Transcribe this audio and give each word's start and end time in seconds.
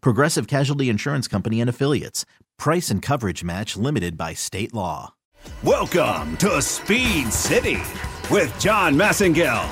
Progressive 0.00 0.46
Casualty 0.46 0.88
Insurance 0.88 1.28
Company 1.28 1.60
and 1.60 1.70
Affiliates. 1.70 2.24
Price 2.58 2.90
and 2.90 3.02
coverage 3.02 3.44
match 3.44 3.76
limited 3.76 4.16
by 4.16 4.34
state 4.34 4.74
law. 4.74 5.14
Welcome 5.62 6.36
to 6.38 6.60
Speed 6.60 7.32
City 7.32 7.78
with 8.30 8.52
John 8.58 8.94
Massengale, 8.94 9.68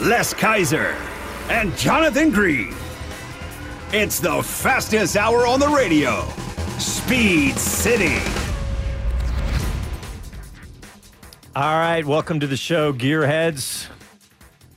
Les 0.00 0.34
Kaiser, 0.34 0.96
and 1.48 1.76
Jonathan 1.76 2.30
Green. 2.30 2.74
It's 3.92 4.18
the 4.20 4.42
fastest 4.42 5.16
hour 5.16 5.46
on 5.46 5.60
the 5.60 5.68
radio. 5.68 6.28
Speed 6.78 7.56
City. 7.56 8.18
All 11.56 11.78
right, 11.78 12.04
welcome 12.04 12.40
to 12.40 12.48
the 12.48 12.56
show, 12.56 12.92
Gearheads. 12.92 13.86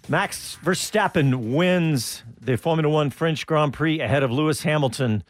Max 0.07 0.57
Verstappen 0.63 1.53
wins 1.55 2.23
the 2.47 2.57
Formula 2.57 2.91
One 2.91 3.09
French 3.09 3.45
Grand 3.45 3.73
Prix 3.73 3.99
ahead 3.99 4.23
of 4.23 4.31
Lewis 4.31 4.63
Hamilton 4.63 5.21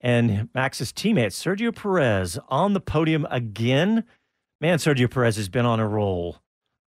and 0.00 0.48
Max's 0.52 0.92
teammate, 0.92 1.28
Sergio 1.28 1.72
Perez, 1.72 2.40
on 2.48 2.72
the 2.72 2.80
podium 2.80 3.24
again. 3.30 4.02
Man, 4.60 4.78
Sergio 4.78 5.08
Perez 5.08 5.36
has 5.36 5.48
been 5.48 5.64
on 5.64 5.78
a 5.78 5.86
roll. 5.86 6.38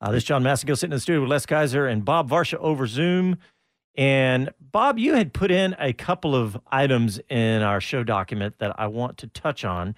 Uh, 0.01 0.11
this 0.11 0.25
John 0.25 0.43
Massengale 0.43 0.77
sitting 0.77 0.91
in 0.91 0.97
the 0.97 0.99
studio 0.99 1.21
with 1.21 1.29
Les 1.29 1.45
Kaiser 1.45 1.87
and 1.87 2.03
Bob 2.03 2.29
Varsha 2.29 2.55
over 2.55 2.85
Zoom. 2.85 3.37
And 3.95 4.49
Bob, 4.59 4.99
you 4.99 5.13
had 5.13 5.31
put 5.31 5.49
in 5.49 5.77
a 5.79 5.93
couple 5.93 6.35
of 6.35 6.59
items 6.69 7.21
in 7.29 7.61
our 7.61 7.79
show 7.79 8.03
document 8.03 8.55
that 8.57 8.77
I 8.77 8.87
want 8.87 9.17
to 9.19 9.27
touch 9.27 9.63
on 9.63 9.95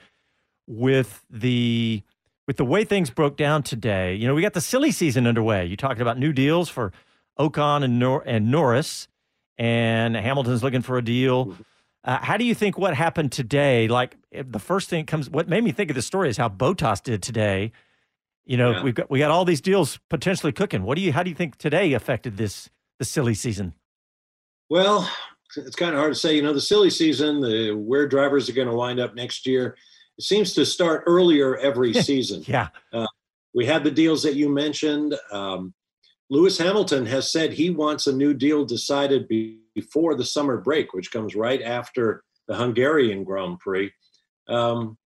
with 0.67 1.25
the 1.27 2.03
with 2.45 2.57
the 2.57 2.65
way 2.65 2.83
things 2.83 3.09
broke 3.09 3.35
down 3.35 3.63
today. 3.63 4.13
You 4.13 4.27
know, 4.27 4.35
we 4.35 4.43
got 4.43 4.53
the 4.53 4.61
silly 4.61 4.91
season 4.91 5.25
underway. 5.25 5.65
You 5.65 5.75
talking 5.75 6.03
about 6.03 6.19
new 6.19 6.33
deals 6.33 6.69
for 6.69 6.91
Ocon 7.39 7.83
and 7.83 7.97
Nor- 7.97 8.21
and 8.27 8.51
Norris, 8.51 9.07
and 9.57 10.15
Hamilton's 10.15 10.63
looking 10.63 10.81
for 10.81 10.97
a 10.97 11.01
deal. 11.03 11.47
Mm-hmm. 11.47 11.61
Uh, 12.03 12.19
how 12.21 12.37
do 12.37 12.45
you 12.45 12.53
think 12.53 12.77
what 12.77 12.93
happened 12.93 13.31
today? 13.31 13.87
Like 13.87 14.15
the 14.31 14.59
first 14.59 14.89
thing 14.89 15.05
comes, 15.05 15.29
what 15.29 15.47
made 15.49 15.63
me 15.63 15.71
think 15.71 15.89
of 15.89 15.95
the 15.95 16.01
story 16.03 16.29
is 16.29 16.37
how 16.37 16.49
Bottas 16.49 17.01
did 17.01 17.23
today. 17.23 17.71
You 18.45 18.57
know, 18.57 18.71
Yeah. 18.71 18.83
we've 18.83 18.93
got 18.93 19.09
we 19.09 19.17
got 19.19 19.31
all 19.31 19.43
these 19.43 19.61
deals 19.61 19.97
potentially 20.09 20.51
cooking. 20.51 20.83
What 20.83 20.97
do 20.97 21.01
you? 21.01 21.11
How 21.13 21.23
do 21.23 21.29
you 21.31 21.35
think 21.35 21.57
today 21.57 21.93
affected 21.93 22.37
this 22.37 22.69
the 22.99 23.05
silly 23.05 23.33
season? 23.33 23.73
Well, 24.69 25.09
it's 25.57 25.75
kind 25.75 25.93
of 25.93 25.99
hard 25.99 26.13
to 26.13 26.19
say. 26.19 26.35
You 26.35 26.43
know, 26.43 26.53
the 26.53 26.61
silly 26.61 26.91
season, 26.91 27.41
the 27.41 27.71
where 27.71 28.07
drivers 28.07 28.47
are 28.49 28.53
going 28.53 28.67
to 28.67 28.75
wind 28.75 28.99
up 28.99 29.15
next 29.15 29.47
year, 29.47 29.75
it 30.19 30.23
seems 30.23 30.53
to 30.53 30.65
start 30.65 31.03
earlier 31.07 31.57
every 31.57 31.91
season. 32.09 32.43
Yeah, 32.45 32.67
We 33.55 33.65
had 33.65 33.83
the 33.83 33.89
deals 33.91 34.21
that 34.23 34.35
you 34.35 34.47
mentioned. 34.49 35.15
Um, 35.31 35.73
Lewis 36.29 36.57
Hamilton 36.57 37.05
has 37.05 37.31
said 37.31 37.53
he 37.53 37.69
wants 37.69 38.07
a 38.07 38.15
new 38.15 38.33
deal 38.33 38.65
decided 38.65 39.27
be- 39.27 39.59
before 39.75 40.15
the 40.15 40.25
summer 40.25 40.57
break, 40.57 40.93
which 40.93 41.11
comes 41.11 41.35
right 41.35 41.61
after 41.61 42.23
the 42.47 42.55
Hungarian 42.55 43.23
Grand 43.23 43.59
Prix. 43.59 43.91
Um, 44.47 44.97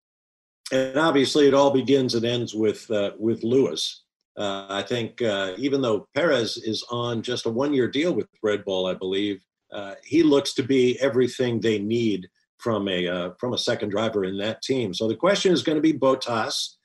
and 0.71 0.99
obviously, 0.99 1.49
it 1.49 1.55
all 1.55 1.71
begins 1.71 2.15
and 2.15 2.25
ends 2.25 2.55
with 2.55 2.91
uh, 2.91 3.13
with 3.19 3.43
Lewis. 3.43 4.05
Uh, 4.37 4.67
I 4.69 4.83
think 4.83 5.21
uh, 5.23 5.55
even 5.57 5.81
though 5.81 6.07
Perez 6.15 6.57
is 6.59 6.85
on 6.91 7.23
just 7.23 7.47
a 7.47 7.51
one 7.51 7.73
year 7.73 7.89
deal 7.89 8.13
with 8.13 8.29
Red 8.43 8.65
Bull, 8.65 8.87
I 8.87 8.95
believe 8.95 9.43
uh, 9.73 9.95
he 10.05 10.23
looks 10.23 10.55
to 10.55 10.63
be 10.63 11.01
everything 11.01 11.61
they 11.61 11.79
need 11.79 12.29
from 12.59 12.89
a 12.89 13.09
uh, 13.09 13.31
from 13.39 13.55
a 13.55 13.59
second 13.59 13.91
driver 13.91 14.25
in 14.25 14.37
that 14.39 14.63
team. 14.63 14.93
So 14.93 15.09
the 15.09 15.17
question 15.17 15.53
is 15.53 15.63
going 15.63 15.77
to 15.77 15.83
be 15.83 15.93
Bottas 15.93 16.77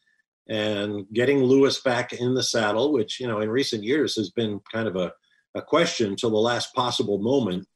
and 0.50 1.06
getting 1.14 1.44
Lewis 1.44 1.82
back 1.82 2.14
in 2.14 2.34
the 2.34 2.44
saddle, 2.44 2.92
which 2.92 3.20
you 3.20 3.28
know 3.28 3.40
in 3.40 3.50
recent 3.50 3.84
years 3.84 4.16
has 4.16 4.30
been 4.32 4.60
kind 4.72 4.88
of 4.88 4.96
a, 4.96 5.12
a 5.56 5.62
question 5.62 6.16
till 6.16 6.32
the 6.32 6.38
last 6.38 6.74
possible 6.74 7.20
moment. 7.20 7.68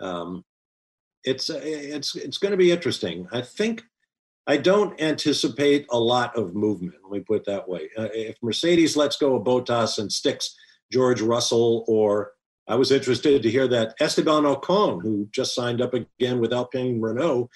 Um, 0.00 0.44
it's 1.24 1.50
it's 1.50 2.14
it's 2.16 2.38
going 2.38 2.50
to 2.50 2.56
be 2.56 2.72
interesting. 2.72 3.26
I 3.32 3.40
think 3.40 3.82
I 4.46 4.56
don't 4.56 5.00
anticipate 5.00 5.86
a 5.90 5.98
lot 5.98 6.36
of 6.36 6.54
movement. 6.54 6.96
Let 7.04 7.12
me 7.12 7.20
put 7.20 7.40
it 7.40 7.46
that 7.46 7.68
way. 7.68 7.90
Uh, 7.96 8.08
if 8.12 8.36
Mercedes 8.42 8.96
lets 8.96 9.16
go 9.16 9.36
of 9.36 9.44
Bottas 9.44 9.98
and 9.98 10.10
sticks 10.10 10.56
George 10.90 11.22
Russell, 11.22 11.84
or 11.86 12.32
I 12.68 12.74
was 12.74 12.90
interested 12.90 13.42
to 13.42 13.50
hear 13.50 13.68
that 13.68 13.94
Esteban 14.00 14.42
Ocon, 14.42 15.00
who 15.00 15.28
just 15.30 15.54
signed 15.54 15.80
up 15.80 15.94
again 15.94 16.40
with 16.40 16.52
Alpine 16.52 17.00
Renault, 17.00 17.50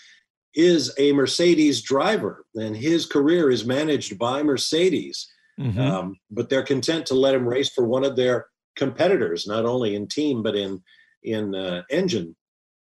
is 0.57 0.93
a 0.99 1.13
Mercedes 1.13 1.83
driver, 1.83 2.45
and 2.55 2.77
his 2.77 3.07
career 3.07 3.51
is 3.51 3.65
managed 3.65 4.19
by 4.19 4.43
Mercedes. 4.43 5.31
Mhm. 5.61 5.79
Um, 5.79 6.17
but 6.31 6.49
they're 6.49 6.63
content 6.63 7.07
to 7.07 7.15
let 7.15 7.35
him 7.35 7.49
race 7.49 7.71
for 7.71 7.87
one 7.87 8.05
of 8.05 8.17
their 8.17 8.47
competitors, 8.75 9.47
not 9.47 9.65
only 9.65 9.95
in 9.95 10.07
team 10.09 10.43
but 10.43 10.57
in 10.57 10.83
in 11.23 11.55
uh, 11.55 11.83
engine 11.91 12.37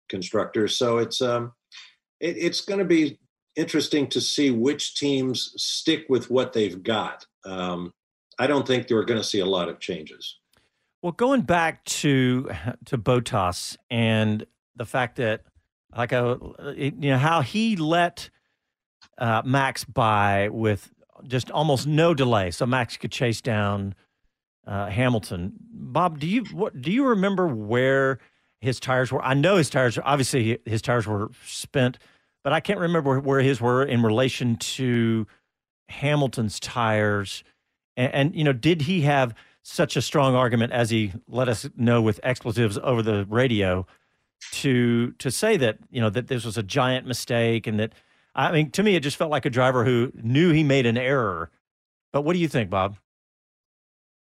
constructors. 0.09 0.77
So 0.77 0.99
it's 0.99 1.21
um, 1.21 1.53
it, 2.21 2.37
it's 2.37 2.61
going 2.61 2.79
to 2.79 2.85
be 2.85 3.19
interesting 3.57 4.09
to 4.09 4.21
see 4.21 4.51
which 4.51 4.97
teams 4.97 5.53
stick 5.57 6.07
with 6.09 6.31
what 6.31 6.53
they've 6.53 6.83
got. 6.83 7.25
Um, 7.45 7.93
I 8.39 8.47
don't 8.47 8.67
think 8.67 8.89
they're 8.89 9.05
going 9.05 9.21
to 9.21 9.27
see 9.27 9.39
a 9.39 9.47
lot 9.47 9.69
of 9.69 9.79
changes. 9.79 10.39
Well, 11.03 11.13
going 11.13 11.43
back 11.43 11.85
to 11.85 12.51
to 12.87 12.99
Bottas 12.99 13.77
and 13.91 14.47
the 14.77 14.87
fact 14.87 15.17
that, 15.17 15.43
like, 15.97 16.13
I, 16.13 16.37
you 16.77 17.11
know, 17.11 17.19
how 17.19 17.41
he 17.43 17.77
let 17.77 18.31
uh, 19.19 19.43
Max 19.45 19.85
by 19.85 20.49
with 20.49 20.93
just 21.27 21.51
almost 21.51 21.87
no 21.87 22.15
delay, 22.15 22.51
so 22.51 22.67
Max 22.67 22.97
could 22.97 23.13
chase 23.13 23.41
down 23.41 23.95
uh, 24.67 24.87
Hamilton. 24.87 25.53
Bob, 25.73 26.19
do 26.19 26.27
you 26.27 26.45
what 26.53 26.81
do 26.81 26.91
you 26.91 27.07
remember 27.07 27.47
where 27.47 28.19
his 28.61 28.81
tires 28.81 29.13
were? 29.13 29.23
I 29.23 29.35
know 29.35 29.57
his 29.57 29.71
tires. 29.71 29.99
Obviously, 30.03 30.59
his 30.65 30.83
tires 30.83 31.07
were 31.07 31.31
spent, 31.45 31.99
but 32.43 32.53
I 32.53 32.61
can't 32.61 32.81
remember 32.81 33.21
where 33.21 33.41
his 33.41 33.61
were 33.61 33.85
in 33.85 34.03
relation 34.03 34.57
to 34.57 35.27
Hamilton's 35.89 36.59
tires. 36.59 37.45
And, 37.97 38.15
and 38.15 38.37
you 38.37 38.45
know, 38.45 38.53
did 38.53 38.83
he 38.83 39.03
have 39.03 39.35
such 39.63 39.97
a 39.97 40.03
strong 40.03 40.35
argument 40.35 40.73
as 40.73 40.91
he 40.91 41.13
let 41.29 41.49
us 41.49 41.69
know 41.77 42.03
with 42.03 42.21
expletives 42.23 42.79
over 42.83 43.03
the 43.03 43.25
radio 43.29 43.87
to 44.53 45.13
to 45.13 45.31
say 45.31 45.57
that 45.57 45.79
you 45.91 46.01
know 46.01 46.11
that 46.11 46.29
this 46.29 46.45
was 46.45 46.57
a 46.59 46.63
giant 46.63 47.07
mistake 47.07 47.67
and 47.67 47.79
that 47.81 47.93
I 48.35 48.53
mean 48.53 48.71
to 48.73 48.83
me 48.83 48.95
it 48.97 49.01
just 49.01 49.17
felt 49.17 49.31
like 49.31 49.45
a 49.47 49.51
driver 49.51 49.85
who 49.85 50.13
knew 50.15 50.53
he 50.53 50.63
made 50.63 50.87
an 50.87 50.97
error. 50.99 51.51
But 52.13 52.23
what 52.23 52.35
do 52.35 52.39
you 52.39 52.49
think, 52.49 52.71
Bob? 52.71 52.97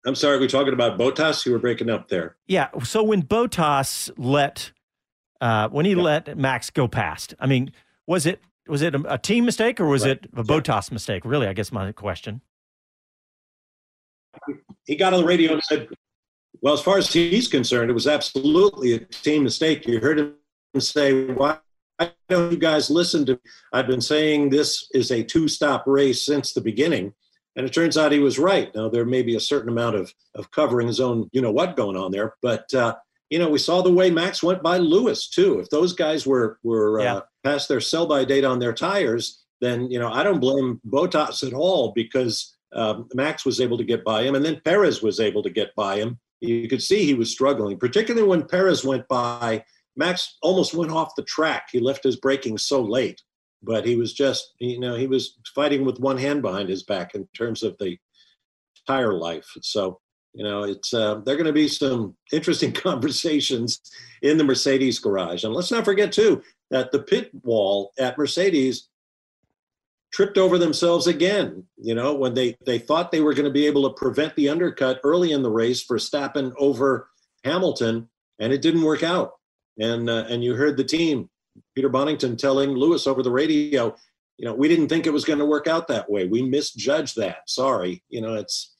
I'm 0.06 0.16
sorry, 0.16 0.40
we're 0.40 0.48
talking 0.48 0.74
about 0.74 1.00
Bottas. 1.00 1.46
You 1.46 1.52
were 1.52 1.60
breaking 1.60 1.90
up 1.90 2.10
there. 2.10 2.36
Yeah. 2.48 2.70
So 2.84 3.04
when 3.04 3.24
Bottas 3.24 4.12
let 4.18 4.72
uh, 5.42 5.68
when 5.70 5.86
he 5.86 5.92
Yeah. 5.94 6.02
let 6.02 6.38
Max 6.38 6.70
go 6.70 6.88
past, 6.88 7.34
I 7.40 7.48
mean, 7.48 7.72
was 8.08 8.26
it 8.26 8.40
was 8.68 8.82
it 8.82 8.94
a, 8.96 9.14
a 9.14 9.18
team 9.18 9.46
mistake 9.46 9.80
or 9.80 9.88
was 9.88 10.04
Right. 10.04 10.12
it 10.24 10.30
a 10.36 10.44
Bottas 10.44 10.92
mistake? 10.92 11.26
Really, 11.26 11.48
I 11.48 11.54
guess 11.54 11.72
my 11.72 11.92
question. 11.92 12.42
He 14.86 14.96
got 14.96 15.14
on 15.14 15.22
the 15.22 15.26
radio 15.26 15.54
and 15.54 15.64
said, 15.64 15.88
"Well, 16.62 16.74
as 16.74 16.82
far 16.82 16.98
as 16.98 17.12
he's 17.12 17.48
concerned, 17.48 17.90
it 17.90 17.94
was 17.94 18.08
absolutely 18.08 18.94
a 18.94 19.00
team 19.00 19.44
mistake." 19.44 19.86
You 19.88 20.00
heard 20.00 20.20
him 20.20 20.36
say, 20.80 21.26
"Why 21.26 21.60
don't 22.30 22.52
you 22.52 22.58
guys 22.58 22.90
listen 22.90 23.26
to? 23.28 23.34
Me? 23.34 23.40
I've 23.74 23.88
been 23.88 24.02
saying 24.02 24.50
this 24.50 24.90
is 24.94 25.12
a 25.12 25.24
two-stop 25.24 25.84
race 25.88 26.26
since 26.26 26.54
the 26.54 26.62
beginning." 26.62 27.14
And 27.58 27.66
it 27.66 27.72
turns 27.74 27.98
out 27.98 28.12
he 28.12 28.20
was 28.20 28.38
right. 28.38 28.74
Now 28.76 28.90
there 28.90 29.06
may 29.06 29.22
be 29.22 29.36
a 29.38 29.40
certain 29.40 29.70
amount 29.70 29.96
of 29.96 30.14
of 30.36 30.52
covering 30.52 30.88
his 30.88 31.00
own, 31.00 31.30
you 31.32 31.42
know 31.42 31.52
what, 31.52 31.78
going 31.78 31.96
on 31.96 32.12
there, 32.12 32.36
but 32.42 32.74
uh, 32.74 32.96
you 33.30 33.40
know 33.40 33.50
we 33.50 33.60
saw 33.60 33.82
the 33.82 33.92
way 33.94 34.12
Max 34.12 34.44
went 34.44 34.62
by 34.62 34.78
Lewis 34.78 35.30
too. 35.30 35.60
If 35.60 35.70
those 35.70 35.94
guys 35.94 36.28
were 36.28 36.60
were 36.64 37.00
Yeah. 37.02 37.16
uh, 37.16 37.22
past 37.44 37.70
their 37.70 37.80
sell 37.82 38.08
by 38.08 38.26
date 38.26 38.44
on 38.44 38.60
their 38.60 38.74
tires, 38.74 39.46
then 39.62 39.90
you 39.90 40.00
know 40.00 40.12
I 40.12 40.22
don't 40.24 40.42
blame 40.42 40.82
Bottas 40.86 41.48
at 41.48 41.54
all 41.54 41.94
because 41.94 42.58
um, 42.74 43.08
Max 43.14 43.46
was 43.46 43.62
able 43.62 43.78
to 43.78 43.86
get 43.86 44.04
by 44.04 44.24
him, 44.24 44.36
and 44.36 44.44
then 44.44 44.60
Perez 44.66 45.02
was 45.02 45.22
able 45.22 45.42
to 45.44 45.50
get 45.50 45.74
by 45.76 45.96
him. 45.96 46.20
You 46.42 46.68
could 46.68 46.82
see 46.82 47.06
he 47.06 47.14
was 47.14 47.32
struggling, 47.32 47.78
particularly 47.78 48.28
when 48.28 48.48
Perez 48.48 48.84
went 48.84 49.08
by. 49.08 49.64
Max 49.96 50.38
almost 50.42 50.74
went 50.74 50.92
off 50.92 51.16
the 51.16 51.24
track. 51.24 51.70
He 51.72 51.80
left 51.80 52.04
his 52.04 52.18
braking 52.18 52.58
so 52.58 52.82
late, 52.82 53.22
but 53.64 53.86
he 53.86 53.96
was 53.96 54.14
just 54.14 54.54
you 54.60 54.80
know 54.80 54.96
he 54.96 55.08
was 55.08 55.38
fighting 55.54 55.86
with 55.86 56.00
one 56.00 56.18
hand 56.18 56.42
behind 56.42 56.70
his 56.70 56.84
back 56.84 57.16
in 57.16 57.28
terms 57.36 57.64
of 57.64 57.78
the 57.80 57.98
tire 58.88 59.14
life. 59.14 59.48
So 59.62 60.00
you 60.34 60.44
know 60.44 60.64
it's 60.64 60.94
uh, 60.94 61.22
there 61.26 61.36
are 61.36 61.38
going 61.38 61.48
to 61.48 61.54
be 61.54 61.68
some 61.68 62.16
interesting 62.32 62.72
conversations 62.88 63.80
in 64.22 64.38
the 64.38 64.44
Mercedes 64.44 65.00
garage, 65.00 65.44
and 65.44 65.54
let's 65.54 65.72
not 65.72 65.86
forget 65.86 66.12
too 66.12 66.42
that 66.72 66.92
the 66.92 67.04
pit 67.04 67.32
wall 67.44 67.92
at 67.98 68.18
Mercedes 68.18 68.90
tripped 70.16 70.38
over 70.38 70.58
themselves 70.58 71.08
again. 71.08 71.66
You 71.78 71.94
know, 71.94 72.16
when 72.16 72.34
they 72.34 72.56
they 72.66 72.80
thought 72.80 73.12
they 73.12 73.20
were 73.20 73.34
going 73.34 73.46
to 73.46 73.52
be 73.52 73.68
able 73.68 73.84
to 73.84 73.96
prevent 73.96 74.34
the 74.36 74.48
undercut 74.48 75.02
early 75.04 75.34
in 75.34 75.44
the 75.44 75.52
race 75.52 75.84
for 75.84 75.98
Verstappen 75.98 76.54
over 76.58 77.10
Hamilton, 77.44 78.10
and 78.40 78.54
it 78.54 78.62
didn't 78.62 78.84
work 78.84 79.04
out. 79.04 79.34
And 79.78 80.10
uh, 80.10 80.26
and 80.30 80.42
you 80.42 80.56
heard 80.56 80.78
the 80.78 80.86
team, 80.86 81.30
Peter 81.76 81.90
Bonnington, 81.90 82.38
telling 82.38 82.72
Lewis 82.72 83.08
over 83.08 83.22
the 83.22 83.32
radio, 83.32 83.94
you 84.38 84.46
know, 84.46 84.54
we 84.54 84.70
didn't 84.70 84.88
think 84.88 85.06
it 85.06 85.14
was 85.14 85.26
going 85.26 85.40
to 85.40 85.46
work 85.46 85.68
out 85.68 85.90
that 85.90 86.10
way. 86.10 86.26
We 86.26 86.42
misjudged 86.44 87.18
that. 87.18 87.50
Sorry, 87.50 88.02
you 88.08 88.22
know, 88.22 88.36
it's 88.36 88.74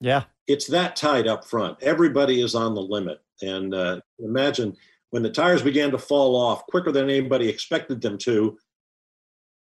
yeah, 0.00 0.24
it's 0.48 0.66
that 0.66 0.96
tight 0.96 1.28
up 1.28 1.44
front. 1.44 1.80
Everybody 1.82 2.40
is 2.40 2.56
on 2.56 2.74
the 2.74 2.82
limit, 2.82 3.20
and 3.40 3.72
uh, 3.72 4.00
imagine 4.18 4.76
when 5.10 5.22
the 5.22 5.30
tires 5.30 5.62
began 5.62 5.92
to 5.92 5.98
fall 5.98 6.34
off 6.34 6.66
quicker 6.66 6.90
than 6.90 7.08
anybody 7.08 7.48
expected 7.48 8.00
them 8.00 8.18
to 8.18 8.58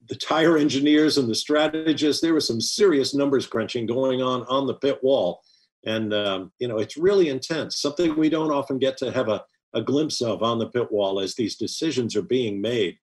the 0.08 0.17
tire 0.17 0.56
engineers 0.56 1.19
and 1.19 1.29
the 1.29 1.35
strategists, 1.35 2.23
there 2.23 2.35
was 2.35 2.47
some 2.47 2.61
serious 2.61 3.14
numbers 3.14 3.47
crunching 3.47 3.87
going 3.87 4.23
on 4.23 4.44
on 4.49 4.67
the 4.67 4.75
pit 4.75 4.99
wall. 5.02 5.41
And, 5.85 6.12
um, 6.12 6.52
you 6.58 6.69
know, 6.69 6.79
it's 6.79 6.97
really 6.97 7.29
intense, 7.29 7.81
something 7.81 8.17
we 8.17 8.29
don't 8.29 8.50
often 8.50 8.79
get 8.79 8.97
to 8.99 9.12
have 9.12 9.29
a, 9.29 9.43
a 9.75 9.82
glimpse 9.82 10.20
of 10.20 10.43
on 10.43 10.58
the 10.58 10.69
pit 10.69 10.91
wall 10.91 11.20
as 11.20 11.35
these 11.35 11.56
decisions 11.56 12.17
are 12.17 12.23
being 12.23 12.61
made. 12.61 12.99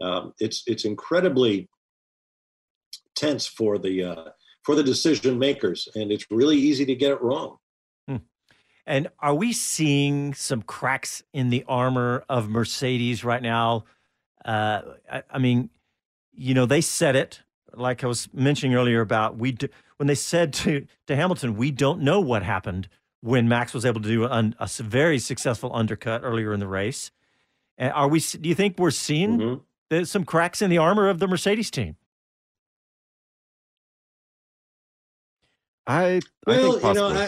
Um, 0.00 0.32
it's, 0.38 0.62
it's 0.66 0.84
incredibly 0.84 1.68
tense 3.14 3.46
for 3.46 3.78
the, 3.78 4.04
uh, 4.04 4.24
for 4.62 4.74
the 4.74 4.82
decision 4.82 5.38
makers, 5.38 5.88
and 5.94 6.10
it's 6.10 6.26
really 6.30 6.56
easy 6.56 6.84
to 6.86 6.94
get 6.94 7.12
it 7.12 7.22
wrong. 7.22 7.56
Hmm. 8.08 8.16
And 8.86 9.08
are 9.20 9.34
we 9.34 9.52
seeing 9.52 10.34
some 10.34 10.62
cracks 10.62 11.22
in 11.32 11.50
the 11.50 11.64
armor 11.68 12.24
of 12.28 12.48
Mercedes 12.48 13.24
right 13.24 13.42
now? 13.42 13.84
Uh, 14.44 14.82
I, 15.10 15.22
I 15.30 15.38
mean, 15.38 15.70
you 16.36 16.54
know, 16.54 16.66
they 16.66 16.80
said 16.80 17.16
it 17.16 17.42
like 17.76 18.02
I 18.02 18.06
was 18.06 18.28
mentioning 18.32 18.74
earlier 18.74 19.00
about 19.00 19.36
we 19.36 19.52
do, 19.52 19.68
when 19.98 20.06
they 20.06 20.14
said 20.14 20.52
to 20.54 20.86
to 21.06 21.16
Hamilton, 21.16 21.56
we 21.56 21.70
don't 21.70 22.00
know 22.00 22.20
what 22.20 22.42
happened 22.42 22.88
when 23.20 23.48
Max 23.48 23.74
was 23.74 23.84
able 23.84 24.00
to 24.00 24.08
do 24.08 24.24
a, 24.24 24.52
a 24.58 24.68
very 24.82 25.18
successful 25.18 25.70
undercut 25.74 26.22
earlier 26.24 26.52
in 26.52 26.60
the 26.60 26.66
race. 26.66 27.10
And 27.78 27.92
are 27.92 28.08
we? 28.08 28.20
Do 28.20 28.48
you 28.48 28.54
think 28.54 28.78
we're 28.78 28.90
seeing 28.90 29.38
mm-hmm. 29.90 30.04
some 30.04 30.24
cracks 30.24 30.62
in 30.62 30.70
the 30.70 30.78
armor 30.78 31.08
of 31.08 31.18
the 31.18 31.28
Mercedes 31.28 31.70
team? 31.70 31.96
I, 35.86 36.04
I 36.06 36.20
well, 36.46 36.80
you 36.80 36.94
know, 36.94 37.08
I, 37.08 37.12
I, 37.12 37.26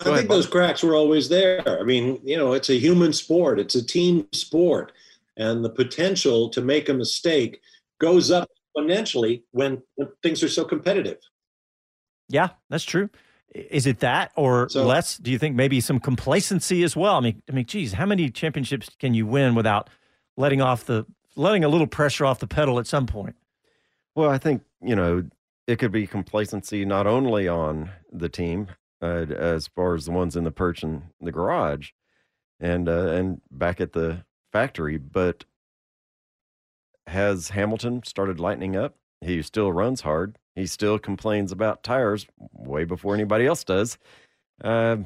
I 0.00 0.04
think 0.04 0.16
ahead, 0.16 0.28
those 0.28 0.46
cracks 0.46 0.82
were 0.82 0.94
always 0.94 1.28
there. 1.28 1.62
I 1.80 1.82
mean, 1.82 2.18
you 2.24 2.38
know, 2.38 2.54
it's 2.54 2.70
a 2.70 2.78
human 2.78 3.12
sport, 3.12 3.60
it's 3.60 3.74
a 3.74 3.84
team 3.84 4.26
sport, 4.32 4.92
and 5.36 5.62
the 5.62 5.68
potential 5.68 6.48
to 6.50 6.62
make 6.62 6.88
a 6.88 6.94
mistake 6.94 7.60
goes 8.00 8.30
up 8.30 8.48
exponentially 8.76 9.42
when, 9.52 9.82
when 9.96 10.08
things 10.22 10.42
are 10.42 10.48
so 10.48 10.64
competitive. 10.64 11.18
Yeah, 12.28 12.50
that's 12.68 12.84
true. 12.84 13.10
Is 13.54 13.86
it 13.86 14.00
that 14.00 14.30
or 14.36 14.68
so, 14.68 14.86
Les? 14.86 15.16
Do 15.18 15.30
you 15.30 15.38
think 15.38 15.56
maybe 15.56 15.80
some 15.80 15.98
complacency 15.98 16.84
as 16.84 16.94
well? 16.94 17.16
I 17.16 17.20
mean, 17.20 17.42
I 17.48 17.52
mean, 17.52 17.66
geez, 17.66 17.92
how 17.94 18.06
many 18.06 18.30
championships 18.30 18.90
can 18.98 19.12
you 19.12 19.26
win 19.26 19.56
without 19.56 19.90
letting 20.36 20.60
off 20.60 20.84
the 20.84 21.04
letting 21.34 21.64
a 21.64 21.68
little 21.68 21.88
pressure 21.88 22.24
off 22.24 22.38
the 22.38 22.46
pedal 22.46 22.78
at 22.78 22.86
some 22.86 23.06
point? 23.06 23.34
Well, 24.14 24.30
I 24.30 24.38
think 24.38 24.62
you 24.80 24.94
know 24.94 25.24
it 25.66 25.80
could 25.80 25.90
be 25.90 26.06
complacency 26.06 26.84
not 26.84 27.08
only 27.08 27.48
on 27.48 27.90
the 28.12 28.28
team 28.28 28.68
uh, 29.02 29.26
as 29.36 29.66
far 29.66 29.96
as 29.96 30.04
the 30.04 30.12
ones 30.12 30.36
in 30.36 30.44
the 30.44 30.52
perch 30.52 30.84
and 30.84 31.02
the 31.20 31.32
garage, 31.32 31.90
and 32.60 32.88
uh, 32.88 33.08
and 33.08 33.40
back 33.50 33.80
at 33.80 33.92
the 33.92 34.24
factory, 34.52 34.96
but 34.96 35.44
has 37.10 37.50
Hamilton 37.50 38.02
started 38.04 38.40
lightening 38.40 38.76
up? 38.76 38.96
He 39.20 39.42
still 39.42 39.72
runs 39.72 40.00
hard. 40.00 40.38
He 40.54 40.66
still 40.66 40.98
complains 40.98 41.52
about 41.52 41.82
tires 41.82 42.26
way 42.52 42.84
before 42.84 43.14
anybody 43.14 43.46
else 43.46 43.64
does. 43.64 43.98
Uh, 44.62 44.98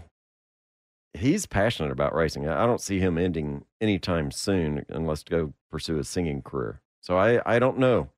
he's 1.13 1.47
passionate 1.47 1.93
about 1.93 2.15
racing. 2.15 2.49
I 2.49 2.67
don't 2.67 2.81
see 2.81 2.99
him 2.99 3.19
ending 3.19 3.65
anytime 3.81 4.31
soon 4.31 4.85
unless 4.89 5.23
to 5.25 5.31
go 5.31 5.53
pursue 5.71 5.99
a 5.99 6.05
singing 6.05 6.43
career. 6.43 6.81
So 7.01 7.17
I, 7.19 7.41
I 7.45 7.59
don't 7.59 7.79
know. 7.79 8.09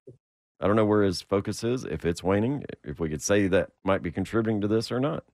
I 0.61 0.67
don't 0.67 0.77
know 0.77 0.87
where 0.87 1.03
his 1.03 1.21
focus 1.21 1.63
is, 1.65 1.85
if 1.85 2.05
it's 2.05 2.23
waning, 2.23 2.65
if 2.83 2.99
we 2.99 3.11
could 3.11 3.23
say 3.23 3.47
that 3.49 3.71
might 3.85 4.03
be 4.03 4.11
contributing 4.11 4.61
to 4.63 4.69
this 4.69 4.91
or 4.91 5.01
not. 5.01 5.25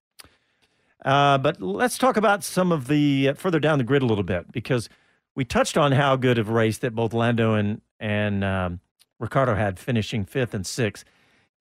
Uh, 1.04 1.38
but 1.38 1.60
let's 1.60 1.98
talk 1.98 2.16
about 2.16 2.44
some 2.44 2.72
of 2.72 2.86
the 2.86 3.28
uh, 3.28 3.34
further 3.34 3.60
down 3.60 3.78
the 3.78 3.84
grid 3.84 4.02
a 4.02 4.06
little 4.06 4.24
bit 4.24 4.50
because 4.52 4.88
we 5.34 5.44
touched 5.44 5.76
on 5.76 5.92
how 5.92 6.16
good 6.16 6.38
of 6.38 6.48
a 6.48 6.52
race 6.52 6.78
that 6.78 6.94
both 6.94 7.12
Lando 7.12 7.54
and 7.54 7.80
and 8.02 8.42
um, 8.42 8.80
Ricciardo 9.20 9.54
had, 9.54 9.78
finishing 9.78 10.24
fifth 10.24 10.52
and 10.52 10.66
sixth. 10.66 11.04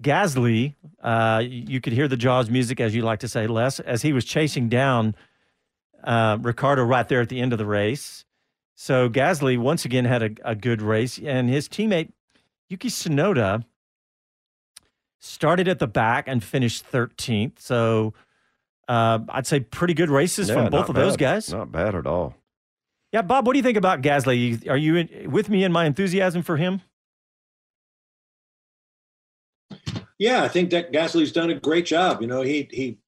Gasly, 0.04 0.74
uh, 1.04 1.44
you 1.46 1.80
could 1.80 1.94
hear 1.94 2.08
the 2.08 2.18
Jaws 2.18 2.50
music, 2.50 2.82
as 2.82 2.96
you 2.96 3.04
like 3.04 3.20
to 3.20 3.28
say, 3.28 3.46
Les, 3.46 3.80
as 3.80 4.02
he 4.02 4.12
was 4.12 4.26
chasing 4.26 4.68
down 4.68 5.16
uh, 6.04 6.40
Ricciardo 6.42 6.84
right 6.84 7.08
there 7.08 7.22
at 7.22 7.30
the 7.30 7.40
end 7.40 7.54
of 7.54 7.60
the 7.60 7.66
race. 7.66 8.26
So 8.74 9.08
Gasly 9.08 9.60
once 9.60 9.86
again 9.86 10.06
had 10.06 10.24
a, 10.24 10.32
a 10.44 10.56
good 10.56 10.82
race, 10.82 11.20
and 11.24 11.48
his 11.48 11.70
teammate 11.70 12.12
Yuki 12.68 12.90
Tsunoda 12.90 13.64
started 15.20 15.68
at 15.68 15.78
the 15.78 15.88
back 15.88 16.28
and 16.28 16.44
finished 16.44 16.92
13th. 16.92 17.60
So 17.60 18.16
uh, 18.88 19.20
I'd 19.30 19.46
say 19.46 19.60
pretty 19.60 19.94
good 19.94 20.10
races 20.10 20.50
yeah, 20.50 20.56
from 20.56 20.72
both 20.72 20.90
of 20.90 20.96
bad. 20.96 21.04
those 21.04 21.18
guys. 21.18 21.54
Not 21.54 21.72
bad 21.72 21.94
at 21.94 22.08
all. 22.08 22.34
Yeah, 23.12 23.22
Bob, 23.22 23.46
what 23.46 23.54
do 23.54 23.60
you 23.60 23.64
think 23.64 23.78
about 23.78 24.02
Gasly? 24.02 24.70
Are 24.70 24.78
you 24.78 24.96
in, 24.96 25.32
with 25.32 25.50
me 25.50 25.64
in 25.64 25.72
my 25.72 25.86
enthusiasm 25.86 26.44
for 26.44 26.58
him? 26.58 26.82
Yeah, 30.18 30.44
I 30.44 30.48
think 30.48 30.70
that 30.70 30.94
Gasly's 30.94 31.32
done 31.32 31.50
a 31.50 31.60
great 31.60 31.86
job. 31.86 32.22
You 32.22 32.28
know, 32.28 32.42
he 32.42 32.70
he 32.72 33.00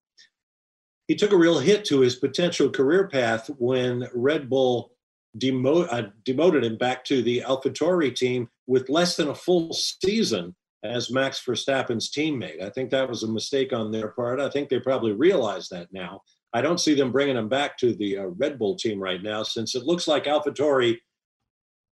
he 1.07 1.15
took 1.15 1.31
a 1.31 1.37
real 1.37 1.59
hit 1.59 1.85
to 1.85 1.99
his 1.99 2.15
potential 2.15 2.69
career 2.69 3.07
path 3.07 3.49
when 3.59 4.07
Red 4.13 4.49
Bull 4.49 4.93
demote, 5.37 5.87
uh, 5.91 6.09
demoted 6.25 6.63
him 6.63 6.77
back 6.77 7.05
to 7.05 7.21
the 7.21 7.43
AlphaTauri 7.45 8.15
team 8.15 8.49
with 8.67 8.89
less 8.89 9.15
than 9.15 9.29
a 9.29 9.35
full 9.35 9.73
season 9.73 10.55
as 10.83 11.11
Max 11.11 11.43
Verstappen's 11.45 12.11
teammate. 12.11 12.61
I 12.61 12.69
think 12.69 12.89
that 12.91 13.09
was 13.09 13.23
a 13.23 13.31
mistake 13.31 13.73
on 13.73 13.91
their 13.91 14.09
part. 14.09 14.39
I 14.39 14.49
think 14.49 14.69
they 14.69 14.79
probably 14.79 15.13
realize 15.13 15.69
that 15.69 15.87
now. 15.91 16.21
I 16.53 16.61
don't 16.61 16.79
see 16.79 16.93
them 16.93 17.11
bringing 17.11 17.37
him 17.37 17.49
back 17.49 17.77
to 17.79 17.93
the 17.95 18.19
uh, 18.19 18.25
Red 18.37 18.59
Bull 18.59 18.75
team 18.75 18.99
right 18.99 19.21
now, 19.21 19.43
since 19.43 19.75
it 19.75 19.83
looks 19.83 20.07
like 20.07 20.25
AlphaTauri, 20.25 20.97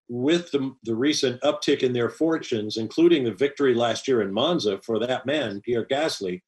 with 0.10 0.52
the, 0.52 0.74
the 0.84 0.96
recent 0.96 1.42
uptick 1.42 1.84
in 1.84 1.94
their 1.94 2.10
fortunes, 2.10 2.78
including 2.78 3.24
the 3.24 3.34
victory 3.34 3.76
last 3.76 4.08
year 4.08 4.22
in 4.22 4.34
Monza 4.34 4.80
for 4.82 5.00
that 5.00 5.26
man, 5.26 5.62
Pierre 5.62 5.86
Gasly, 5.86 6.42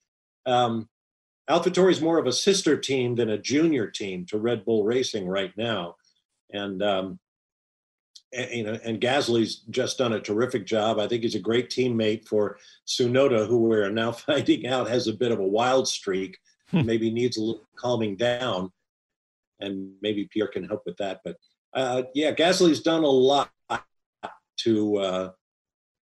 um, 0.46 0.88
AlphaTauri 1.50 1.92
is 1.92 2.02
more 2.02 2.20
of 2.20 2.28
a 2.28 2.32
sister 2.32 2.78
team 2.78 3.16
than 3.16 3.30
a 3.30 3.38
junior 3.38 3.88
team 3.88 4.26
to 4.28 4.38
Red 4.38 4.64
Bull 4.66 4.84
Racing 4.84 5.28
right 5.28 5.52
now, 5.58 5.96
and 6.52 6.82
um, 6.82 7.20
and, 8.32 8.52
you 8.52 8.64
know, 8.64 8.78
and 8.84 9.02
Gasly's 9.02 9.64
just 9.70 9.98
done 9.98 10.14
a 10.14 10.20
terrific 10.20 10.66
job. 10.66 11.00
I 11.00 11.08
think 11.08 11.24
he's 11.24 11.36
a 11.36 11.40
great 11.40 11.70
teammate 11.70 12.28
for 12.28 12.58
Tsunoda, 12.88 13.48
who 13.48 13.58
we're 13.58 13.90
now 13.90 14.12
finding 14.28 14.68
out 14.68 14.90
has 14.90 15.08
a 15.08 15.14
bit 15.14 15.32
of 15.32 15.40
a 15.40 15.48
wild 15.48 15.88
streak. 15.88 16.38
Maybe 16.72 17.12
needs 17.12 17.38
a 17.38 17.42
little 17.42 17.62
calming 17.76 18.16
down, 18.16 18.72
and 19.60 19.92
maybe 20.02 20.28
Pierre 20.32 20.48
can 20.48 20.64
help 20.64 20.84
with 20.86 20.98
that. 20.98 21.22
But 21.24 21.38
uh, 21.74 22.04
yeah, 22.14 22.32
Gasly's 22.34 22.82
done 22.82 23.04
a 23.04 23.08
lot 23.08 23.52
to 24.62 24.98
uh, 24.98 25.32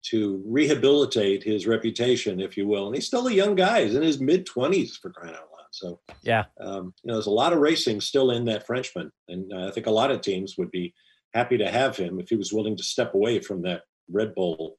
to 0.06 0.42
rehabilitate 0.46 1.42
his 1.42 1.66
reputation, 1.66 2.40
if 2.40 2.56
you 2.56 2.66
will, 2.66 2.86
and 2.86 2.94
he's 2.94 3.06
still 3.06 3.26
a 3.26 3.32
young 3.32 3.54
guy. 3.54 3.84
He's 3.84 3.94
in 3.94 4.02
his 4.02 4.20
mid 4.20 4.46
twenties 4.46 4.96
for 4.96 5.10
crying 5.10 5.34
out 5.34 5.48
loud. 5.52 5.66
So 5.70 6.00
yeah, 6.22 6.44
um, 6.60 6.94
you 7.02 7.08
know, 7.08 7.14
there's 7.14 7.26
a 7.26 7.30
lot 7.30 7.52
of 7.52 7.60
racing 7.60 8.00
still 8.00 8.30
in 8.30 8.44
that 8.46 8.66
Frenchman, 8.66 9.10
and 9.28 9.52
uh, 9.52 9.68
I 9.68 9.70
think 9.70 9.86
a 9.86 9.90
lot 9.90 10.10
of 10.10 10.20
teams 10.20 10.56
would 10.56 10.70
be 10.70 10.94
happy 11.34 11.58
to 11.58 11.70
have 11.70 11.96
him 11.96 12.18
if 12.18 12.30
he 12.30 12.36
was 12.36 12.52
willing 12.52 12.76
to 12.76 12.82
step 12.82 13.14
away 13.14 13.38
from 13.40 13.62
that 13.62 13.82
Red 14.10 14.34
Bull 14.34 14.78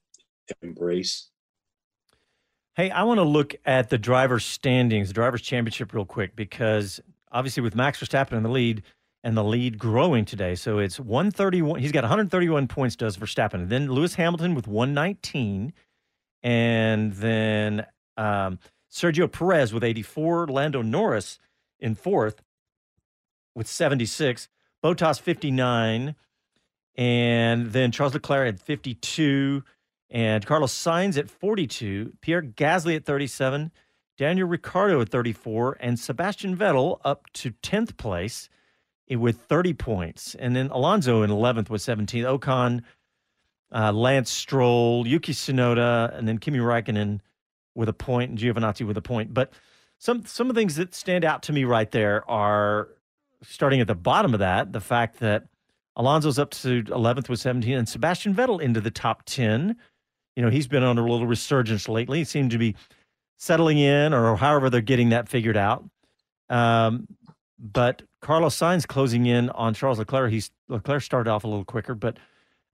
embrace. 0.62 1.30
Hey, 2.80 2.92
I 2.92 3.04
want 3.04 3.18
to 3.18 3.26
look 3.26 3.56
at 3.66 3.90
the 3.90 3.98
driver's 3.98 4.46
standings, 4.46 5.10
the 5.10 5.14
driver's 5.14 5.42
championship, 5.42 5.92
real 5.92 6.06
quick, 6.06 6.34
because 6.38 7.02
obviously 7.30 7.62
with 7.62 7.76
Max 7.76 8.00
Verstappen 8.00 8.32
in 8.38 8.44
the 8.44 8.48
lead 8.48 8.84
and 9.22 9.36
the 9.36 9.44
lead 9.44 9.78
growing 9.78 10.24
today, 10.24 10.56
so 10.56 10.80
it's 10.80 10.98
131. 10.98 11.82
He's 11.82 11.92
got 11.92 12.04
131 12.04 12.70
points, 12.70 12.96
does 12.96 13.18
Verstappen. 13.18 13.56
And 13.56 13.70
then 13.70 13.92
Lewis 13.92 14.16
Hamilton 14.16 14.56
with 14.56 14.66
119. 14.66 15.74
and 16.42 17.12
then 17.12 17.86
um, 18.16 18.60
Sergio 18.90 19.30
Perez 19.30 19.74
with 19.74 19.84
84, 19.84 20.48
Lando 20.48 20.82
Norris 20.82 21.38
in 21.82 21.96
fourth 21.96 22.42
with 23.56 23.68
76, 23.68 24.48
Bottas 24.82 25.20
59, 25.20 26.16
and 26.96 27.72
then 27.74 27.92
Charles 27.92 28.14
Leclerc 28.14 28.48
at 28.48 28.62
52, 28.62 29.66
and 30.12 30.46
Carlos 30.46 30.74
Sainz 30.74 31.18
at 31.18 31.30
42, 31.30 32.14
Pierre 32.22 32.42
Gasly 32.42 32.96
at 32.96 33.06
37, 33.06 33.72
Daniel 34.18 34.48
Ricciardo 34.48 35.02
at 35.02 35.10
34, 35.10 35.78
and 35.80 36.00
Sebastian 36.00 36.58
Vettel 36.58 37.00
up 37.06 37.32
to 37.34 37.52
10th 37.64 37.98
place 37.98 38.50
with 39.10 39.38
30 39.42 39.74
points. 39.74 40.36
And 40.36 40.56
then 40.56 40.70
Alonso 40.70 41.22
in 41.22 41.30
11th 41.30 41.70
with 41.70 41.82
17. 41.82 42.24
Ocon, 42.26 42.82
uh, 43.74 43.92
Lance 43.92 44.30
Stroll, 44.30 45.08
Yuki 45.08 45.34
Tsunoda, 45.34 46.16
and 46.18 46.28
then 46.28 46.38
Kimi 46.38 46.60
Raikkonen 46.60 47.20
with 47.76 47.90
a 47.90 47.94
point 47.94 48.32
and 48.32 48.40
Giovinazzi 48.40 48.86
with 48.86 48.98
a 48.98 49.02
point. 49.02 49.34
But 49.34 49.54
some 50.00 50.26
some 50.26 50.50
of 50.50 50.56
the 50.56 50.62
things 50.62 50.76
that 50.76 50.96
stand 50.96 51.24
out 51.24 51.44
to 51.44 51.54
me 51.54 51.64
right 51.64 51.90
there 51.92 52.30
are 52.30 52.90
starting 53.44 53.80
at 53.80 53.88
the 53.88 53.96
bottom 53.96 54.34
of 54.34 54.40
that, 54.40 54.74
the 54.74 54.82
fact 54.82 55.20
that 55.20 55.46
Alonso's 55.96 56.40
up 56.40 56.52
to 56.52 56.84
11th 56.84 57.30
with 57.30 57.40
17 57.40 57.78
and 57.78 57.88
Sebastian 57.88 58.34
Vettel 58.34 58.62
into 58.62 58.82
the 58.82 58.92
top 58.92 59.24
10. 59.26 59.76
You 60.40 60.46
know, 60.46 60.52
he's 60.52 60.68
been 60.68 60.84
on 60.84 60.98
a 60.98 61.02
little 61.02 61.28
resurgence 61.28 61.90
lately. 61.90 62.20
He 62.20 62.24
seemed 62.24 62.52
to 62.52 62.58
be 62.58 62.74
settling 63.36 63.78
in 63.78 64.14
or 64.14 64.38
however 64.38 64.70
they're 64.70 64.80
getting 64.80 65.10
that 65.10 65.28
figured 65.28 65.58
out. 65.58 65.84
Um, 66.50 67.10
but 67.60 68.04
Carlos 68.22 68.58
Sainz 68.58 68.88
closing 68.88 69.26
in 69.26 69.50
on 69.50 69.74
Charles 69.74 70.00
Leclerc. 70.00 70.32
He's 70.32 70.50
Leclerc 70.70 71.04
started 71.04 71.30
off 71.30 71.44
a 71.44 71.48
little 71.48 71.66
quicker, 71.66 71.94
but 71.94 72.20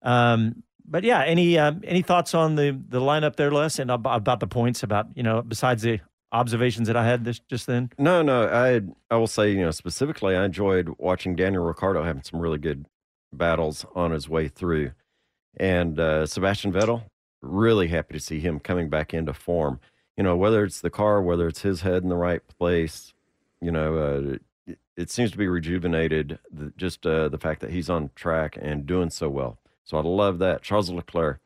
um, 0.02 0.62
but 0.84 1.02
yeah, 1.02 1.24
any 1.24 1.58
uh, 1.58 1.72
any 1.82 2.02
thoughts 2.02 2.34
on 2.34 2.54
the 2.54 2.80
the 2.88 3.00
lineup 3.00 3.34
there, 3.34 3.50
Les, 3.50 3.80
and 3.80 3.90
about 3.90 4.38
the 4.38 4.46
points 4.46 4.84
about 4.84 5.08
you 5.16 5.24
know 5.24 5.42
besides 5.42 5.82
the 5.82 5.98
observations 6.30 6.86
that 6.86 6.96
I 6.96 7.04
had 7.04 7.24
this 7.24 7.40
just 7.50 7.66
then? 7.66 7.90
No, 7.98 8.22
no. 8.22 8.46
I 8.46 8.80
I 9.12 9.18
will 9.18 9.26
say 9.26 9.50
you 9.50 9.62
know 9.62 9.72
specifically, 9.72 10.36
I 10.36 10.44
enjoyed 10.44 10.94
watching 10.98 11.34
Daniel 11.34 11.64
Ricciardo 11.64 12.04
having 12.04 12.22
some 12.22 12.38
really 12.38 12.58
good 12.58 12.86
battles 13.32 13.84
on 13.96 14.12
his 14.12 14.28
way 14.28 14.46
through, 14.46 14.92
and 15.56 15.98
uh, 15.98 16.26
Sebastian 16.26 16.72
Vettel. 16.72 17.02
Really 17.46 17.88
happy 17.88 18.14
to 18.14 18.20
see 18.20 18.40
him 18.40 18.60
coming 18.60 18.88
back 18.88 19.14
into 19.14 19.32
form. 19.32 19.80
You 20.16 20.24
know, 20.24 20.36
whether 20.36 20.64
it's 20.64 20.80
the 20.80 20.90
car, 20.90 21.22
whether 21.22 21.46
it's 21.46 21.62
his 21.62 21.82
head 21.82 22.02
in 22.02 22.08
the 22.08 22.16
right 22.16 22.42
place, 22.58 23.12
you 23.60 23.70
know, 23.70 23.96
uh, 23.96 24.36
it, 24.66 24.78
it, 24.96 25.10
seems 25.10 25.30
to 25.30 25.38
be 25.38 25.46
rejuvenated. 25.46 26.38
The, 26.50 26.72
just 26.76 27.06
uh, 27.06 27.28
the 27.28 27.38
fact 27.38 27.60
that 27.60 27.70
he's 27.70 27.90
on 27.90 28.10
track 28.14 28.58
and 28.60 28.86
doing 28.86 29.10
so 29.10 29.28
well. 29.28 29.58
So 29.84 29.98
I 29.98 30.02
love 30.02 30.38
that. 30.38 30.62
Charles 30.62 30.90
Leclerc, 30.90 31.40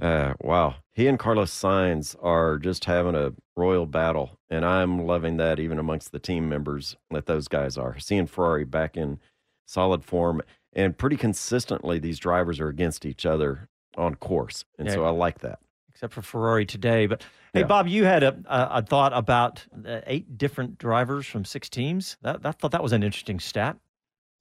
uh, 0.00 0.34
wow, 0.40 0.76
he 0.92 1.06
and 1.06 1.18
Carlos 1.18 1.52
Sainz 1.52 2.16
are 2.22 2.58
just 2.58 2.86
having 2.86 3.14
a 3.14 3.34
royal 3.56 3.86
battle, 3.86 4.38
and 4.48 4.64
I'm 4.64 5.04
loving 5.06 5.36
that 5.36 5.58
even 5.58 5.78
amongst 5.78 6.12
the 6.12 6.18
team 6.18 6.48
members 6.48 6.96
that 7.10 7.26
those 7.26 7.48
guys 7.48 7.76
are. 7.76 7.98
Seeing 7.98 8.26
Ferrari 8.26 8.64
back 8.64 8.96
in 8.96 9.20
solid 9.66 10.04
form, 10.04 10.40
and 10.72 10.96
pretty 10.96 11.16
consistently, 11.16 11.98
these 11.98 12.18
drivers 12.18 12.60
are 12.60 12.68
against 12.68 13.04
each 13.04 13.26
other 13.26 13.68
on 13.96 14.14
course, 14.14 14.64
and 14.78 14.88
yeah. 14.88 14.94
so 14.94 15.04
I 15.04 15.10
like 15.10 15.40
that. 15.40 15.58
Except 15.88 16.14
for 16.14 16.22
Ferrari 16.22 16.64
today, 16.64 17.06
but 17.06 17.22
hey, 17.52 17.60
yeah. 17.60 17.66
Bob, 17.66 17.86
you 17.86 18.04
had 18.04 18.22
a, 18.22 18.34
a, 18.46 18.68
a 18.78 18.82
thought 18.82 19.12
about 19.12 19.64
uh, 19.86 20.00
eight 20.06 20.38
different 20.38 20.78
drivers 20.78 21.26
from 21.26 21.44
six 21.44 21.68
teams. 21.68 22.16
That, 22.22 22.40
I 22.44 22.52
thought 22.52 22.70
that 22.70 22.82
was 22.82 22.92
an 22.92 23.02
interesting 23.02 23.38
stat. 23.38 23.76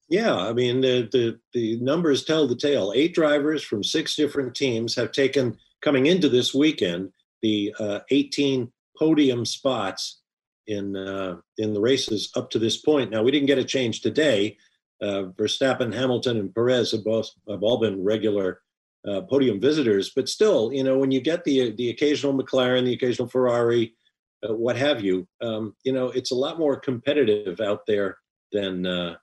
Yeah, 0.07 0.35
I 0.35 0.53
mean 0.53 0.81
the, 0.81 1.07
the 1.11 1.39
the 1.53 1.79
numbers 1.81 2.23
tell 2.23 2.47
the 2.47 2.55
tale. 2.55 2.93
Eight 2.95 3.13
drivers 3.13 3.63
from 3.63 3.83
six 3.83 4.15
different 4.15 4.55
teams 4.55 4.95
have 4.95 5.11
taken 5.11 5.57
coming 5.81 6.07
into 6.07 6.29
this 6.29 6.53
weekend 6.53 7.11
the 7.41 7.73
uh, 7.79 7.99
18 8.09 8.71
podium 8.97 9.45
spots 9.45 10.21
in 10.67 10.95
uh, 10.95 11.37
in 11.57 11.73
the 11.73 11.81
races 11.81 12.31
up 12.35 12.49
to 12.51 12.59
this 12.59 12.77
point. 12.77 13.11
Now 13.11 13.23
we 13.23 13.31
didn't 13.31 13.47
get 13.47 13.57
a 13.57 13.63
change 13.63 14.01
today. 14.01 14.57
Uh, 15.01 15.31
Verstappen, 15.37 15.93
Hamilton, 15.93 16.37
and 16.37 16.53
Perez 16.53 16.91
have 16.91 17.05
both 17.05 17.29
have 17.49 17.63
all 17.63 17.79
been 17.79 18.03
regular 18.03 18.61
uh, 19.07 19.21
podium 19.21 19.59
visitors, 19.59 20.11
but 20.15 20.27
still, 20.27 20.73
you 20.73 20.83
know, 20.83 20.97
when 20.97 21.11
you 21.11 21.21
get 21.21 21.43
the 21.43 21.71
the 21.71 21.89
occasional 21.89 22.33
McLaren, 22.33 22.85
the 22.85 22.93
occasional 22.93 23.29
Ferrari, 23.29 23.93
uh, 24.47 24.53
what 24.53 24.75
have 24.75 25.01
you, 25.01 25.27
um, 25.41 25.75
you 25.83 25.93
know, 25.93 26.07
it's 26.07 26.31
a 26.31 26.35
lot 26.35 26.59
more 26.59 26.79
competitive 26.79 27.61
out 27.61 27.85
there 27.87 28.17
than 28.51 28.85
uh, 28.85 29.15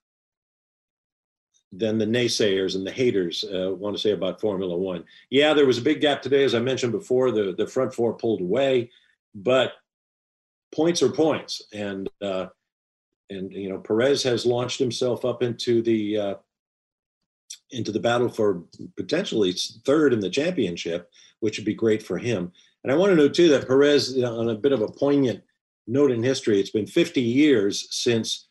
than 1.72 1.98
the 1.98 2.06
naysayers 2.06 2.74
and 2.74 2.86
the 2.86 2.92
haters 2.92 3.44
uh, 3.44 3.70
want 3.74 3.94
to 3.94 4.00
say 4.00 4.12
about 4.12 4.40
Formula 4.40 4.76
One. 4.76 5.04
Yeah, 5.30 5.52
there 5.52 5.66
was 5.66 5.78
a 5.78 5.82
big 5.82 6.00
gap 6.00 6.22
today, 6.22 6.44
as 6.44 6.54
I 6.54 6.60
mentioned 6.60 6.92
before. 6.92 7.30
The 7.30 7.54
the 7.56 7.66
front 7.66 7.94
four 7.94 8.14
pulled 8.14 8.40
away, 8.40 8.90
but 9.34 9.72
points 10.74 11.02
are 11.02 11.10
points, 11.10 11.62
and 11.72 12.08
uh, 12.22 12.46
and 13.30 13.52
you 13.52 13.68
know 13.68 13.78
Perez 13.78 14.22
has 14.22 14.46
launched 14.46 14.78
himself 14.78 15.24
up 15.24 15.42
into 15.42 15.82
the 15.82 16.18
uh, 16.18 16.34
into 17.70 17.92
the 17.92 18.00
battle 18.00 18.28
for 18.28 18.62
potentially 18.96 19.52
third 19.84 20.12
in 20.12 20.20
the 20.20 20.30
championship, 20.30 21.10
which 21.40 21.58
would 21.58 21.64
be 21.64 21.74
great 21.74 22.02
for 22.02 22.18
him. 22.18 22.52
And 22.82 22.92
I 22.92 22.96
want 22.96 23.10
to 23.10 23.16
know 23.16 23.28
too 23.28 23.48
that 23.48 23.66
Perez, 23.66 24.14
you 24.14 24.22
know, 24.22 24.38
on 24.38 24.48
a 24.48 24.54
bit 24.54 24.72
of 24.72 24.82
a 24.82 24.88
poignant 24.88 25.42
note 25.86 26.10
in 26.10 26.22
history, 26.22 26.60
it's 26.60 26.70
been 26.70 26.86
50 26.86 27.20
years 27.20 27.88
since 27.90 28.48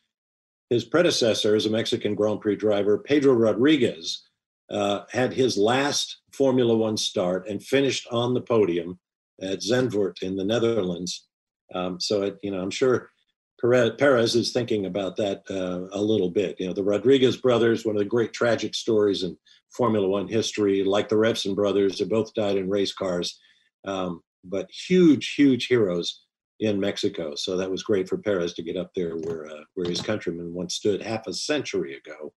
his 0.68 0.84
predecessor 0.84 1.54
as 1.54 1.66
a 1.66 1.70
Mexican 1.70 2.14
Grand 2.14 2.40
Prix 2.40 2.56
driver, 2.56 2.98
Pedro 2.98 3.34
Rodriguez, 3.34 4.24
uh, 4.70 5.02
had 5.10 5.32
his 5.32 5.56
last 5.56 6.18
Formula 6.32 6.76
One 6.76 6.96
start 6.96 7.48
and 7.48 7.62
finished 7.62 8.08
on 8.10 8.34
the 8.34 8.40
podium 8.40 8.98
at 9.40 9.60
Zandvoort 9.60 10.22
in 10.22 10.36
the 10.36 10.44
Netherlands. 10.44 11.26
Um, 11.74 12.00
so, 12.00 12.22
it, 12.22 12.38
you 12.42 12.50
know, 12.50 12.60
I'm 12.60 12.70
sure 12.70 13.10
Perez, 13.60 13.92
Perez 13.98 14.34
is 14.34 14.52
thinking 14.52 14.86
about 14.86 15.16
that 15.16 15.42
uh, 15.50 15.88
a 15.96 16.00
little 16.00 16.30
bit. 16.30 16.60
You 16.60 16.68
know, 16.68 16.72
the 16.72 16.84
Rodriguez 16.84 17.36
brothers, 17.36 17.84
one 17.84 17.96
of 17.96 18.00
the 18.00 18.04
great 18.04 18.32
tragic 18.32 18.74
stories 18.74 19.22
in 19.22 19.36
Formula 19.70 20.06
One 20.06 20.28
history, 20.28 20.84
like 20.84 21.08
the 21.08 21.16
Revson 21.16 21.54
brothers, 21.54 21.98
they 21.98 22.04
both 22.04 22.34
died 22.34 22.56
in 22.56 22.68
race 22.68 22.92
cars, 22.92 23.38
um, 23.86 24.22
but 24.44 24.70
huge, 24.70 25.34
huge 25.34 25.66
heroes 25.66 26.22
in 26.60 26.80
Mexico. 26.80 27.34
So 27.34 27.56
that 27.56 27.70
was 27.70 27.82
great 27.82 28.08
for 28.08 28.18
Perez 28.18 28.54
to 28.54 28.62
get 28.62 28.76
up 28.76 28.90
there 28.94 29.16
where 29.16 29.46
uh, 29.46 29.64
where 29.74 29.88
his 29.88 30.00
countrymen 30.00 30.54
once 30.54 30.74
stood 30.74 31.02
half 31.02 31.26
a 31.26 31.32
century 31.32 31.96
ago. 31.96 32.32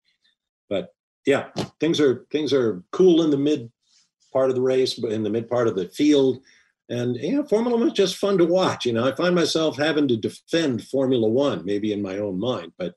But 0.68 0.94
yeah, 1.26 1.48
things 1.80 2.00
are 2.00 2.26
things 2.30 2.52
are 2.52 2.82
cool 2.92 3.22
in 3.22 3.30
the 3.30 3.36
mid 3.36 3.70
part 4.32 4.50
of 4.50 4.56
the 4.56 4.62
race, 4.62 4.94
but 4.94 5.12
in 5.12 5.22
the 5.22 5.30
mid 5.30 5.48
part 5.48 5.68
of 5.68 5.76
the 5.76 5.88
field. 5.88 6.40
And 6.88 7.16
you 7.16 7.36
know, 7.36 7.44
Formula 7.44 7.76
One 7.76 7.88
is 7.88 7.92
just 7.92 8.16
fun 8.16 8.38
to 8.38 8.44
watch. 8.44 8.86
You 8.86 8.92
know, 8.92 9.06
I 9.06 9.14
find 9.14 9.34
myself 9.34 9.76
having 9.76 10.06
to 10.08 10.16
defend 10.16 10.84
Formula 10.84 11.28
One, 11.28 11.64
maybe 11.64 11.92
in 11.92 12.00
my 12.00 12.18
own 12.18 12.38
mind, 12.38 12.72
but 12.78 12.94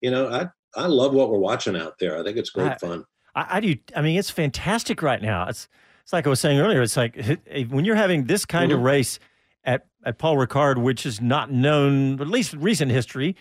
you 0.00 0.10
know, 0.10 0.28
I 0.28 0.48
I 0.76 0.86
love 0.86 1.14
what 1.14 1.30
we're 1.30 1.38
watching 1.38 1.76
out 1.76 1.98
there. 1.98 2.18
I 2.18 2.22
think 2.22 2.36
it's 2.36 2.50
great 2.50 2.72
I, 2.72 2.76
fun. 2.76 3.04
I, 3.34 3.46
I 3.56 3.60
do. 3.60 3.76
I 3.94 4.02
mean, 4.02 4.18
it's 4.18 4.30
fantastic 4.30 5.02
right 5.02 5.22
now. 5.22 5.48
It's 5.48 5.68
it's 6.02 6.12
like 6.12 6.26
I 6.26 6.30
was 6.30 6.40
saying 6.40 6.58
earlier. 6.58 6.82
It's 6.82 6.96
like 6.96 7.16
when 7.68 7.84
you're 7.84 7.96
having 7.96 8.24
this 8.24 8.44
kind 8.44 8.70
mm-hmm. 8.70 8.80
of 8.80 8.84
race 8.84 9.18
at 9.64 9.86
at 10.04 10.18
Paul 10.18 10.36
Ricard, 10.36 10.78
which 10.78 11.06
is 11.06 11.20
not 11.20 11.50
known, 11.52 12.20
at 12.20 12.28
least 12.28 12.54
recent 12.54 12.90
history, 12.90 13.36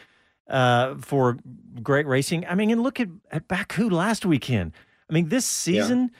uh, 0.50 0.96
for 0.96 1.38
great 1.82 2.06
racing. 2.06 2.46
I 2.46 2.56
mean, 2.56 2.70
and 2.70 2.84
look 2.84 3.00
at 3.00 3.10
at 3.32 3.48
Baku 3.48 3.90
last 3.90 4.26
weekend. 4.26 4.74
I 5.10 5.14
mean, 5.14 5.30
this 5.30 5.46
season, 5.46 6.12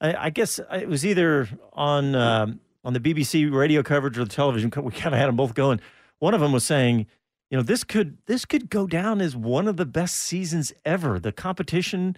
yeah. 0.00 0.08
I, 0.20 0.26
I, 0.26 0.30
guess 0.30 0.60
it 0.72 0.88
was 0.88 1.04
either 1.04 1.48
on. 1.72 2.14
Um, 2.14 2.60
on 2.86 2.92
the 2.92 3.00
BBC 3.00 3.52
radio 3.52 3.82
coverage 3.82 4.16
or 4.16 4.24
the 4.24 4.30
television, 4.30 4.70
we 4.76 4.92
kind 4.92 5.12
of 5.12 5.18
had 5.18 5.26
them 5.26 5.34
both 5.34 5.54
going. 5.54 5.80
One 6.20 6.34
of 6.34 6.40
them 6.40 6.52
was 6.52 6.62
saying, 6.62 7.06
you 7.50 7.56
know, 7.56 7.62
this 7.62 7.82
could 7.82 8.18
this 8.26 8.44
could 8.44 8.70
go 8.70 8.86
down 8.86 9.20
as 9.20 9.34
one 9.34 9.66
of 9.66 9.76
the 9.76 9.84
best 9.84 10.14
seasons 10.14 10.72
ever. 10.84 11.18
The 11.18 11.32
competition 11.32 12.16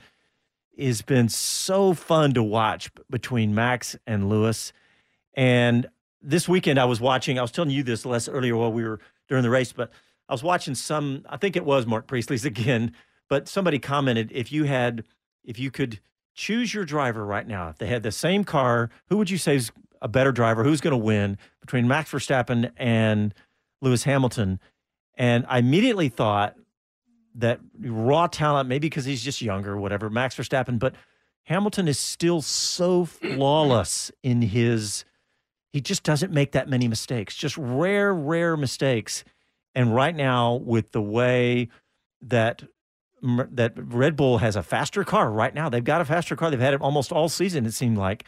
has 0.78 1.00
been 1.00 1.30
so 1.30 1.94
fun 1.94 2.34
to 2.34 2.42
watch 2.42 2.90
between 3.08 3.54
Max 3.54 3.96
and 4.06 4.28
Lewis. 4.28 4.74
And 5.32 5.88
this 6.20 6.46
weekend, 6.46 6.78
I 6.78 6.84
was 6.84 7.00
watching. 7.00 7.38
I 7.38 7.42
was 7.42 7.50
telling 7.50 7.70
you 7.70 7.82
this 7.82 8.04
Les 8.04 8.28
earlier 8.28 8.54
while 8.54 8.72
we 8.72 8.84
were 8.84 9.00
during 9.26 9.44
the 9.44 9.50
race, 9.50 9.72
but 9.72 9.90
I 10.28 10.34
was 10.34 10.42
watching 10.42 10.74
some. 10.74 11.24
I 11.30 11.38
think 11.38 11.56
it 11.56 11.64
was 11.64 11.86
Mark 11.86 12.06
Priestley's 12.06 12.44
again. 12.44 12.92
But 13.30 13.48
somebody 13.48 13.78
commented 13.78 14.30
if 14.34 14.52
you 14.52 14.64
had, 14.64 15.04
if 15.44 15.58
you 15.58 15.70
could 15.70 16.00
choose 16.34 16.74
your 16.74 16.84
driver 16.84 17.24
right 17.24 17.46
now, 17.46 17.70
if 17.70 17.78
they 17.78 17.86
had 17.86 18.02
the 18.02 18.12
same 18.12 18.44
car, 18.44 18.90
who 19.08 19.16
would 19.16 19.30
you 19.30 19.38
say 19.38 19.56
is 19.56 19.72
a 20.00 20.08
better 20.08 20.32
driver, 20.32 20.64
who's 20.64 20.80
going 20.80 20.92
to 20.92 20.96
win 20.96 21.38
between 21.60 21.88
Max 21.88 22.10
Verstappen 22.10 22.70
and 22.76 23.34
Lewis 23.80 24.04
Hamilton. 24.04 24.60
And 25.16 25.44
I 25.48 25.58
immediately 25.58 26.08
thought 26.08 26.56
that 27.34 27.60
raw 27.80 28.26
talent, 28.26 28.68
maybe 28.68 28.88
because 28.88 29.04
he's 29.04 29.22
just 29.22 29.40
younger, 29.42 29.76
whatever, 29.76 30.10
Max 30.10 30.36
Verstappen, 30.36 30.78
but 30.78 30.94
Hamilton 31.44 31.88
is 31.88 31.98
still 31.98 32.42
so 32.42 33.04
flawless 33.04 34.10
in 34.22 34.42
his, 34.42 35.04
he 35.72 35.80
just 35.80 36.02
doesn't 36.02 36.32
make 36.32 36.52
that 36.52 36.68
many 36.68 36.88
mistakes, 36.88 37.34
just 37.34 37.56
rare, 37.56 38.12
rare 38.12 38.56
mistakes. 38.56 39.24
And 39.74 39.94
right 39.94 40.14
now, 40.14 40.54
with 40.54 40.92
the 40.92 41.02
way 41.02 41.68
that 42.20 42.62
that 43.22 43.72
Red 43.76 44.16
Bull 44.16 44.38
has 44.38 44.56
a 44.56 44.62
faster 44.62 45.04
car 45.04 45.30
right 45.30 45.54
now, 45.54 45.68
they've 45.68 45.82
got 45.82 46.00
a 46.00 46.04
faster 46.04 46.36
car. 46.36 46.50
They've 46.50 46.60
had 46.60 46.74
it 46.74 46.80
almost 46.80 47.12
all 47.12 47.28
season. 47.28 47.66
It 47.66 47.74
seemed 47.74 47.98
like 47.98 48.24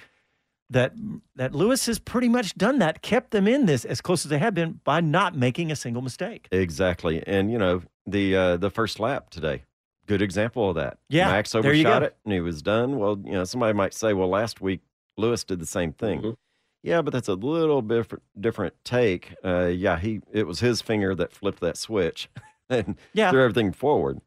that 0.71 0.93
that 1.37 1.55
Lewis 1.55 1.87
has 1.87 1.99
pretty 1.99 2.29
much 2.29 2.55
done 2.57 2.79
that, 2.79 3.03
kept 3.03 3.33
them 3.33 3.47
in 3.49 3.67
this 3.67 3.85
as 3.85 4.01
close 4.01 4.25
as 4.25 4.31
they 4.31 4.39
have 4.39 4.55
been 4.55 4.81
by 4.85 5.01
not 5.01 5.37
making 5.37 5.71
a 5.73 5.77
single 5.77 6.01
mistake. 6.03 6.49
Exactly. 6.53 7.23
And 7.27 7.51
you 7.51 7.59
know, 7.59 7.83
the 8.07 8.37
uh, 8.37 8.57
the 8.57 8.71
first 8.71 9.01
lap 9.01 9.31
today, 9.31 9.65
good 10.07 10.23
example 10.23 10.69
of 10.71 10.77
that. 10.77 10.99
Yeah, 11.09 11.29
Max 11.29 11.55
overshot 11.55 12.03
it 12.05 12.17
and 12.25 12.33
he 12.33 12.41
was 12.41 12.63
done. 12.63 12.99
Well, 12.99 13.21
you 13.25 13.33
know, 13.33 13.45
somebody 13.45 13.73
might 13.75 13.95
say, 13.95 14.13
well, 14.13 14.29
last 14.29 14.61
week 14.61 14.81
Lewis 15.17 15.45
did 15.45 15.59
the 15.61 15.67
same 15.67 15.93
thing. 15.93 16.23
Mhm. 16.23 16.37
Yeah, 16.83 17.03
but 17.03 17.13
that's 17.13 17.29
a 17.29 17.35
little 17.35 17.83
bit 17.83 17.97
different, 17.97 18.23
different 18.41 18.75
take. 18.85 19.35
Uh, 19.45 19.67
yeah, 19.67 19.99
he 19.99 20.21
it 20.33 20.47
was 20.47 20.61
his 20.61 20.81
finger 20.81 21.15
that 21.17 21.33
flipped 21.33 21.61
that 21.61 21.77
switch 21.77 22.31
and 22.71 22.97
Yeah. 23.13 23.31
threw 23.31 23.43
everything 23.43 23.73
forward. 23.73 24.21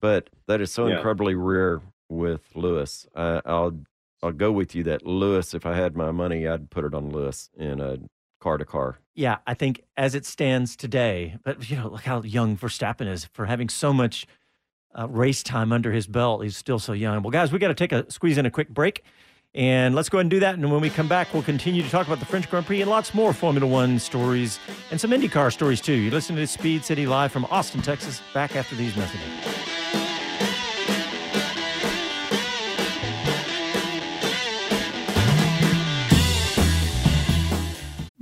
But 0.00 0.30
that 0.46 0.60
is 0.60 0.70
so 0.70 0.86
Yeah. 0.86 0.96
incredibly 0.96 1.34
rare 1.34 1.80
with 2.08 2.42
Lewis. 2.54 3.06
Uh, 3.14 3.40
I'll 3.44 3.76
I'll 4.22 4.32
go 4.32 4.52
with 4.52 4.74
you 4.74 4.82
that 4.84 5.06
Lewis. 5.06 5.54
If 5.54 5.64
I 5.66 5.74
had 5.76 5.96
my 5.96 6.10
money, 6.10 6.46
I'd 6.46 6.70
put 6.70 6.84
it 6.84 6.94
on 6.94 7.10
Lewis 7.10 7.50
in 7.56 7.80
a 7.80 7.98
car 8.40 8.58
to 8.58 8.64
car. 8.64 8.98
Yeah, 9.14 9.38
I 9.46 9.54
think 9.54 9.82
as 9.96 10.14
it 10.14 10.24
stands 10.24 10.76
today, 10.76 11.36
but 11.42 11.70
you 11.70 11.76
know, 11.76 11.88
look 11.88 12.02
how 12.02 12.22
young 12.22 12.56
Verstappen 12.56 13.08
is 13.08 13.26
for 13.26 13.46
having 13.46 13.68
so 13.68 13.92
much 13.92 14.26
uh, 14.98 15.08
race 15.08 15.42
time 15.42 15.72
under 15.72 15.92
his 15.92 16.06
belt. 16.06 16.42
He's 16.42 16.56
still 16.56 16.78
so 16.78 16.92
young. 16.92 17.22
Well, 17.22 17.30
guys, 17.30 17.52
we 17.52 17.58
got 17.58 17.68
to 17.68 17.74
take 17.74 17.92
a 17.92 18.10
squeeze 18.10 18.38
in 18.38 18.46
a 18.46 18.50
quick 18.50 18.68
break. 18.68 19.04
And 19.52 19.96
let's 19.96 20.08
go 20.08 20.18
ahead 20.18 20.24
and 20.24 20.30
do 20.30 20.40
that. 20.40 20.54
And 20.54 20.70
when 20.70 20.80
we 20.80 20.90
come 20.90 21.08
back, 21.08 21.34
we'll 21.34 21.42
continue 21.42 21.82
to 21.82 21.90
talk 21.90 22.06
about 22.06 22.20
the 22.20 22.26
French 22.26 22.48
Grand 22.48 22.66
Prix 22.66 22.82
and 22.82 22.90
lots 22.90 23.12
more 23.14 23.32
Formula 23.32 23.66
One 23.66 23.98
stories 23.98 24.60
and 24.92 25.00
some 25.00 25.10
IndyCar 25.10 25.52
stories 25.52 25.80
too. 25.80 25.92
You're 25.92 26.12
listening 26.12 26.38
to 26.38 26.46
Speed 26.46 26.84
City 26.84 27.06
live 27.06 27.32
from 27.32 27.44
Austin, 27.46 27.82
Texas. 27.82 28.22
Back 28.32 28.54
after 28.54 28.76
these 28.76 28.96
messages. 28.96 29.99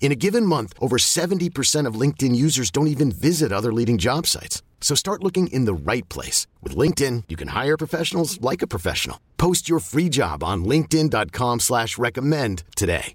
In 0.00 0.12
a 0.12 0.14
given 0.14 0.46
month, 0.46 0.72
over 0.80 0.96
70% 0.96 1.86
of 1.86 1.94
LinkedIn 1.94 2.34
users 2.34 2.70
don't 2.70 2.88
even 2.88 3.12
visit 3.12 3.52
other 3.52 3.72
leading 3.72 3.98
job 3.98 4.26
sites. 4.26 4.62
So 4.80 4.96
start 4.96 5.22
looking 5.22 5.46
in 5.48 5.66
the 5.66 5.74
right 5.74 6.08
place. 6.08 6.48
With 6.62 6.74
LinkedIn, 6.74 7.24
you 7.28 7.36
can 7.36 7.48
hire 7.48 7.76
professionals 7.76 8.40
like 8.40 8.62
a 8.62 8.66
professional. 8.66 9.20
Post 9.36 9.68
your 9.68 9.78
free 9.78 10.08
job 10.08 10.42
on 10.42 10.64
linkedin.com 10.64 11.60
slash 11.60 11.96
recommend 11.98 12.64
today. 12.74 13.14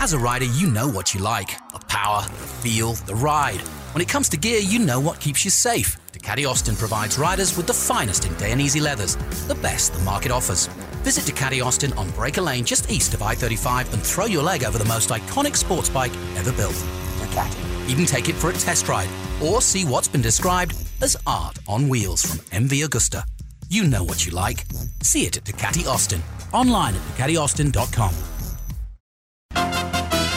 As 0.00 0.12
a 0.12 0.18
rider, 0.18 0.46
you 0.46 0.68
know 0.68 0.88
what 0.88 1.14
you 1.14 1.20
like 1.20 1.56
the 1.72 1.80
power, 1.88 2.28
the 2.28 2.46
feel, 2.46 2.94
the 3.06 3.14
ride. 3.14 3.60
When 3.92 4.02
it 4.02 4.08
comes 4.08 4.28
to 4.30 4.36
gear, 4.36 4.58
you 4.60 4.78
know 4.78 5.00
what 5.00 5.20
keeps 5.20 5.44
you 5.44 5.50
safe. 5.50 5.96
Ducati 6.12 6.48
Austin 6.48 6.76
provides 6.76 7.18
riders 7.18 7.56
with 7.56 7.66
the 7.66 7.74
finest 7.74 8.24
in 8.24 8.32
Dainese 8.34 8.80
leathers, 8.80 9.16
the 9.46 9.54
best 9.54 9.92
the 9.92 10.00
market 10.00 10.32
offers. 10.32 10.68
Visit 11.04 11.24
Ducati 11.24 11.62
Austin 11.62 11.92
on 11.98 12.08
Breaker 12.12 12.40
Lane 12.40 12.64
just 12.64 12.90
east 12.90 13.12
of 13.12 13.20
I 13.20 13.34
35 13.34 13.92
and 13.92 14.02
throw 14.02 14.24
your 14.24 14.42
leg 14.42 14.64
over 14.64 14.78
the 14.78 14.86
most 14.86 15.10
iconic 15.10 15.54
sports 15.54 15.90
bike 15.90 16.12
ever 16.36 16.50
built. 16.52 16.72
Ducati. 17.20 17.90
Even 17.90 18.06
take 18.06 18.30
it 18.30 18.34
for 18.34 18.48
a 18.48 18.54
test 18.54 18.88
ride 18.88 19.10
or 19.42 19.60
see 19.60 19.84
what's 19.84 20.08
been 20.08 20.22
described 20.22 20.74
as 21.02 21.14
art 21.26 21.58
on 21.68 21.90
wheels 21.90 22.22
from 22.24 22.38
MV 22.46 22.84
Agusta. 22.84 23.24
You 23.68 23.84
know 23.84 24.02
what 24.02 24.24
you 24.24 24.32
like. 24.32 24.64
See 25.02 25.26
it 25.26 25.36
at 25.36 25.44
Ducati 25.44 25.86
Austin. 25.86 26.22
Online 26.54 26.94
at 26.94 27.02
DucatiAustin.com. 27.02 28.33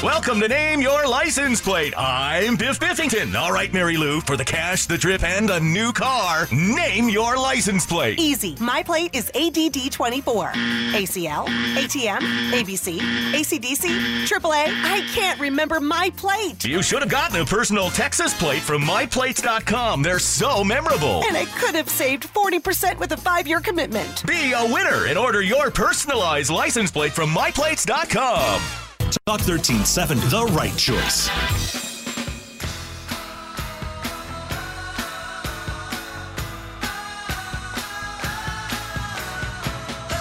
Welcome 0.03 0.39
to 0.41 0.47
Name 0.47 0.79
Your 0.79 1.07
License 1.07 1.59
Plate. 1.59 1.95
I'm 1.97 2.55
Biff 2.55 2.79
Biffington. 2.79 3.33
All 3.33 3.51
right, 3.51 3.73
Mary 3.73 3.97
Lou, 3.97 4.21
for 4.21 4.37
the 4.37 4.45
cash, 4.45 4.85
the 4.85 4.95
trip, 4.97 5.23
and 5.23 5.49
a 5.49 5.59
new 5.59 5.91
car, 5.91 6.47
name 6.51 7.09
your 7.09 7.35
license 7.35 7.83
plate. 7.83 8.19
Easy. 8.19 8.55
My 8.59 8.83
plate 8.83 9.15
is 9.15 9.31
ADD24. 9.33 10.51
ACL, 10.93 11.47
ATM, 11.47 12.19
ABC, 12.51 12.99
ACDC, 13.33 14.27
AAA. 14.27 14.67
I 14.85 15.03
can't 15.15 15.39
remember 15.39 15.79
my 15.79 16.11
plate. 16.15 16.63
You 16.63 16.83
should 16.83 17.01
have 17.01 17.09
gotten 17.09 17.41
a 17.41 17.45
personal 17.45 17.89
Texas 17.89 18.37
plate 18.37 18.61
from 18.61 18.83
myplates.com. 18.83 20.03
They're 20.03 20.19
so 20.19 20.63
memorable. 20.63 21.23
And 21.25 21.35
I 21.35 21.45
could 21.45 21.73
have 21.73 21.89
saved 21.89 22.31
40% 22.35 22.99
with 22.99 23.13
a 23.13 23.17
five 23.17 23.47
year 23.47 23.61
commitment. 23.61 24.23
Be 24.27 24.51
a 24.53 24.63
winner 24.71 25.07
and 25.07 25.17
order 25.17 25.41
your 25.41 25.71
personalized 25.71 26.51
license 26.51 26.91
plate 26.91 27.13
from 27.13 27.31
myplates.com. 27.31 28.86
Talk 29.07 29.39
13.7, 29.39 30.29
the 30.29 30.53
right 30.53 30.75
choice. 30.75 31.29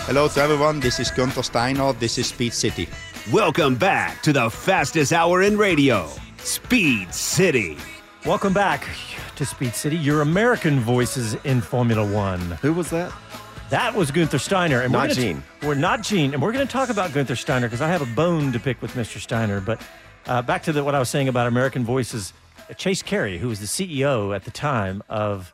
Hello 0.06 0.28
to 0.28 0.40
everyone, 0.40 0.78
this 0.78 1.00
is 1.00 1.10
Gunther 1.10 1.42
Steiner, 1.42 1.94
this 1.94 2.16
is 2.16 2.28
Speed 2.28 2.54
City. 2.54 2.88
Welcome 3.32 3.74
back 3.74 4.22
to 4.22 4.32
the 4.32 4.48
fastest 4.48 5.12
hour 5.12 5.42
in 5.42 5.58
radio, 5.58 6.08
Speed 6.38 7.12
City. 7.12 7.76
Welcome 8.24 8.52
back 8.52 8.86
to 9.34 9.44
Speed 9.44 9.74
City, 9.74 9.96
your 9.96 10.20
American 10.20 10.78
voices 10.78 11.34
in 11.42 11.60
Formula 11.60 12.06
One. 12.06 12.40
Who 12.62 12.72
was 12.72 12.90
that? 12.90 13.12
That 13.70 13.96
was 13.96 14.12
Gunther 14.12 14.38
Steiner. 14.38 14.82
And 14.82 14.92
Not 14.92 15.08
we're 15.08 15.14
gonna 15.14 15.42
we're 15.62 15.74
not 15.74 16.02
Gene. 16.02 16.34
And 16.34 16.42
we're 16.42 16.52
going 16.52 16.64
to 16.64 16.72
talk 16.72 16.88
about 16.88 17.12
Gunther 17.12 17.34
Steiner 17.34 17.66
because 17.66 17.80
I 17.80 17.88
have 17.88 18.00
a 18.00 18.14
bone 18.14 18.52
to 18.52 18.60
pick 18.60 18.80
with 18.80 18.92
Mr. 18.92 19.18
Steiner. 19.18 19.60
But 19.60 19.80
uh, 20.26 20.42
back 20.42 20.62
to 20.64 20.72
the, 20.72 20.84
what 20.84 20.94
I 20.94 21.00
was 21.00 21.10
saying 21.10 21.26
about 21.26 21.48
American 21.48 21.84
voices. 21.84 22.32
Chase 22.76 23.02
Carey, 23.02 23.38
who 23.38 23.48
was 23.48 23.58
the 23.58 23.66
CEO 23.66 24.34
at 24.34 24.44
the 24.44 24.52
time 24.52 25.02
of 25.08 25.52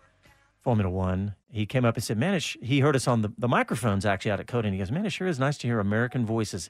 Formula 0.61 0.91
One, 0.91 1.37
he 1.51 1.65
came 1.65 1.87
up 1.87 1.95
and 1.95 2.05
said, 2.05 2.19
Man, 2.19 2.39
he 2.61 2.81
heard 2.81 2.97
us 2.97 3.09
on 3.09 3.23
the, 3.23 3.33
the 3.39 3.49
microphones 3.49 4.05
actually 4.05 4.31
out 4.31 4.41
at 4.41 4.47
COTA. 4.47 4.69
And 4.69 4.75
he 4.75 4.79
goes, 4.79 4.91
Man, 4.91 5.07
it 5.07 5.11
sure 5.11 5.27
is 5.27 5.39
nice 5.39 5.57
to 5.59 5.67
hear 5.67 5.81
American 5.81 6.27
voices 6.27 6.69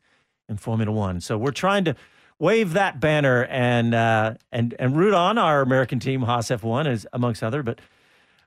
in 0.49 0.59
Formula 0.59 0.93
One. 0.93 1.21
So 1.21 1.37
we're 1.37 1.51
trying 1.51 1.85
to 1.87 1.97
wave 2.39 2.73
that 2.75 3.01
banner 3.01 3.45
and 3.47 3.95
uh, 3.95 4.35
and 4.53 4.77
and 4.79 4.97
root 4.97 5.15
on 5.15 5.39
our 5.39 5.61
American 5.61 5.99
team, 5.99 6.23
Haas 6.23 6.49
F1, 6.51 6.87
as 6.87 7.05
amongst 7.13 7.43
other. 7.43 7.65
But 7.65 7.81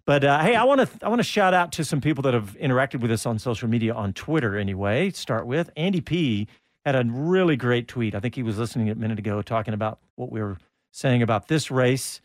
but 0.05 0.23
uh, 0.23 0.39
hey, 0.41 0.55
I 0.55 0.63
want 0.63 0.81
to 0.81 1.05
I 1.05 1.09
want 1.09 1.19
to 1.19 1.23
shout 1.23 1.53
out 1.53 1.71
to 1.73 1.83
some 1.83 1.99
people 1.99 2.21
that 2.23 2.33
have 2.33 2.55
interacted 2.61 3.01
with 3.01 3.11
us 3.11 3.25
on 3.25 3.39
social 3.39 3.67
media 3.67 3.93
on 3.93 4.13
Twitter. 4.13 4.57
Anyway, 4.57 5.09
start 5.11 5.47
with 5.47 5.69
Andy 5.75 6.01
P 6.01 6.47
had 6.85 6.95
a 6.95 7.03
really 7.03 7.55
great 7.55 7.87
tweet. 7.87 8.13
I 8.13 8.19
think 8.19 8.35
he 8.35 8.43
was 8.43 8.59
listening 8.59 8.89
a 8.89 8.95
minute 8.95 9.17
ago, 9.17 9.41
talking 9.41 9.73
about 9.73 9.99
what 10.15 10.31
we 10.31 10.39
were 10.41 10.57
saying 10.91 11.23
about 11.23 11.47
this 11.47 11.71
race 11.71 12.21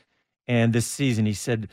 and 0.47 0.73
this 0.73 0.87
season. 0.87 1.27
He 1.27 1.35
said. 1.35 1.69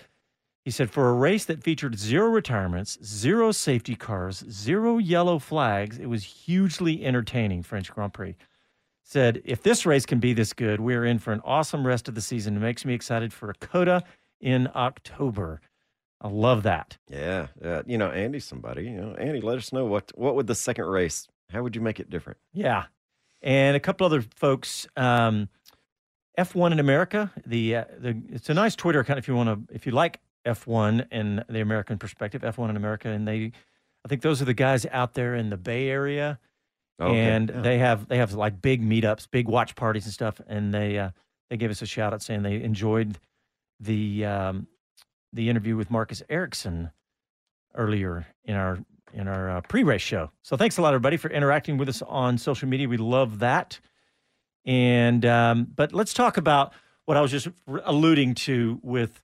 He 0.63 0.71
said, 0.71 0.91
for 0.91 1.07
a 1.07 1.13
race 1.13 1.45
that 1.45 1.63
featured 1.63 1.97
zero 1.97 2.27
retirements, 2.27 2.97
zero 3.01 3.53
safety 3.53 3.95
cars, 3.95 4.43
zero 4.49 4.97
yellow 4.97 5.39
flags, 5.39 5.97
it 5.97 6.07
was 6.07 6.25
hugely 6.25 7.05
entertaining, 7.05 7.63
French 7.63 7.89
Grand 7.89 8.13
Prix. 8.13 8.35
said, 9.01 9.41
if 9.45 9.63
this 9.63 9.85
race 9.85 10.05
can 10.05 10.19
be 10.19 10.33
this 10.33 10.51
good, 10.51 10.81
we're 10.81 11.05
in 11.05 11.19
for 11.19 11.31
an 11.31 11.39
awesome 11.45 11.87
rest 11.87 12.09
of 12.09 12.15
the 12.15 12.21
season. 12.21 12.57
It 12.57 12.59
makes 12.59 12.83
me 12.83 12.93
excited 12.93 13.31
for 13.31 13.49
a 13.49 13.53
COTA 13.53 14.03
in 14.41 14.67
October. 14.75 15.61
I 16.21 16.29
love 16.29 16.63
that. 16.63 16.97
Yeah, 17.09 17.47
yeah. 17.61 17.81
You 17.85 17.97
know, 17.97 18.09
Andy's 18.09 18.45
somebody. 18.45 18.85
You 18.85 19.01
know, 19.01 19.15
Andy, 19.15 19.41
let 19.41 19.57
us 19.57 19.71
know 19.71 19.85
what 19.85 20.11
what 20.15 20.35
would 20.35 20.47
the 20.47 20.55
second 20.55 20.85
race? 20.85 21.27
How 21.51 21.63
would 21.63 21.75
you 21.75 21.81
make 21.81 21.99
it 21.99 22.09
different? 22.09 22.39
Yeah, 22.53 22.85
and 23.41 23.75
a 23.75 23.79
couple 23.79 24.05
other 24.05 24.23
folks. 24.35 24.87
Um, 24.95 25.49
F1 26.37 26.71
in 26.71 26.79
America. 26.79 27.31
The 27.45 27.75
uh, 27.77 27.85
the 27.99 28.21
it's 28.29 28.49
a 28.49 28.53
nice 28.53 28.75
Twitter 28.75 28.99
account 28.99 29.19
if 29.19 29.27
you 29.27 29.35
want 29.35 29.67
to 29.67 29.73
if 29.73 29.85
you 29.85 29.91
like 29.91 30.19
F1 30.45 31.07
and 31.11 31.43
the 31.49 31.61
American 31.61 31.97
perspective. 31.97 32.41
F1 32.41 32.69
in 32.69 32.77
America, 32.77 33.09
and 33.09 33.27
they, 33.27 33.51
I 34.05 34.07
think 34.07 34.21
those 34.21 34.41
are 34.41 34.45
the 34.45 34.53
guys 34.53 34.85
out 34.91 35.13
there 35.13 35.35
in 35.35 35.49
the 35.49 35.57
Bay 35.57 35.89
Area, 35.89 36.39
Okay, 37.01 37.15
and 37.15 37.49
yeah. 37.49 37.61
they 37.61 37.77
have 37.77 38.07
they 38.07 38.17
have 38.17 38.33
like 38.33 38.61
big 38.61 38.81
meetups, 38.81 39.27
big 39.29 39.47
watch 39.47 39.75
parties 39.75 40.05
and 40.05 40.13
stuff, 40.13 40.41
and 40.47 40.73
they 40.73 40.97
uh, 40.97 41.11
they 41.49 41.57
gave 41.57 41.69
us 41.69 41.81
a 41.81 41.85
shout 41.85 42.13
out 42.13 42.21
saying 42.21 42.43
they 42.43 42.61
enjoyed 42.61 43.17
the 43.79 44.25
um, 44.25 44.67
the 45.37 45.49
interview 45.49 45.77
with 45.77 45.89
Marcus 45.89 46.21
Ericsson 46.29 46.91
earlier 47.73 48.27
in 48.43 48.55
our 48.55 48.79
in 49.13 49.27
our 49.27 49.49
uh, 49.49 49.61
pre-race 49.61 50.01
show. 50.01 50.31
So 50.41 50.57
thanks 50.57 50.77
a 50.77 50.81
lot, 50.81 50.89
everybody, 50.89 51.15
for 51.15 51.29
interacting 51.31 51.77
with 51.77 51.87
us 51.87 52.01
on 52.01 52.37
social 52.37 52.67
media. 52.67 52.89
We 52.89 52.97
love 52.97 53.39
that. 53.39 53.79
And 54.65 55.25
um, 55.25 55.67
but 55.73 55.93
let's 55.93 56.13
talk 56.13 56.35
about 56.35 56.73
what 57.05 57.15
I 57.15 57.21
was 57.21 57.31
just 57.31 57.47
r- 57.67 57.81
alluding 57.85 58.35
to 58.35 58.79
with 58.83 59.21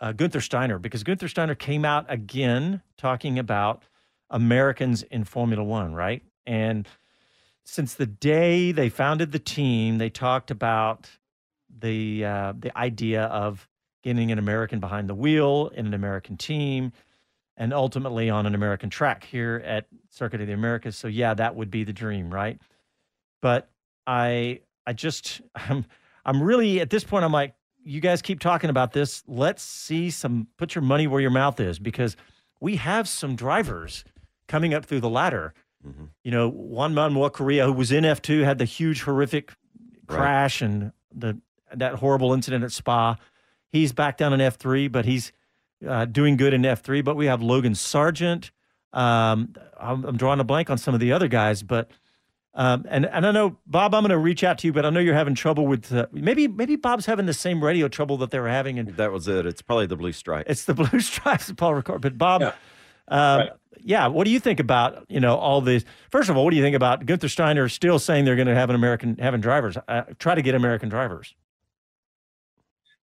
uh, 0.00 0.12
Gunther 0.12 0.40
Steiner, 0.40 0.78
because 0.78 1.02
Gunther 1.02 1.28
Steiner 1.28 1.54
came 1.54 1.84
out 1.84 2.06
again 2.08 2.80
talking 2.96 3.38
about 3.38 3.82
Americans 4.30 5.02
in 5.02 5.24
Formula 5.24 5.62
One, 5.62 5.92
right? 5.92 6.22
And 6.46 6.88
since 7.64 7.94
the 7.94 8.06
day 8.06 8.72
they 8.72 8.88
founded 8.88 9.32
the 9.32 9.38
team, 9.38 9.98
they 9.98 10.08
talked 10.08 10.50
about 10.50 11.10
the 11.68 12.24
uh, 12.24 12.52
the 12.58 12.76
idea 12.78 13.24
of 13.24 13.67
getting 14.02 14.30
an 14.32 14.38
American 14.38 14.80
behind 14.80 15.08
the 15.08 15.14
wheel 15.14 15.70
in 15.74 15.86
an 15.86 15.94
American 15.94 16.36
team, 16.36 16.92
and 17.56 17.72
ultimately 17.72 18.30
on 18.30 18.46
an 18.46 18.54
American 18.54 18.90
track 18.90 19.24
here 19.24 19.62
at 19.64 19.86
Circuit 20.10 20.40
of 20.40 20.46
the 20.46 20.52
Americas. 20.52 20.96
So 20.96 21.08
yeah, 21.08 21.34
that 21.34 21.56
would 21.56 21.70
be 21.70 21.84
the 21.84 21.92
dream, 21.92 22.32
right? 22.32 22.60
But 23.42 23.70
I 24.06 24.60
I 24.86 24.92
just 24.92 25.40
I'm 25.54 25.84
I'm 26.24 26.42
really 26.42 26.80
at 26.80 26.90
this 26.90 27.04
point 27.04 27.24
I'm 27.24 27.32
like 27.32 27.54
you 27.84 28.00
guys 28.00 28.20
keep 28.20 28.40
talking 28.40 28.70
about 28.70 28.92
this. 28.92 29.22
Let's 29.26 29.62
see 29.62 30.10
some 30.10 30.48
put 30.58 30.74
your 30.74 30.82
money 30.82 31.06
where 31.06 31.20
your 31.20 31.30
mouth 31.30 31.58
is 31.58 31.78
because 31.78 32.16
we 32.60 32.76
have 32.76 33.08
some 33.08 33.34
drivers 33.34 34.04
coming 34.46 34.74
up 34.74 34.84
through 34.84 35.00
the 35.00 35.08
ladder. 35.08 35.54
Mm-hmm. 35.86 36.06
You 36.24 36.30
know, 36.30 36.48
Juan 36.50 36.92
Manuel 36.92 37.30
Correa, 37.30 37.66
who 37.66 37.72
was 37.72 37.92
in 37.92 38.04
F2, 38.04 38.44
had 38.44 38.58
the 38.58 38.64
huge 38.64 39.02
horrific 39.02 39.52
crash 40.06 40.60
and 40.60 40.92
the 41.14 41.40
that 41.74 41.94
horrible 41.96 42.32
incident 42.32 42.64
at 42.64 42.72
Spa. 42.72 43.16
He's 43.70 43.92
back 43.92 44.16
down 44.16 44.32
in 44.32 44.40
F3, 44.40 44.90
but 44.90 45.04
he's 45.04 45.32
uh, 45.86 46.04
doing 46.06 46.36
good 46.36 46.54
in 46.54 46.62
F3. 46.62 47.04
But 47.04 47.16
we 47.16 47.26
have 47.26 47.42
Logan 47.42 47.74
Sargeant. 47.74 48.50
Um, 48.92 49.54
I'm, 49.78 50.04
I'm 50.04 50.16
drawing 50.16 50.40
a 50.40 50.44
blank 50.44 50.70
on 50.70 50.78
some 50.78 50.94
of 50.94 51.00
the 51.00 51.12
other 51.12 51.28
guys, 51.28 51.62
but 51.62 51.90
um, 52.54 52.84
and 52.88 53.06
and 53.06 53.26
I 53.26 53.30
know 53.30 53.58
Bob, 53.66 53.94
I'm 53.94 54.02
going 54.02 54.10
to 54.10 54.18
reach 54.18 54.42
out 54.42 54.58
to 54.58 54.66
you, 54.66 54.72
but 54.72 54.84
I 54.86 54.90
know 54.90 55.00
you're 55.00 55.14
having 55.14 55.34
trouble 55.34 55.66
with 55.66 55.92
uh, 55.92 56.06
maybe 56.10 56.48
maybe 56.48 56.76
Bob's 56.76 57.06
having 57.06 57.26
the 57.26 57.34
same 57.34 57.62
radio 57.62 57.86
trouble 57.88 58.16
that 58.18 58.30
they 58.30 58.40
were 58.40 58.48
having, 58.48 58.78
and 58.78 58.88
That 58.96 59.12
was 59.12 59.28
it. 59.28 59.46
It's 59.46 59.62
probably 59.62 59.86
the 59.86 59.96
blue 59.96 60.12
stripe. 60.12 60.46
it's 60.48 60.64
the 60.64 60.74
blue 60.90 61.00
stripes. 61.00 61.52
Paul 61.52 61.74
Ricard, 61.80 62.00
but 62.00 62.18
Bob. 62.18 62.54
Uh, 63.06 63.46
yeah, 63.80 64.06
what 64.08 64.24
do 64.24 64.30
you 64.30 64.40
think 64.40 64.60
about 64.60 65.04
you 65.08 65.20
know 65.20 65.36
all 65.36 65.60
this? 65.60 65.84
First 66.10 66.30
of 66.30 66.36
all, 66.36 66.44
what 66.44 66.50
do 66.50 66.56
you 66.56 66.62
think 66.62 66.76
about 66.76 67.06
Gunther 67.06 67.28
Steiner 67.28 67.68
still 67.68 67.98
saying 67.98 68.24
they're 68.24 68.36
going 68.36 68.48
to 68.48 68.54
have 68.54 68.70
an 68.70 68.76
American 68.76 69.16
having 69.18 69.40
drivers? 69.40 69.76
Uh, 69.86 70.02
try 70.18 70.34
to 70.34 70.42
get 70.42 70.54
American 70.54 70.88
drivers. 70.88 71.34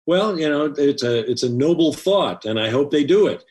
Well, 0.08 0.39
you 0.39 0.50
know, 0.50 0.74
it's 0.78 1.04
a 1.04 1.30
it's 1.30 1.44
a 1.44 1.50
noble 1.50 1.94
thought, 1.94 2.46
and 2.46 2.60
I 2.60 2.70
hope 2.70 2.91
they 2.91 3.04
do 3.04 3.28
it. 3.28 3.44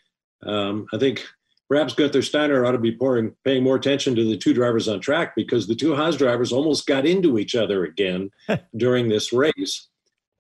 Um, 0.45 0.87
I 0.93 0.99
think 0.99 1.25
perhaps 1.69 1.95
Gunther 1.95 2.23
Steiner 2.23 2.65
ought 2.65 2.73
to 2.73 2.79
be 2.79 2.97
pouring, 2.97 3.35
paying 3.45 3.65
more 3.65 3.77
attention 3.77 4.15
to 4.15 4.25
the 4.25 4.37
two 4.37 4.55
drivers 4.55 4.87
on 4.89 5.01
track 5.01 5.35
because 5.35 5.67
the 5.67 5.75
two 5.75 5.95
Haas 5.95 6.17
drivers 6.17 6.53
almost 6.53 6.87
got 6.87 7.07
into 7.07 7.39
each 7.39 7.55
other 7.55 7.85
again 7.85 8.31
during 8.77 9.09
this 9.09 9.33
race. 9.33 9.89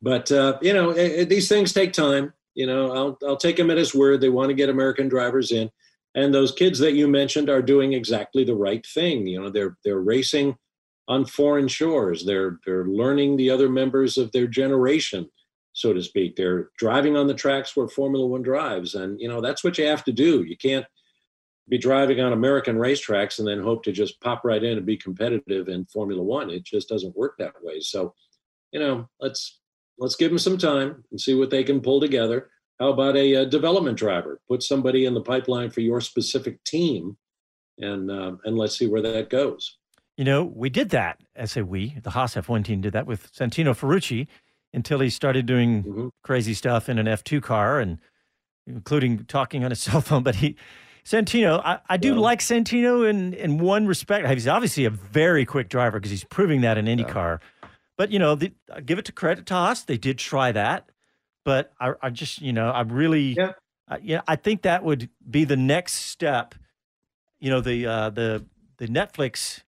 But 0.02 0.30
uh, 0.30 0.58
you 0.62 0.72
know, 0.72 0.90
eh, 0.90 1.12
eh, 1.16 1.24
these 1.24 1.48
things 1.48 1.72
take 1.72 1.92
time. 1.92 2.32
You 2.54 2.66
know, 2.66 2.92
I'll 2.92 3.18
I'll 3.26 3.36
take 3.36 3.58
him 3.58 3.70
at 3.70 3.78
his 3.78 3.94
word. 3.94 4.20
They 4.20 4.28
want 4.28 4.50
to 4.50 4.54
get 4.54 4.68
American 4.68 5.08
drivers 5.08 5.50
in, 5.50 5.70
and 6.14 6.32
those 6.32 6.52
kids 6.52 6.78
that 6.80 6.92
you 6.92 7.08
mentioned 7.08 7.50
are 7.50 7.62
doing 7.62 7.94
exactly 7.94 8.44
the 8.44 8.54
right 8.54 8.84
thing. 8.86 9.26
You 9.26 9.42
know, 9.42 9.50
they're 9.50 9.76
they're 9.84 10.00
racing 10.00 10.56
on 11.08 11.24
foreign 11.24 11.68
shores. 11.68 12.24
They're 12.24 12.58
they're 12.66 12.84
learning 12.84 13.36
the 13.36 13.50
other 13.50 13.68
members 13.68 14.16
of 14.16 14.30
their 14.32 14.46
generation, 14.46 15.28
so 15.74 15.92
to 15.92 16.02
speak. 16.02 16.36
They're 16.36 16.70
driving 16.78 17.16
on 17.16 17.26
the 17.26 17.34
tracks 17.34 17.76
where 17.76 17.88
Formula 17.88 18.26
One 18.26 18.42
drives, 18.42 18.94
and 18.94 19.20
you 19.20 19.28
know 19.28 19.40
that's 19.40 19.62
what 19.62 19.76
you 19.76 19.86
have 19.86 20.04
to 20.04 20.12
do. 20.12 20.44
You 20.44 20.56
can't 20.56 20.86
be 21.68 21.78
driving 21.78 22.20
on 22.20 22.32
American 22.32 22.76
racetracks 22.76 23.38
and 23.38 23.48
then 23.48 23.60
hope 23.60 23.82
to 23.84 23.92
just 23.92 24.20
pop 24.20 24.44
right 24.44 24.62
in 24.62 24.76
and 24.76 24.86
be 24.86 24.96
competitive 24.96 25.68
in 25.68 25.84
Formula 25.86 26.22
One. 26.22 26.50
It 26.50 26.64
just 26.64 26.88
doesn't 26.88 27.16
work 27.16 27.36
that 27.38 27.54
way. 27.62 27.80
So, 27.80 28.14
you 28.72 28.80
know, 28.80 29.08
let's 29.20 29.60
let's 29.98 30.16
give 30.16 30.30
them 30.30 30.38
some 30.38 30.58
time 30.58 31.04
and 31.10 31.20
see 31.20 31.34
what 31.34 31.50
they 31.50 31.64
can 31.64 31.80
pull 31.80 32.00
together. 32.00 32.50
How 32.80 32.88
about 32.88 33.16
a, 33.16 33.36
uh 33.36 33.44
development 33.44 33.98
driver? 33.98 34.40
Put 34.48 34.62
somebody 34.62 35.04
in 35.06 35.14
the 35.14 35.20
pipeline 35.20 35.70
for 35.70 35.80
your 35.80 36.00
specific 36.00 36.62
team, 36.64 37.16
and 37.78 38.10
um, 38.10 38.40
and 38.44 38.56
let's 38.56 38.78
see 38.78 38.86
where 38.86 39.02
that 39.02 39.30
goes. 39.30 39.78
You 40.16 40.24
know, 40.24 40.44
we 40.44 40.70
did 40.70 40.90
that. 40.90 41.20
I 41.36 41.46
say 41.46 41.62
we, 41.62 41.96
the 42.00 42.10
Haas 42.10 42.36
F1 42.36 42.64
team 42.64 42.80
did 42.80 42.92
that 42.92 43.06
with 43.06 43.32
Santino 43.32 43.70
Ferrucci 43.70 44.28
until 44.74 45.00
he 45.00 45.10
started 45.10 45.46
doing 45.46 46.10
crazy 46.22 46.54
stuff 46.54 46.88
in 46.88 46.98
an 46.98 47.06
F2 47.06 47.42
car 47.42 47.80
and 47.80 47.98
including 48.66 49.24
talking 49.24 49.64
on 49.64 49.70
his 49.70 49.80
cell 49.82 50.00
phone. 50.00 50.22
But 50.22 50.36
he, 50.36 50.56
Santino, 51.04 51.60
I, 51.64 51.78
I 51.88 51.96
do 51.96 52.14
like 52.14 52.40
Santino 52.40 53.08
in, 53.08 53.34
in 53.34 53.58
one 53.58 53.86
respect. 53.86 54.28
He's 54.28 54.48
obviously 54.48 54.84
a 54.84 54.90
very 54.90 55.44
quick 55.44 55.68
driver 55.68 55.98
because 55.98 56.10
he's 56.10 56.24
proving 56.24 56.62
that 56.62 56.78
in 56.78 56.86
IndyCar. 56.86 57.40
But, 57.96 58.10
you 58.10 58.18
know, 58.18 58.34
the, 58.34 58.52
I 58.72 58.80
give 58.80 58.98
it 58.98 59.04
to 59.04 59.12
credit 59.12 59.46
to 59.46 59.54
us. 59.54 59.82
They 59.82 59.98
did 59.98 60.18
try 60.18 60.50
that. 60.52 60.90
But 61.44 61.72
I, 61.78 61.92
I 62.02 62.10
just, 62.10 62.40
you 62.40 62.52
know, 62.52 62.70
I 62.70 62.80
really, 62.80 63.34
yeah. 63.36 63.52
I, 63.86 63.98
yeah, 64.02 64.22
I 64.26 64.36
think 64.36 64.62
that 64.62 64.82
would 64.82 65.10
be 65.28 65.44
the 65.44 65.56
next 65.56 65.94
step. 65.94 66.54
You 67.38 67.50
know, 67.50 67.60
the 67.60 67.86
uh, 67.86 68.10
the 68.10 68.46
the 68.78 68.86
Netflix 68.86 69.62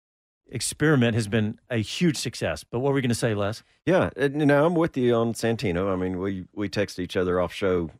experiment 0.52 1.14
has 1.14 1.26
been 1.26 1.58
a 1.70 1.78
huge 1.78 2.16
success. 2.16 2.64
But 2.64 2.80
what 2.80 2.90
were 2.90 2.94
we 2.94 3.00
going 3.00 3.08
to 3.08 3.14
say, 3.14 3.34
Les? 3.34 3.62
Yeah, 3.84 4.04
uh, 4.04 4.10
and, 4.16 4.40
you 4.40 4.46
know, 4.46 4.66
I'm 4.66 4.74
with 4.74 4.96
you 4.96 5.14
on 5.14 5.32
Santino. 5.32 5.92
I 5.92 5.96
mean, 5.96 6.18
we 6.18 6.46
we 6.52 6.68
text 6.68 6.98
each 6.98 7.16
other 7.16 7.40
off 7.40 7.52
show, 7.52 7.90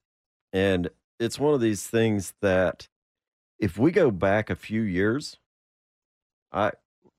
and 0.52 0.88
it's 1.18 1.38
one 1.38 1.54
of 1.54 1.60
these 1.60 1.86
things 1.86 2.34
that 2.40 2.88
if 3.58 3.78
we 3.78 3.90
go 3.90 4.10
back 4.10 4.50
a 4.50 4.56
few 4.56 4.82
years, 4.82 5.38
I 6.52 6.72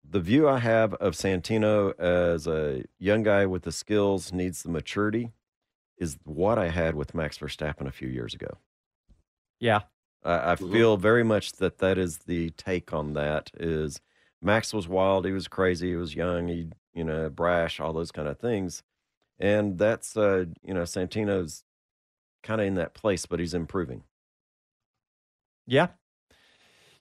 the 0.08 0.19
view 0.19 0.48
I 0.48 0.60
have 0.60 0.93
of 0.96 1.13
Santino 1.13 1.98
as 2.00 2.48
a 2.48 2.84
young 3.00 3.24
guy 3.24 3.46
with 3.46 3.63
the 3.63 3.72
skills 3.72 4.32
needs 4.32 4.63
the 4.63 4.69
maturity 4.69 5.32
is 5.98 6.17
what 6.24 6.58
I 6.58 6.69
had 6.69 6.96
with 6.96 7.15
Max 7.15 7.38
Verstappen 7.38 7.88
a 7.88 7.91
few 7.91 8.10
years 8.10 8.34
ago. 8.34 8.58
Yeah. 9.60 9.82
I, 10.24 10.52
I 10.52 10.56
mm-hmm. 10.56 10.72
feel 10.72 10.98
very 10.98 11.24
much 11.24 11.54
that 11.54 11.78
that 11.80 11.98
is 11.98 12.19
the 12.19 12.50
take 12.52 12.93
on 12.93 13.13
that 13.13 13.52
is 13.58 14.02
Max 14.43 14.73
was 14.73 14.88
wild, 14.88 15.25
he 15.25 15.32
was 15.32 15.47
crazy, 15.47 15.89
he 15.89 15.95
was 15.95 16.15
young, 16.15 16.47
he 16.47 16.69
you 16.93 17.03
know 17.03 17.29
brash, 17.29 17.79
all 17.79 17.93
those 17.93 18.12
kind 18.12 18.27
of 18.27 18.39
things, 18.39 18.84
and 19.39 19.77
that's 19.77 20.15
uh 20.17 20.45
you 20.63 20.73
know 20.73 20.84
Santino's 20.84 21.63
kind 22.43 22.62
of 22.62 22.67
in 22.67 22.75
that 22.75 22.93
place, 22.93 23.25
but 23.25 23.39
he's 23.39 23.53
improving. 23.53 24.03
Yeah. 25.65 25.88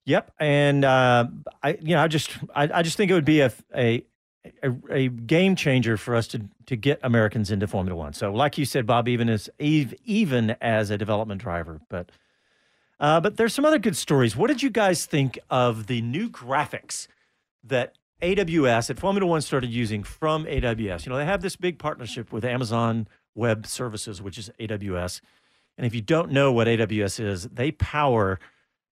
Yep. 0.05 0.33
And 0.39 0.85
uh, 0.85 1.27
I, 1.63 1.79
you 1.81 1.95
know, 1.95 2.03
I 2.03 2.09
just, 2.09 2.31
I, 2.55 2.69
I 2.73 2.83
just 2.83 2.97
think 2.97 3.11
it 3.11 3.15
would 3.15 3.25
be 3.25 3.41
a, 3.41 3.53
a, 3.75 4.05
a, 4.63 4.73
a 4.91 5.09
game 5.09 5.55
changer 5.55 5.97
for 5.97 6.17
us 6.17 6.27
to 6.29 6.43
to 6.67 6.77
get 6.77 6.99
Americans 7.03 7.51
into 7.51 7.67
Formula 7.69 7.97
One. 7.97 8.13
So, 8.13 8.33
like 8.33 8.59
you 8.59 8.65
said, 8.65 8.87
Bob, 8.87 9.09
even 9.09 9.29
as 9.29 9.49
ev- 9.61 9.95
even 10.05 10.57
as 10.61 10.91
a 10.91 10.99
development 10.99 11.41
driver, 11.41 11.81
but 11.89 12.11
uh, 12.99 13.21
but 13.21 13.37
there's 13.37 13.55
some 13.55 13.65
other 13.65 13.79
good 13.79 13.97
stories. 13.97 14.37
What 14.37 14.49
did 14.49 14.61
you 14.63 14.71
guys 14.71 15.07
think 15.07 15.39
of 15.51 15.87
the 15.87 16.03
new 16.03 16.29
graphics 16.29 17.07
that 17.65 17.97
AWS 18.21 18.91
at 18.91 18.99
Formula 18.99 19.27
One 19.27 19.41
started 19.41 19.71
using 19.71 20.03
from 20.03 20.45
AWS? 20.45 21.07
You 21.07 21.11
know, 21.11 21.19
they 21.19 21.25
have 21.25 21.43
this 21.43 21.57
big 21.57 21.79
partnership 21.79 22.33
with 22.33 22.45
Amazon 22.45 23.09
Web 23.35 23.67
Services, 23.67 24.23
which 24.23 24.39
is 24.39 24.51
AWS. 24.61 25.21
And 25.77 25.87
if 25.87 25.95
you 25.95 26.01
don't 26.01 26.31
know 26.31 26.53
what 26.53 26.67
AWS 26.67 27.25
is, 27.25 27.45
they 27.45 27.73
power 27.73 28.39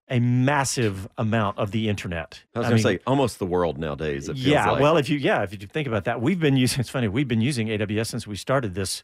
a 0.09 0.20
massive 0.20 1.09
amount 1.18 1.59
of 1.59 1.72
the 1.72 1.88
internet. 1.88 2.42
I 2.55 2.61
was 2.61 2.68
going 2.68 2.76
to 2.76 2.83
say 2.83 2.98
almost 3.07 3.38
the 3.38 3.46
world 3.46 3.79
nowadays. 3.79 4.29
It 4.29 4.35
feels 4.35 4.46
yeah, 4.46 4.70
like. 4.70 4.81
well, 4.81 4.96
if 4.96 5.09
you 5.09 5.18
yeah, 5.18 5.42
if 5.42 5.52
you 5.52 5.59
think 5.66 5.88
about 5.88 6.05
that, 6.05 6.20
we've 6.20 6.38
been 6.38 6.57
using. 6.57 6.81
It's 6.81 6.90
funny, 6.90 7.09
we've 7.09 7.29
been 7.29 7.40
using 7.40 7.68
AWS 7.68 8.07
since 8.07 8.26
we 8.26 8.37
started 8.37 8.74
this 8.74 9.02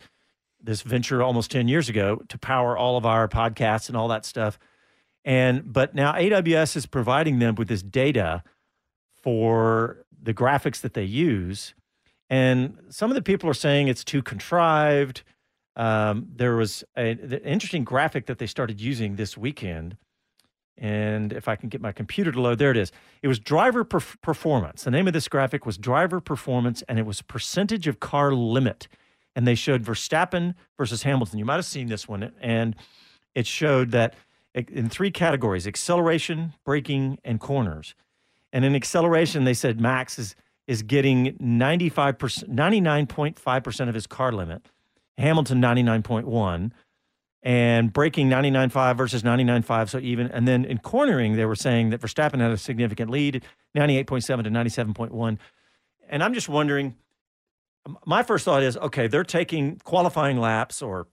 this 0.61 0.83
venture 0.83 1.22
almost 1.22 1.51
ten 1.51 1.66
years 1.66 1.88
ago 1.88 2.22
to 2.29 2.38
power 2.38 2.77
all 2.77 2.96
of 2.96 3.05
our 3.05 3.27
podcasts 3.27 3.88
and 3.88 3.96
all 3.96 4.09
that 4.09 4.25
stuff. 4.25 4.59
And 5.25 5.72
but 5.72 5.94
now 5.94 6.12
AWS 6.12 6.77
is 6.77 6.87
providing 6.87 7.40
them 7.40 7.57
with 7.57 7.68
this 7.68 7.83
data 7.83 8.44
for 9.23 10.05
the 10.23 10.35
graphics 10.35 10.81
that 10.81 10.95
they 10.95 11.05
use, 11.05 11.75
And 12.33 12.79
some 12.89 13.11
of 13.11 13.15
the 13.15 13.21
people 13.21 13.51
are 13.51 13.55
saying 13.55 13.89
it's 13.89 14.05
too 14.05 14.23
contrived. 14.23 15.23
Um, 15.77 16.29
there 16.35 16.57
was 16.57 16.83
an 16.97 17.19
interesting 17.45 17.85
graphic 17.85 18.25
that 18.25 18.39
they 18.39 18.47
started 18.47 18.81
using 18.81 19.17
this 19.17 19.37
weekend. 19.37 19.99
And 20.79 21.35
if 21.35 21.47
I 21.47 21.57
can 21.57 21.69
get 21.69 21.83
my 21.83 21.93
computer 21.93 22.33
to 22.33 22.41
load, 22.41 22.59
there 22.59 22.71
it 22.71 22.79
is. 22.79 22.91
It 23.21 23.29
was 23.29 23.39
driver 23.39 23.85
perf- 23.85 24.19
performance. 24.23 24.85
The 24.85 24.91
name 24.91 25.07
of 25.07 25.13
this 25.13 25.29
graphic 25.29 25.67
was 25.67 25.77
driver 25.77 26.23
performance, 26.23 26.83
and 26.89 26.99
it 26.99 27.05
was 27.05 27.21
percentage 27.21 27.87
of 27.87 28.01
car 28.01 28.33
limit. 28.33 28.89
And 29.37 29.47
they 29.47 29.55
showed 29.55 29.83
Verstappen 29.85 30.55
versus 30.79 31.03
Hamilton. 31.03 31.39
You 31.39 31.45
might 31.45 31.57
have 31.57 31.67
seen 31.67 31.89
this 31.89 32.09
one. 32.09 32.33
And 32.41 32.77
it 33.35 33.47
showed 33.47 33.91
that 33.91 34.15
in 34.55 34.89
three 34.89 35.11
categories 35.11 35.67
acceleration, 35.67 36.55
braking, 36.65 37.19
and 37.25 37.41
corners. 37.41 37.95
And 38.53 38.65
in 38.65 38.75
acceleration, 38.75 39.45
they 39.45 39.55
said 39.55 39.81
Max 39.81 40.19
is, 40.19 40.35
is 40.67 40.83
getting 40.83 41.37
95%, 41.38 42.49
99.5% 42.49 43.88
of 43.88 43.95
his 43.95 44.07
car 44.07 44.33
limit, 44.33 44.69
Hamilton 45.19 45.61
99.1 45.61 46.73
and 47.43 47.93
braking 47.93 48.29
99.5 48.29 48.97
versus 48.97 49.23
99.5, 49.23 49.88
so 49.88 49.99
even. 49.99 50.29
And 50.29 50.47
then 50.47 50.65
in 50.65 50.79
cornering, 50.79 51.35
they 51.35 51.45
were 51.45 51.57
saying 51.57 51.91
that 51.91 52.01
Verstappen 52.01 52.41
had 52.41 52.53
a 52.53 52.57
significant 52.57 53.11
lead, 53.11 53.43
98.7 53.77 54.45
to 54.45 54.51
97.1. 54.51 55.38
And 56.09 56.23
I'm 56.23 56.35
just 56.35 56.49
wondering, 56.49 56.95
my 58.07 58.23
first 58.23 58.45
thought 58.45 58.62
is, 58.62 58.77
okay, 58.77 59.09
they're 59.09 59.25
taking 59.25 59.81
qualifying 59.85 60.38
laps 60.38 60.83
or 60.83 61.09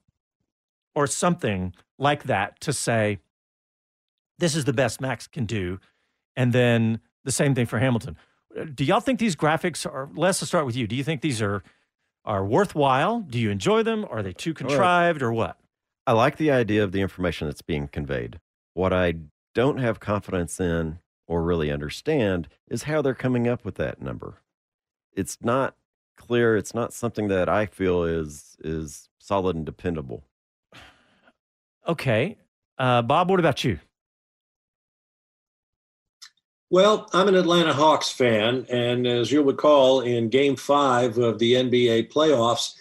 or 0.95 1.08
something 1.08 1.73
like 1.97 2.23
that 2.23 2.60
to 2.60 2.73
say 2.73 3.19
this 4.39 4.56
is 4.56 4.65
the 4.65 4.73
best 4.73 4.99
Max 4.99 5.28
can 5.28 5.45
do, 5.45 5.80
and 6.36 6.52
then 6.52 6.99
the 7.23 7.32
same 7.32 7.55
thing 7.55 7.65
for 7.65 7.79
Hamilton. 7.79 8.17
Do 8.73 8.84
y'all 8.84 8.99
think 8.99 9.19
these 9.19 9.36
graphics 9.36 9.86
are? 9.86 10.10
Let's 10.15 10.45
start 10.45 10.65
with 10.65 10.75
you. 10.75 10.88
Do 10.88 10.95
you 10.95 11.03
think 11.03 11.21
these 11.21 11.41
are 11.41 11.63
are 12.25 12.45
worthwhile? 12.45 13.21
Do 13.21 13.39
you 13.39 13.49
enjoy 13.49 13.84
them? 13.84 14.05
Are 14.10 14.21
they 14.23 14.34
too 14.34 14.53
contrived, 14.53 15.21
or 15.21 15.32
what? 15.32 15.58
I 16.08 16.13
like 16.13 16.38
the 16.38 16.51
idea 16.51 16.84
of 16.84 16.91
the 16.91 17.01
information 17.01 17.47
that's 17.47 17.62
being 17.62 17.88
conveyed. 17.88 18.39
What 18.73 18.93
I 18.93 19.15
don't 19.53 19.77
have 19.77 19.99
confidence 19.99 20.60
in 20.60 20.99
or 21.27 21.43
really 21.43 21.71
understand 21.71 22.47
is 22.67 22.84
how 22.84 23.01
they're 23.01 23.13
coming 23.13 23.47
up 23.47 23.63
with 23.63 23.75
that 23.75 24.01
number. 24.01 24.41
It's 25.13 25.38
not 25.41 25.75
clear. 26.17 26.58
It's 26.58 26.73
not 26.73 26.93
something 26.93 27.27
that 27.27 27.47
I 27.47 27.65
feel 27.65 28.03
is 28.03 28.58
is 28.63 29.10
solid 29.19 29.55
and 29.55 29.65
dependable. 29.65 30.23
Okay, 31.88 32.38
uh, 32.77 33.01
Bob. 33.01 33.32
What 33.32 33.39
about 33.39 33.63
you? 33.63 33.79
Well, 36.71 37.10
I'm 37.13 37.27
an 37.27 37.36
Atlanta 37.36 37.73
Hawks 37.73 38.12
fan, 38.12 38.67
and 38.69 39.08
as 39.08 39.32
you'll 39.32 39.43
recall, 39.43 40.01
in 40.01 40.29
Game 40.29 40.55
Five 40.55 41.17
of 41.17 41.39
the 41.39 41.53
NBA 41.53 42.12
playoffs, 42.12 42.75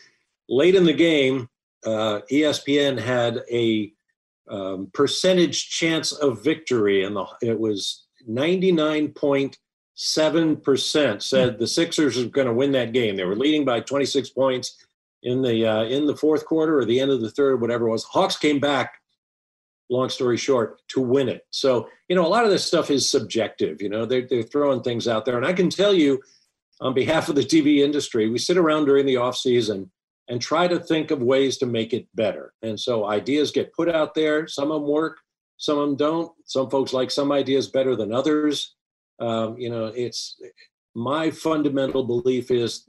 late 0.47 0.75
in 0.75 0.85
the 0.85 0.93
game, 0.93 1.49
uh, 1.87 2.21
ESPN 2.31 3.01
had 3.01 3.45
a 3.51 3.91
um, 4.51 4.91
percentage 4.93 5.71
chance 5.71 6.13
of 6.13 6.45
victory, 6.45 7.05
and 7.05 7.17
it 7.41 7.59
was 7.59 8.05
99.7% 8.29 11.23
said 11.23 11.59
the 11.59 11.67
Sixers 11.67 12.19
are 12.19 12.29
going 12.29 12.47
to 12.47 12.53
win 12.53 12.73
that 12.73 12.93
game. 12.93 13.17
They 13.17 13.25
were 13.25 13.37
leading 13.37 13.65
by 13.65 13.81
26 13.81 14.29
points 14.31 14.85
in 15.23 15.41
the 15.41 15.67
uh, 15.67 15.85
in 15.85 16.05
the 16.05 16.17
fourth 16.17 16.45
quarter 16.45 16.79
or 16.79 16.85
the 16.85 17.01
end 17.01 17.11
of 17.11 17.23
the 17.23 17.31
third, 17.31 17.63
whatever 17.63 17.89
it 17.89 17.93
was. 17.93 18.05
Hawks 18.05 18.37
came 18.37 18.61
back. 18.61 19.01
Long 19.91 20.09
story 20.09 20.37
short, 20.37 20.81
to 20.89 21.01
win 21.01 21.29
it. 21.29 21.47
So 21.51 21.89
you 22.09 22.17
know, 22.17 22.27
a 22.27 22.29
lot 22.29 22.45
of 22.45 22.51
this 22.51 22.65
stuff 22.65 22.91
is 22.91 23.11
subjective. 23.11 23.81
You 23.81 23.89
know, 23.89 24.07
they're 24.07 24.27
they're 24.27 24.43
throwing 24.43 24.83
things 24.83 25.09
out 25.09 25.25
there, 25.25 25.37
and 25.37 25.47
I 25.47 25.53
can 25.53 25.71
tell 25.71 25.95
you, 25.95 26.21
on 26.81 26.95
behalf 26.95 27.29
of 27.29 27.35
the 27.35 27.43
TV 27.43 27.79
industry, 27.79 28.29
we 28.29 28.39
sit 28.39 28.57
around 28.57 28.87
during 28.87 29.07
the 29.07 29.17
off 29.17 29.37
season 29.37 29.91
and 30.29 30.41
try 30.41 30.69
to 30.69 30.79
think 30.79 31.11
of 31.11 31.23
ways 31.23 31.57
to 31.59 31.67
make 31.67 31.93
it 31.93 32.07
better. 32.15 32.53
And 32.63 32.79
so 32.79 33.07
ideas 33.07 33.51
get 33.51 33.73
put 33.73 33.89
out 33.89 34.15
there. 34.15 34.47
Some 34.47 34.71
of 34.71 34.83
them 34.83 34.91
work, 34.91 35.19
some 35.57 35.79
of 35.79 35.89
them 35.89 35.97
don't. 35.97 36.33
Some 36.45 36.69
folks 36.71 36.93
like 36.93 37.11
some 37.11 37.33
ideas 37.33 37.69
better 37.69 37.97
than 37.97 38.13
others. 38.13 38.75
Um, 39.21 39.59
you 39.59 39.71
know, 39.71 39.87
it's 39.87 40.41
my 40.95 41.31
fundamental 41.31 42.05
belief 42.05 42.51
is 42.51 42.89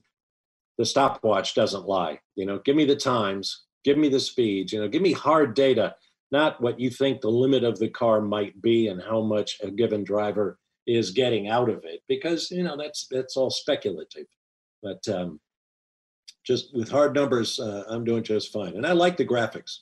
the 0.77 0.85
stopwatch 0.85 1.55
doesn't 1.55 1.87
lie. 1.87 2.19
You 2.35 2.45
know, 2.45 2.59
give 2.59 2.75
me 2.75 2.85
the 2.85 2.95
times, 2.95 3.65
give 3.83 3.97
me 3.97 4.09
the 4.09 4.19
speeds, 4.19 4.71
you 4.71 4.79
know, 4.79 4.87
give 4.87 5.01
me 5.01 5.11
hard 5.11 5.53
data, 5.53 5.95
not 6.31 6.61
what 6.61 6.79
you 6.79 6.89
think 6.89 7.21
the 7.21 7.29
limit 7.29 7.63
of 7.63 7.79
the 7.79 7.89
car 7.89 8.21
might 8.21 8.61
be 8.61 8.87
and 8.87 9.01
how 9.01 9.21
much 9.21 9.59
a 9.61 9.71
given 9.71 10.03
driver 10.03 10.59
is 10.85 11.11
getting 11.11 11.49
out 11.49 11.69
of 11.69 11.83
it, 11.83 12.01
because 12.07 12.49
you 12.51 12.63
know 12.63 12.77
that's 12.77 13.07
that's 13.09 13.37
all 13.37 13.49
speculative. 13.49 14.27
But 14.81 15.07
um, 15.09 15.39
just 16.45 16.73
with 16.73 16.89
hard 16.89 17.13
numbers, 17.13 17.59
uh, 17.59 17.83
I'm 17.87 18.03
doing 18.03 18.23
just 18.23 18.51
fine. 18.51 18.75
And 18.75 18.85
I 18.85 18.93
like 18.93 19.17
the 19.17 19.25
graphics. 19.25 19.79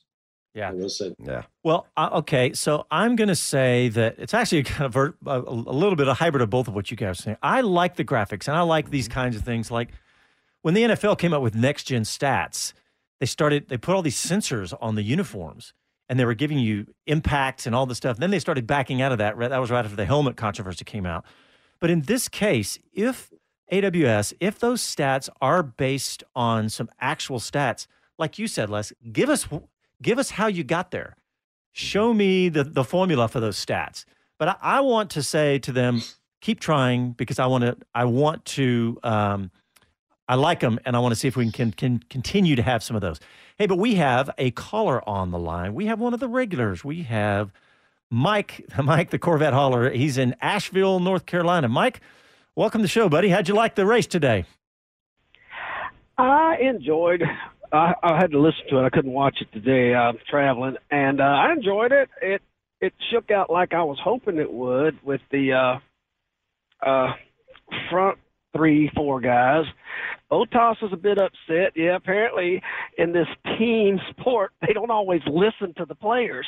Yeah. 0.54 0.72
Listen. 0.72 1.16
Yeah. 1.24 1.44
Well, 1.64 1.86
uh, 1.96 2.10
okay. 2.14 2.52
So 2.54 2.88
I'm 2.90 3.16
going 3.16 3.28
to 3.28 3.36
say 3.36 3.90
that 3.90 4.16
it's 4.18 4.34
actually 4.34 4.64
kind 4.64 4.86
of 4.86 4.96
a, 4.96 5.30
a, 5.30 5.40
a, 5.40 5.74
little 5.74 5.96
bit 5.96 6.08
of 6.08 6.18
hybrid 6.18 6.42
of 6.42 6.50
both 6.50 6.68
of 6.68 6.74
what 6.74 6.90
you 6.90 6.98
guys 6.98 7.20
are 7.20 7.22
saying. 7.22 7.38
I 7.44 7.62
like 7.62 7.96
the 7.96 8.04
graphics 8.04 8.48
and 8.48 8.58
I 8.58 8.62
like 8.62 8.90
these 8.90 9.08
kinds 9.08 9.36
of 9.36 9.44
things. 9.44 9.70
Like 9.70 9.90
when 10.64 10.74
the 10.74 10.82
NFL 10.82 11.20
came 11.20 11.34
out 11.34 11.44
with 11.44 11.54
next 11.54 11.84
gen 11.84 12.02
stats, 12.02 12.74
they 13.20 13.28
started, 13.28 13.70
they 13.70 13.78
put 13.78 13.96
all 13.96 14.02
these 14.02 14.18
sensors 14.18 14.76
on 14.82 14.96
the 14.96 15.04
uniforms 15.04 15.74
and 16.10 16.20
they 16.20 16.26
were 16.26 16.34
giving 16.34 16.60
you 16.60 16.88
impacts 17.06 17.66
and 17.66 17.76
all 17.76 17.86
the 17.86 17.96
stuff. 17.96 18.18
Then 18.18 18.32
they 18.32 18.40
started 18.40 18.66
backing 18.66 19.02
out 19.02 19.12
of 19.12 19.18
that. 19.18 19.38
That 19.38 19.58
was 19.58 19.72
right 19.72 19.84
after 19.84 19.96
the 19.96 20.06
helmet 20.06 20.38
controversy 20.38 20.86
came 20.86 21.06
out. 21.06 21.26
But 21.80 21.90
in 21.90 22.02
this 22.02 22.28
case, 22.28 22.80
if 22.94 23.32
AWS, 23.72 24.34
if 24.40 24.60
those 24.60 24.82
stats 24.82 25.30
are 25.42 25.62
based 25.62 26.24
on 26.36 26.70
some 26.70 26.90
actual 27.00 27.40
stats, 27.40 27.88
like 28.18 28.40
you 28.40 28.48
said, 28.48 28.70
Les, 28.70 28.94
give 29.12 29.30
us 29.30 29.48
give 30.02 30.18
us 30.18 30.32
how 30.32 30.48
you 30.48 30.64
got 30.64 30.92
there. 30.92 31.16
Show 31.72 32.14
me 32.14 32.50
the, 32.50 32.64
the 32.64 32.84
formula 32.84 33.28
for 33.28 33.40
those 33.40 33.64
stats. 33.64 34.06
But 34.40 34.48
I, 34.50 34.56
I 34.62 34.80
want 34.82 35.12
to 35.12 35.24
say 35.24 35.60
to 35.60 35.72
them, 35.72 36.02
keep 36.42 36.60
trying 36.60 37.12
because 37.12 37.40
I 37.40 37.46
want 37.48 37.64
to 37.64 37.78
I 37.94 38.06
want 38.06 38.46
to 38.46 39.00
um, 39.04 39.52
I 40.28 40.36
like 40.36 40.60
them 40.60 40.80
and 40.86 40.96
I 40.96 41.00
want 41.00 41.14
to 41.14 41.16
see 41.20 41.28
if 41.28 41.36
we 41.36 41.52
can, 41.52 41.72
can 41.72 42.00
continue 42.10 42.56
to 42.56 42.62
have 42.62 42.84
some 42.84 42.96
of 42.96 43.02
those. 43.02 43.20
Hey, 43.58 43.66
but 43.66 43.78
we 43.78 43.96
have 43.96 44.30
a 44.38 44.52
caller 44.52 45.08
on 45.08 45.32
the 45.32 45.40
line. 45.40 45.74
We 45.74 45.86
have 45.88 46.00
one 46.00 46.14
of 46.14 46.20
the 46.20 46.28
regulars. 46.28 46.84
We 46.84 47.04
have 47.04 47.52
Mike, 48.10 48.66
Mike 48.84 49.10
the 49.10 49.20
Corvette 49.20 49.54
hauler. 49.54 49.90
He's 49.90 50.18
in 50.18 50.36
Asheville, 50.42 51.00
North 51.00 51.26
Carolina. 51.26 51.68
Mike, 51.68 52.02
Welcome 52.58 52.80
to 52.80 52.86
the 52.86 52.88
show, 52.88 53.08
buddy. 53.08 53.30
How'd 53.30 53.48
you 53.48 53.54
like 53.54 53.76
the 53.76 53.86
race 53.86 54.08
today? 54.08 54.44
I 56.18 56.58
enjoyed. 56.60 57.22
I, 57.72 57.94
I 58.02 58.18
had 58.18 58.32
to 58.32 58.40
listen 58.40 58.64
to 58.72 58.80
it. 58.80 58.84
I 58.84 58.90
couldn't 58.90 59.12
watch 59.12 59.38
it 59.42 59.54
today. 59.54 59.94
I'm 59.94 60.18
traveling, 60.28 60.76
and 60.90 61.22
uh, 61.22 61.24
I 61.24 61.54
enjoyed 61.54 61.92
it. 61.92 62.10
It 62.20 62.42
it 62.82 62.94
shook 63.12 63.30
out 63.30 63.52
like 63.52 63.76
I 63.76 63.84
was 63.84 64.00
hoping 64.04 64.38
it 64.40 64.52
would 64.52 64.98
with 65.06 65.22
the 65.30 65.54
uh, 65.54 66.90
uh, 66.90 67.14
front 67.92 68.18
three, 68.56 68.90
four 68.96 69.20
guys. 69.22 69.66
Bottas 70.32 70.82
was 70.82 70.92
a 70.94 70.98
bit 70.98 71.18
upset. 71.18 71.74
Yeah, 71.76 71.96
apparently 71.96 72.62
in 72.98 73.14
this 73.14 73.28
team 73.58 74.00
sport, 74.10 74.52
they 74.66 74.74
don't 74.74 74.92
always 74.92 75.22
listen 75.28 75.74
to 75.78 75.86
the 75.86 75.96
players. 75.96 76.46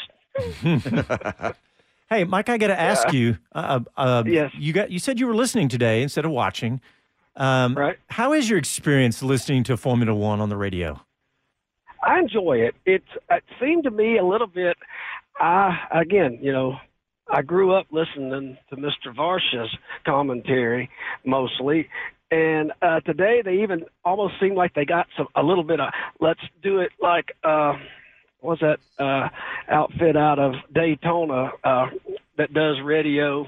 Hey, 2.11 2.23
Mike, 2.23 2.49
I 2.49 2.57
got 2.57 2.67
to 2.67 2.79
ask 2.79 3.07
Yeah. 3.09 3.19
you. 3.19 3.37
Uh, 3.53 3.81
uh, 3.95 4.23
Yes. 4.25 4.51
You 4.57 4.73
got. 4.73 4.89
You 4.89 4.97
said 4.97 5.19
you 5.19 5.27
were 5.27 5.35
listening 5.35 5.69
today 5.69 6.01
instead 6.01 6.25
of 6.25 6.31
watching. 6.31 6.81
Um, 7.35 7.75
Right. 7.75 7.97
How 8.09 8.33
is 8.33 8.49
your 8.49 8.57
experience 8.57 9.21
listening 9.21 9.63
to 9.65 9.77
Formula 9.77 10.15
One 10.15 10.41
on 10.41 10.49
the 10.49 10.57
radio? 10.57 10.99
I 12.03 12.17
enjoy 12.17 12.61
it. 12.61 12.73
It 12.87 13.03
it 13.29 13.43
seemed 13.61 13.83
to 13.83 13.91
me 13.91 14.17
a 14.17 14.25
little 14.25 14.47
bit. 14.47 14.75
I 15.39 15.77
again, 15.91 16.39
you 16.41 16.51
know, 16.51 16.77
I 17.31 17.41
grew 17.41 17.73
up 17.73 17.87
listening 17.91 18.57
to 18.69 18.75
Mr. 18.75 19.15
Varsha's 19.15 19.69
commentary 20.05 20.89
mostly, 21.25 21.87
and 22.31 22.71
uh, 22.81 22.99
today 23.01 23.41
they 23.43 23.63
even 23.63 23.85
almost 24.03 24.35
seem 24.39 24.55
like 24.55 24.73
they 24.73 24.85
got 24.85 25.07
some 25.17 25.27
a 25.35 25.43
little 25.43 25.63
bit 25.63 25.79
of 25.79 25.89
let's 26.19 26.39
do 26.63 26.79
it 26.79 26.91
like 27.01 27.25
uh, 27.43 27.73
what's 28.41 28.61
that 28.61 28.79
uh, 28.99 29.29
outfit 29.71 30.15
out 30.17 30.39
of 30.39 30.53
Daytona 30.73 31.51
uh, 31.63 31.87
that 32.37 32.53
does 32.53 32.77
radio. 32.83 33.47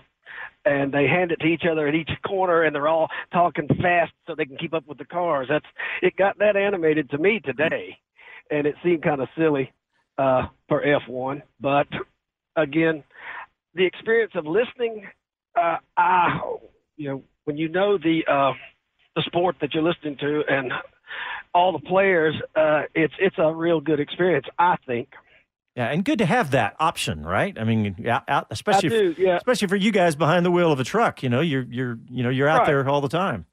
And 0.64 0.94
they 0.94 1.08
hand 1.08 1.32
it 1.32 1.40
to 1.40 1.48
each 1.48 1.64
other 1.70 1.88
at 1.88 1.96
each 1.96 2.12
corner, 2.24 2.62
and 2.62 2.76
they're 2.76 2.88
all 2.88 3.08
talking 3.34 3.68
fast 3.82 4.12
so 4.28 4.36
they 4.36 4.46
can 4.46 4.58
keep 4.58 4.76
up 4.76 4.88
with 4.88 5.00
the 5.00 5.06
cars. 5.06 5.48
That's 5.50 5.66
it. 6.04 6.16
Got 6.16 6.38
that 6.38 6.56
animated 6.56 7.10
to 7.10 7.18
me 7.18 7.40
today 7.44 7.98
and 8.52 8.68
it 8.68 8.76
seemed 8.84 9.02
kind 9.04 9.22
of 9.22 9.30
silly 9.36 9.72
uh, 10.18 10.48
for 10.68 10.84
F1. 10.84 11.42
But 11.60 11.88
again, 12.56 13.04
the 13.76 13.86
experience 13.86 14.34
of 14.36 14.46
listening, 14.46 15.06
uh, 15.60 15.78
I, 15.98 16.40
you 16.98 17.10
know, 17.10 17.24
when 17.46 17.58
you 17.58 17.70
know 17.70 17.98
the 17.98 18.22
uh, 18.30 18.54
the 19.16 19.24
sport 19.26 19.56
that 19.62 19.74
you're 19.74 19.84
listening 19.84 20.18
to 20.18 20.44
and 20.48 20.72
all 21.54 21.72
the 21.74 21.80
players, 21.88 22.36
uh, 22.56 22.84
it's 22.96 23.14
it's 23.20 23.36
a 23.38 23.54
real 23.54 23.80
good 23.82 24.00
experience, 24.00 24.46
I 24.60 24.76
think. 24.86 25.10
Yeah, 25.76 25.88
and 25.88 26.04
good 26.04 26.20
to 26.20 26.26
have 26.26 26.52
that 26.52 26.76
option, 26.82 27.24
right? 27.26 27.58
I 27.58 27.64
mean, 27.64 27.96
yeah, 27.98 28.22
out, 28.28 28.48
especially 28.52 28.90
I 28.90 29.02
do, 29.02 29.12
if- 29.12 29.20
yeah. 29.20 29.38
especially 29.38 29.70
for 29.70 29.78
you 29.78 29.92
guys 29.94 30.16
behind 30.18 30.46
the 30.46 30.52
wheel 30.52 30.72
of 30.72 30.80
a 30.80 30.84
truck. 30.84 31.24
You 31.24 31.30
know, 31.30 31.40
you're 31.42 31.64
you're 31.64 31.98
you 32.10 32.24
know 32.24 32.30
you're 32.30 32.48
out 32.50 32.60
Right. 32.60 32.68
there 32.68 32.90
all 32.90 33.00
the 33.02 33.08
time. 33.10 33.46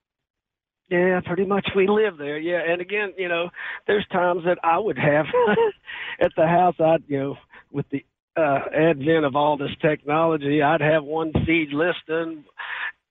Yeah, 0.90 1.20
pretty 1.24 1.44
much 1.44 1.68
we 1.76 1.86
live 1.86 2.16
there. 2.16 2.38
Yeah, 2.38 2.60
and 2.66 2.80
again, 2.80 3.12
you 3.18 3.28
know, 3.28 3.50
there's 3.86 4.06
times 4.10 4.42
that 4.46 4.58
I 4.64 4.78
would 4.78 4.96
have 4.98 5.26
at 6.20 6.32
the 6.36 6.46
house. 6.46 6.76
I'd, 6.80 7.02
you 7.08 7.18
know, 7.18 7.36
with 7.70 7.84
the 7.90 8.04
uh, 8.38 8.60
advent 8.72 9.24
of 9.24 9.34
all 9.34 9.56
this 9.56 9.74
technology, 9.82 10.62
I'd 10.62 10.80
have 10.80 11.04
one 11.04 11.32
feed 11.44 11.72
listing, 11.72 12.44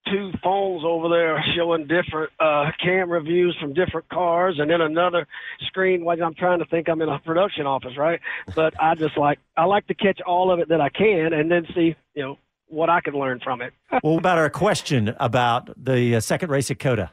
two 0.09 0.31
phones 0.41 0.83
over 0.85 1.09
there 1.09 1.43
showing 1.55 1.87
different 1.87 2.31
uh, 2.39 2.71
camera 2.81 3.21
views 3.21 3.55
from 3.59 3.73
different 3.73 4.07
cars, 4.09 4.55
and 4.59 4.69
then 4.71 4.81
another 4.81 5.27
screen 5.67 6.05
while 6.05 6.21
I'm 6.23 6.35
trying 6.35 6.59
to 6.59 6.65
think 6.65 6.87
I'm 6.87 7.01
in 7.01 7.09
a 7.09 7.19
production 7.19 7.65
office, 7.65 7.97
right? 7.97 8.19
But 8.55 8.73
I 8.81 8.95
just 8.95 9.17
like 9.17 9.39
I 9.57 9.65
like 9.65 9.87
to 9.87 9.93
catch 9.93 10.21
all 10.25 10.51
of 10.51 10.59
it 10.59 10.69
that 10.69 10.81
I 10.81 10.89
can, 10.89 11.33
and 11.33 11.51
then 11.51 11.65
see, 11.75 11.95
you 12.15 12.23
know, 12.23 12.37
what 12.67 12.89
I 12.89 13.01
can 13.01 13.13
learn 13.13 13.39
from 13.43 13.61
it. 13.61 13.73
well, 13.91 14.13
what 14.13 14.19
about 14.19 14.37
our 14.37 14.49
question 14.49 15.13
about 15.19 15.69
the 15.83 16.15
uh, 16.15 16.19
second 16.19 16.49
race 16.49 16.71
at 16.71 16.79
COTA? 16.79 17.11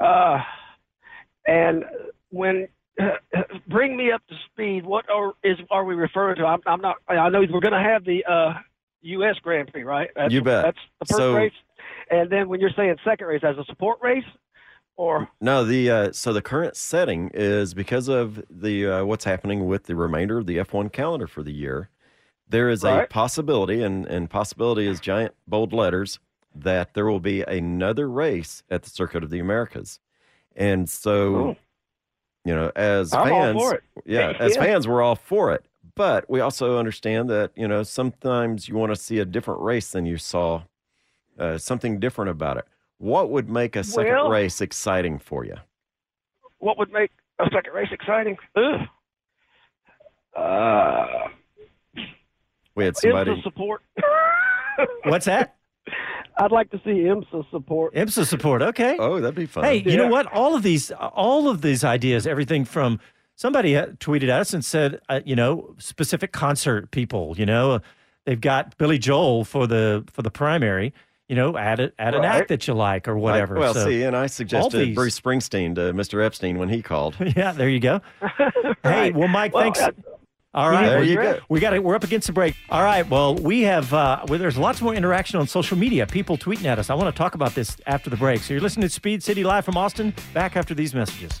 Uh, 0.00 0.42
and 1.46 1.84
when 2.30 2.68
bring 3.68 3.96
me 3.96 4.10
up 4.12 4.22
to 4.28 4.34
speed, 4.50 4.84
what 4.84 5.08
are 5.10 5.32
is 5.44 5.56
are 5.70 5.84
we 5.84 5.94
referring 5.94 6.36
to? 6.36 6.44
I'm, 6.44 6.60
I'm 6.66 6.80
not. 6.80 6.96
I 7.08 7.28
know 7.28 7.40
we're 7.50 7.60
going 7.60 7.72
to 7.72 7.80
have 7.80 8.04
the 8.04 8.24
uh, 8.24 8.54
U.S. 9.02 9.36
Grand 9.42 9.68
Prix, 9.72 9.84
right? 9.84 10.10
That's, 10.16 10.32
You 10.32 10.42
bet. 10.42 10.64
That's 10.64 10.78
the 11.00 11.06
first 11.06 11.18
So- 11.18 11.34
race, 11.34 11.52
and 12.10 12.30
then 12.30 12.48
when 12.48 12.60
you're 12.60 12.70
saying 12.76 12.96
second 13.04 13.26
race 13.26 13.42
as 13.44 13.56
a 13.56 13.64
support 13.64 13.98
race, 14.02 14.24
or 14.96 15.28
No, 15.40 15.64
the 15.64 15.90
uh, 15.90 16.12
so 16.12 16.32
the 16.32 16.42
current 16.42 16.76
setting 16.76 17.30
is 17.32 17.74
because 17.74 18.08
of 18.08 18.42
the 18.50 18.86
uh, 18.86 19.04
what's 19.04 19.24
happening 19.24 19.66
with 19.66 19.84
the 19.84 19.94
remainder 19.94 20.38
of 20.38 20.46
the 20.46 20.56
F1 20.56 20.92
calendar 20.92 21.26
for 21.26 21.42
the 21.42 21.52
year. 21.52 21.90
There 22.48 22.68
is 22.70 22.82
a 22.82 23.06
possibility, 23.10 23.82
and 23.82 24.06
and 24.06 24.28
possibility 24.30 24.86
is 24.86 25.00
giant 25.00 25.34
bold 25.46 25.72
letters 25.72 26.18
that 26.54 26.94
there 26.94 27.06
will 27.06 27.20
be 27.20 27.42
another 27.42 28.08
race 28.08 28.62
at 28.70 28.82
the 28.82 28.90
Circuit 28.90 29.22
of 29.22 29.30
the 29.30 29.38
Americas, 29.38 30.00
and 30.56 30.88
so 30.88 31.36
Oh. 31.36 31.56
You 32.48 32.54
know, 32.54 32.72
as 32.76 33.12
I'm 33.12 33.30
all 33.32 33.42
fans, 33.42 33.60
for 33.60 33.74
it. 33.74 33.82
yeah, 34.06 34.32
as 34.40 34.54
Yeah. 34.56 34.62
fans, 34.62 34.88
we're 34.88 35.02
all 35.02 35.16
for 35.16 35.52
it. 35.52 35.66
But 35.94 36.30
we 36.30 36.40
also 36.40 36.78
understand 36.78 37.28
that 37.28 37.50
you 37.56 37.68
know 37.68 37.82
sometimes 37.82 38.68
you 38.68 38.74
want 38.74 38.90
to 38.94 38.96
see 38.96 39.18
a 39.18 39.24
different 39.26 39.60
race 39.60 39.92
than 39.92 40.06
you 40.06 40.16
saw, 40.16 40.62
uh, 41.38 41.58
something 41.58 42.00
different 42.00 42.30
about 42.30 42.56
it. 42.56 42.64
What 42.96 43.28
would 43.30 43.50
make 43.50 43.76
a 43.76 43.84
second 43.84 44.12
Well- 44.12 44.30
race 44.30 44.60
exciting 44.62 45.18
for 45.18 45.44
you? 45.44 45.56
what 46.60 46.76
would 46.78 46.90
make 46.90 47.10
a 47.38 47.44
second 47.52 47.72
race 47.72 47.88
exciting? 47.92 48.36
Ugh. 48.56 48.80
Uh, 50.34 51.28
We 52.74 52.84
had 52.84 52.96
somebody. 52.96 53.40
Support. 53.42 53.82
What's 55.04 55.26
that? 55.26 55.56
I'd 56.38 56.52
like 56.52 56.70
to 56.70 56.78
see 56.84 56.90
IMSA 56.90 57.50
support. 57.50 57.94
IMSA 57.94 58.26
support. 58.26 58.62
Okay. 58.62 58.96
Oh, 58.98 59.20
that'd 59.20 59.34
be 59.34 59.46
fun. 59.46 59.64
Hey, 59.64 59.82
you 59.84 59.96
know 59.96 60.08
what? 60.08 60.26
All 60.32 60.54
of 60.54 60.62
these, 60.62 60.90
all 60.92 61.48
of 61.48 61.62
these 61.62 61.84
ideas, 61.84 62.26
everything 62.26 62.64
from 62.64 63.00
somebody 63.34 63.76
uh, 63.76 63.86
tweeted 63.98 64.24
at 64.24 64.40
us 64.40 64.54
and 64.54 64.64
said, 64.64 65.00
uh, 65.08 65.20
you 65.24 65.34
know, 65.36 65.74
specific 65.78 66.32
concert 66.32 66.90
people. 66.90 67.34
You 67.36 67.46
know, 67.46 67.72
uh, 67.72 67.78
they've 68.24 68.40
got 68.40 68.76
Billy 68.78 68.98
Joel 68.98 69.44
for 69.44 69.66
the 69.66 70.04
for 70.12 70.22
the 70.22 70.30
primary. 70.30 70.92
You 71.28 71.36
know, 71.36 71.58
add 71.58 71.78
it, 71.78 71.92
add 71.98 72.14
an 72.14 72.24
act 72.24 72.48
that 72.48 72.66
you 72.66 72.72
like 72.72 73.06
or 73.06 73.18
whatever. 73.18 73.58
I, 73.58 73.60
well, 73.60 73.74
So, 73.74 73.84
see, 73.86 74.02
and 74.02 74.16
I 74.16 74.28
suggested 74.28 74.78
these- 74.78 74.94
Bruce 74.94 75.20
Springsteen 75.20 75.74
to 75.74 75.92
Mr. 75.92 76.24
Epstein 76.24 76.56
when 76.56 76.70
he 76.70 76.80
called. 76.80 77.16
yeah, 77.36 77.52
there 77.52 77.68
you 77.68 77.80
go. 77.80 78.00
Hey, 78.82 79.10
well, 79.10 79.28
Mike, 79.28 79.52
Well, 79.52 79.64
thanks. 79.64 79.80
uh, 79.80 79.90
All 80.54 80.70
right, 80.70 80.86
There 80.86 81.02
you 81.02 81.16
go. 81.16 81.38
We 81.50 81.60
got 81.60 81.74
it. 81.74 81.84
We're 81.84 81.94
up 81.94 82.04
against 82.04 82.26
the 82.26 82.32
break. 82.32 82.56
All 82.70 82.82
right. 82.82 83.08
Well, 83.08 83.34
we 83.34 83.62
have. 83.62 83.92
Uh, 83.92 84.24
well, 84.28 84.38
there's 84.38 84.56
lots 84.56 84.80
more 84.80 84.94
interaction 84.94 85.38
on 85.38 85.46
social 85.46 85.76
media. 85.76 86.06
People 86.06 86.38
tweeting 86.38 86.64
at 86.64 86.78
us. 86.78 86.88
I 86.88 86.94
want 86.94 87.14
to 87.14 87.16
talk 87.16 87.34
about 87.34 87.54
this 87.54 87.76
after 87.86 88.08
the 88.08 88.16
break. 88.16 88.40
So 88.40 88.54
you're 88.54 88.62
listening 88.62 88.88
to 88.88 88.92
Speed 88.92 89.22
City 89.22 89.44
live 89.44 89.64
from 89.64 89.76
Austin. 89.76 90.14
Back 90.32 90.56
after 90.56 90.74
these 90.74 90.94
messages. 90.94 91.40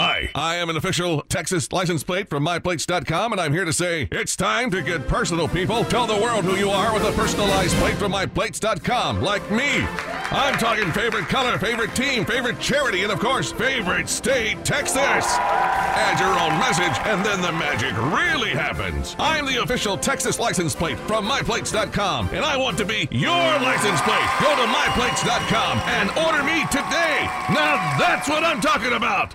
Hi, 0.00 0.30
I 0.34 0.54
am 0.54 0.70
an 0.70 0.78
official 0.78 1.20
Texas 1.28 1.70
license 1.72 2.02
plate 2.02 2.30
from 2.30 2.42
MyPlates.com, 2.42 3.32
and 3.32 3.38
I'm 3.38 3.52
here 3.52 3.66
to 3.66 3.72
say 3.74 4.08
it's 4.10 4.34
time 4.34 4.70
to 4.70 4.80
get 4.80 5.06
personal, 5.06 5.46
people. 5.46 5.84
Tell 5.84 6.06
the 6.06 6.16
world 6.16 6.46
who 6.46 6.56
you 6.56 6.70
are 6.70 6.94
with 6.94 7.04
a 7.04 7.12
personalized 7.12 7.76
plate 7.76 7.96
from 7.96 8.12
MyPlates.com, 8.12 9.20
like 9.20 9.50
me. 9.50 9.84
I'm 10.32 10.58
talking 10.58 10.90
favorite 10.92 11.28
color, 11.28 11.58
favorite 11.58 11.94
team, 11.94 12.24
favorite 12.24 12.58
charity, 12.58 13.02
and 13.02 13.12
of 13.12 13.20
course, 13.20 13.52
favorite 13.52 14.08
state, 14.08 14.64
Texas. 14.64 14.96
Add 14.96 16.18
your 16.18 16.32
own 16.32 16.58
message, 16.58 16.98
and 17.06 17.22
then 17.22 17.42
the 17.42 17.52
magic 17.52 17.94
really 18.16 18.52
happens. 18.52 19.14
I'm 19.18 19.44
the 19.44 19.62
official 19.62 19.98
Texas 19.98 20.38
license 20.38 20.74
plate 20.74 20.98
from 21.00 21.26
MyPlates.com, 21.26 22.30
and 22.32 22.42
I 22.42 22.56
want 22.56 22.78
to 22.78 22.86
be 22.86 23.06
your 23.10 23.28
license 23.28 24.00
plate. 24.00 24.30
Go 24.40 24.56
to 24.56 24.64
MyPlates.com 24.64 25.78
and 25.80 26.08
order 26.26 26.42
me 26.42 26.64
today. 26.68 27.28
Now 27.52 27.98
that's 27.98 28.30
what 28.30 28.44
I'm 28.44 28.62
talking 28.62 28.94
about. 28.94 29.34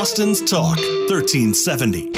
Austin's 0.00 0.40
Talk, 0.40 0.78
1370. 1.10 2.10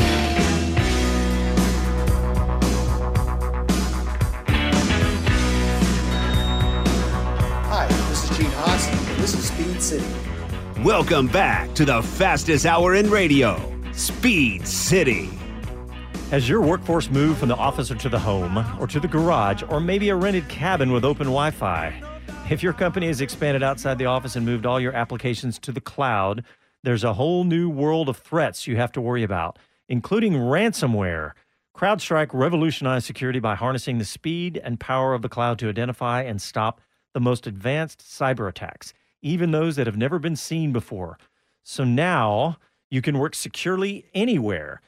Hi, 7.66 7.88
this 7.88 8.30
is 8.30 8.38
Gene 8.38 8.46
Austin, 8.54 8.96
and 8.96 9.18
this 9.20 9.34
is 9.34 9.48
Speed 9.48 9.82
City. 9.82 10.06
Welcome 10.84 11.26
back 11.26 11.74
to 11.74 11.84
the 11.84 12.02
fastest 12.02 12.66
hour 12.66 12.94
in 12.94 13.10
radio, 13.10 13.60
Speed 13.90 14.64
City. 14.64 15.28
Has 16.30 16.48
your 16.48 16.60
workforce 16.60 17.10
moved 17.10 17.40
from 17.40 17.48
the 17.48 17.56
office 17.56 17.90
or 17.90 17.96
to 17.96 18.08
the 18.08 18.20
home 18.20 18.64
or 18.78 18.86
to 18.86 19.00
the 19.00 19.08
garage 19.08 19.64
or 19.68 19.80
maybe 19.80 20.10
a 20.10 20.14
rented 20.14 20.48
cabin 20.48 20.92
with 20.92 21.04
open 21.04 21.26
Wi 21.26 21.50
Fi? 21.50 22.00
If 22.48 22.62
your 22.62 22.74
company 22.74 23.08
has 23.08 23.20
expanded 23.20 23.64
outside 23.64 23.98
the 23.98 24.06
office 24.06 24.36
and 24.36 24.46
moved 24.46 24.66
all 24.66 24.78
your 24.78 24.92
applications 24.92 25.58
to 25.58 25.72
the 25.72 25.80
cloud, 25.80 26.44
there's 26.82 27.04
a 27.04 27.14
whole 27.14 27.44
new 27.44 27.68
world 27.68 28.08
of 28.08 28.16
threats 28.16 28.66
you 28.66 28.76
have 28.76 28.92
to 28.92 29.00
worry 29.00 29.22
about, 29.22 29.58
including 29.88 30.34
ransomware. 30.34 31.32
CrowdStrike 31.76 32.30
revolutionized 32.32 33.06
security 33.06 33.40
by 33.40 33.54
harnessing 33.54 33.98
the 33.98 34.04
speed 34.04 34.60
and 34.62 34.78
power 34.78 35.14
of 35.14 35.22
the 35.22 35.28
cloud 35.28 35.58
to 35.60 35.68
identify 35.68 36.22
and 36.22 36.42
stop 36.42 36.80
the 37.14 37.20
most 37.20 37.46
advanced 37.46 38.00
cyber 38.00 38.48
attacks, 38.48 38.92
even 39.22 39.50
those 39.50 39.76
that 39.76 39.86
have 39.86 39.96
never 39.96 40.18
been 40.18 40.36
seen 40.36 40.72
before. 40.72 41.18
So 41.62 41.84
now 41.84 42.58
you 42.90 43.00
can 43.00 43.18
work 43.18 43.34
securely 43.34 44.06
anywhere. 44.12 44.80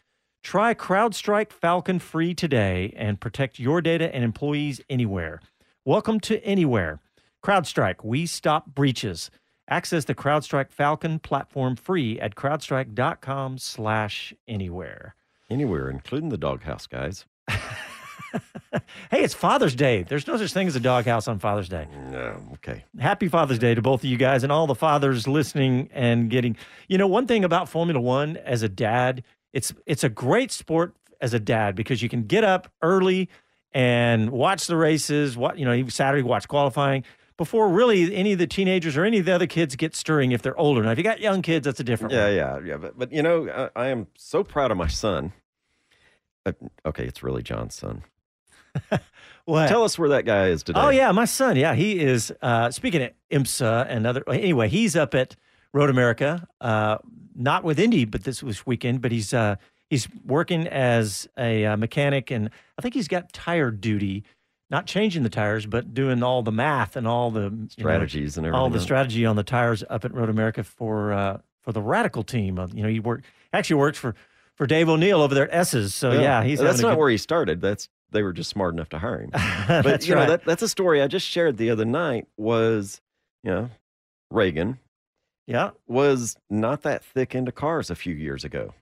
Try 0.42 0.74
CrowdStrike 0.74 1.52
Falcon 1.52 1.98
free 1.98 2.34
today 2.34 2.92
and 2.96 3.20
protect 3.20 3.58
your 3.58 3.80
data 3.80 4.14
and 4.14 4.22
employees 4.22 4.80
anywhere. 4.90 5.40
Welcome 5.86 6.20
to 6.20 6.42
Anywhere. 6.44 7.00
CrowdStrike, 7.42 8.02
we 8.02 8.26
stop 8.26 8.74
breaches. 8.74 9.30
Access 9.68 10.04
the 10.04 10.14
CrowdStrike 10.14 10.70
Falcon 10.70 11.18
platform 11.18 11.76
free 11.76 12.20
at 12.20 12.34
crowdstrike.com 12.34 13.58
slash 13.58 14.34
anywhere. 14.46 15.14
Anywhere, 15.48 15.88
including 15.88 16.28
the 16.28 16.36
doghouse, 16.36 16.86
guys. 16.86 17.24
Hey, 19.10 19.22
it's 19.22 19.34
Father's 19.34 19.74
Day. 19.74 20.02
There's 20.02 20.26
no 20.26 20.36
such 20.36 20.52
thing 20.52 20.66
as 20.66 20.74
a 20.74 20.80
doghouse 20.80 21.28
on 21.28 21.38
Father's 21.38 21.68
Day. 21.68 21.86
No, 22.10 22.42
okay. 22.54 22.84
Happy 22.98 23.28
Father's 23.28 23.58
Day 23.58 23.74
to 23.74 23.82
both 23.82 24.00
of 24.00 24.10
you 24.10 24.16
guys 24.16 24.42
and 24.42 24.50
all 24.50 24.66
the 24.66 24.74
fathers 24.74 25.28
listening 25.28 25.88
and 25.92 26.30
getting. 26.30 26.56
You 26.88 26.98
know, 26.98 27.06
one 27.06 27.26
thing 27.26 27.44
about 27.44 27.68
Formula 27.68 28.00
One 28.00 28.36
as 28.38 28.62
a 28.62 28.68
dad, 28.68 29.22
it's 29.52 29.72
it's 29.86 30.02
a 30.02 30.08
great 30.08 30.50
sport 30.50 30.94
as 31.20 31.34
a 31.34 31.38
dad 31.38 31.76
because 31.76 32.02
you 32.02 32.08
can 32.08 32.24
get 32.24 32.42
up 32.42 32.72
early 32.82 33.28
and 33.72 34.30
watch 34.30 34.66
the 34.66 34.76
races. 34.76 35.36
What 35.36 35.58
you 35.58 35.64
know, 35.64 35.72
even 35.72 35.90
Saturday 35.90 36.22
watch 36.22 36.48
qualifying 36.48 37.04
before 37.36 37.68
really 37.68 38.14
any 38.14 38.32
of 38.32 38.38
the 38.38 38.46
teenagers 38.46 38.96
or 38.96 39.04
any 39.04 39.18
of 39.18 39.26
the 39.26 39.32
other 39.34 39.46
kids 39.46 39.76
get 39.76 39.94
stirring 39.94 40.32
if 40.32 40.42
they're 40.42 40.58
older. 40.58 40.82
Now, 40.82 40.90
if 40.90 40.98
you 40.98 41.04
got 41.04 41.20
young 41.20 41.42
kids, 41.42 41.64
that's 41.64 41.80
a 41.80 41.84
different. 41.84 42.12
Yeah, 42.12 42.26
one. 42.26 42.34
yeah, 42.34 42.58
yeah. 42.64 42.76
But, 42.76 42.98
but 42.98 43.12
you 43.12 43.22
know, 43.22 43.70
I, 43.76 43.84
I 43.84 43.88
am 43.88 44.06
so 44.16 44.44
proud 44.44 44.70
of 44.70 44.76
my 44.76 44.88
son. 44.88 45.32
Uh, 46.46 46.52
okay, 46.86 47.04
it's 47.04 47.22
really 47.22 47.42
John's 47.42 47.74
son. 47.74 48.04
What? 49.44 49.68
Tell 49.68 49.84
us 49.84 49.98
where 49.98 50.08
that 50.10 50.24
guy 50.24 50.48
is 50.48 50.62
today. 50.62 50.80
Oh 50.80 50.88
yeah, 50.88 51.12
my 51.12 51.26
son. 51.26 51.56
Yeah, 51.56 51.74
he 51.74 52.00
is. 52.00 52.32
Uh, 52.40 52.70
speaking 52.70 53.02
of 53.02 53.10
IMSA 53.30 53.86
and 53.88 54.06
other. 54.06 54.22
Anyway, 54.28 54.68
he's 54.68 54.96
up 54.96 55.14
at 55.14 55.36
Road 55.72 55.90
America, 55.90 56.48
uh, 56.62 56.98
not 57.34 57.62
with 57.62 57.78
Indy, 57.78 58.06
but 58.06 58.24
this 58.24 58.42
was 58.42 58.64
weekend. 58.64 59.02
But 59.02 59.12
he's 59.12 59.34
uh, 59.34 59.56
he's 59.90 60.08
working 60.24 60.66
as 60.66 61.28
a 61.38 61.66
uh, 61.66 61.76
mechanic, 61.76 62.30
and 62.30 62.48
I 62.78 62.82
think 62.82 62.94
he's 62.94 63.08
got 63.08 63.32
tire 63.34 63.70
duty. 63.70 64.24
Not 64.74 64.86
changing 64.86 65.22
the 65.22 65.28
tires, 65.30 65.66
but 65.66 65.94
doing 65.94 66.24
all 66.24 66.42
the 66.42 66.50
math 66.50 66.96
and 66.96 67.06
all 67.06 67.30
the 67.30 67.42
you 67.42 67.48
know, 67.50 67.66
Strategies 67.68 68.36
and 68.36 68.44
all 68.52 68.68
the 68.70 68.74
else. 68.74 68.82
strategy 68.82 69.24
on 69.24 69.36
the 69.36 69.44
tires 69.44 69.84
up 69.88 70.04
at 70.04 70.12
Road 70.12 70.28
America 70.28 70.64
for 70.64 71.12
uh, 71.12 71.38
for 71.62 71.70
the 71.70 71.80
Radical 71.80 72.24
team. 72.24 72.58
You 72.74 72.82
know, 72.82 72.88
he 72.88 72.98
worked 72.98 73.24
actually 73.52 73.76
works 73.76 73.98
for 73.98 74.16
for 74.56 74.66
Dave 74.66 74.88
O'Neill 74.88 75.22
over 75.22 75.32
there 75.32 75.48
at 75.48 75.54
S's. 75.60 75.94
So 75.94 76.10
yeah, 76.10 76.42
he's 76.42 76.58
that's 76.58 76.80
not 76.80 76.90
good- 76.94 76.98
where 76.98 77.08
he 77.10 77.18
started. 77.18 77.60
That's 77.60 77.88
they 78.10 78.24
were 78.24 78.32
just 78.32 78.50
smart 78.50 78.74
enough 78.74 78.88
to 78.88 78.98
hire 78.98 79.20
him. 79.20 79.30
But 79.68 79.82
That's 79.84 80.08
you 80.08 80.16
know 80.16 80.22
right. 80.22 80.28
that 80.30 80.44
that's 80.44 80.62
a 80.62 80.68
story 80.68 81.00
I 81.00 81.06
just 81.06 81.26
shared 81.28 81.56
the 81.56 81.70
other 81.70 81.84
night. 81.84 82.26
Was 82.36 83.00
you 83.44 83.52
know 83.52 83.70
Reagan 84.32 84.78
yeah 85.46 85.70
was 85.86 86.36
not 86.50 86.82
that 86.82 87.04
thick 87.04 87.36
into 87.36 87.52
cars 87.52 87.90
a 87.90 87.94
few 87.94 88.14
years 88.14 88.42
ago, 88.42 88.74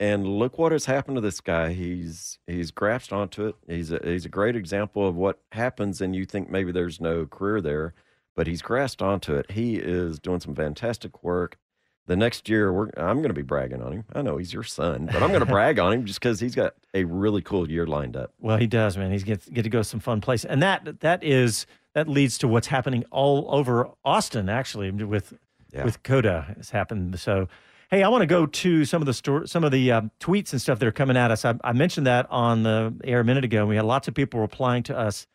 and 0.00 0.26
look 0.26 0.58
what 0.58 0.72
has 0.72 0.86
happened 0.86 1.16
to 1.16 1.20
this 1.20 1.40
guy. 1.40 1.72
He's 1.74 2.38
he's 2.48 2.72
grasped 2.72 3.12
onto 3.12 3.46
it. 3.46 3.54
He's 3.68 3.92
a, 3.92 4.00
he's 4.02 4.24
a 4.24 4.28
great 4.30 4.56
example 4.56 5.06
of 5.06 5.14
what 5.14 5.38
happens, 5.52 6.00
and 6.00 6.16
you 6.16 6.24
think 6.24 6.50
maybe 6.50 6.72
there's 6.72 7.00
no 7.00 7.26
career 7.26 7.60
there, 7.60 7.94
but 8.34 8.46
he's 8.48 8.62
grasped 8.62 9.02
onto 9.02 9.34
it. 9.34 9.50
He 9.52 9.76
is 9.76 10.18
doing 10.18 10.40
some 10.40 10.54
fantastic 10.56 11.22
work. 11.22 11.56
The 12.06 12.16
next 12.16 12.48
year, 12.48 12.72
we're, 12.72 12.90
I'm 12.96 13.18
going 13.18 13.28
to 13.28 13.34
be 13.34 13.42
bragging 13.42 13.80
on 13.82 13.92
him. 13.92 14.04
I 14.12 14.22
know 14.22 14.36
he's 14.38 14.52
your 14.52 14.64
son, 14.64 15.06
but 15.12 15.22
I'm 15.22 15.28
going 15.28 15.40
to 15.46 15.46
brag 15.46 15.78
on 15.78 15.92
him 15.92 16.06
just 16.06 16.18
because 16.18 16.40
he's 16.40 16.56
got 16.56 16.74
a 16.92 17.04
really 17.04 17.40
cool 17.42 17.70
year 17.70 17.86
lined 17.86 18.16
up. 18.16 18.32
Well, 18.40 18.56
he 18.56 18.66
does, 18.66 18.96
man. 18.96 19.12
He's 19.12 19.22
get 19.22 19.52
get 19.52 19.62
to 19.62 19.68
go 19.68 19.82
some 19.82 20.00
fun 20.00 20.20
places, 20.20 20.46
and 20.46 20.60
that 20.62 21.00
that 21.00 21.22
is 21.22 21.66
that 21.92 22.08
leads 22.08 22.38
to 22.38 22.48
what's 22.48 22.66
happening 22.68 23.04
all 23.12 23.46
over 23.54 23.90
Austin. 24.04 24.48
Actually, 24.48 24.90
with 24.90 25.34
Yeah. 25.72 25.84
with 25.84 26.02
COTA 26.02 26.54
has 26.56 26.70
happened. 26.70 27.20
So, 27.20 27.48
hey, 27.90 28.02
I 28.02 28.08
want 28.08 28.22
to 28.22 28.26
go 28.26 28.46
to 28.46 28.84
some 28.84 29.02
of 29.02 29.06
the 29.06 29.14
store, 29.14 29.46
some 29.46 29.64
of 29.64 29.72
the 29.72 29.92
um, 29.92 30.10
tweets 30.20 30.52
and 30.52 30.62
stuff 30.62 30.78
that 30.78 30.86
are 30.86 30.92
coming 30.92 31.16
at 31.16 31.30
us. 31.30 31.44
I, 31.44 31.54
I 31.64 31.72
mentioned 31.72 32.06
that 32.06 32.26
on 32.30 32.62
the 32.62 32.94
air 33.04 33.20
a 33.20 33.24
minute 33.24 33.44
ago. 33.44 33.66
We 33.66 33.76
had 33.76 33.84
lots 33.84 34.06
of 34.08 34.14
people 34.14 34.40
replying 34.40 34.84
to 34.84 34.96
us 34.96 35.26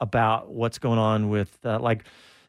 about 0.00 0.50
what's 0.50 0.78
going 0.78 0.98
on 0.98 1.28
with 1.28 1.58
uh, 1.64 1.78
like 1.78 2.04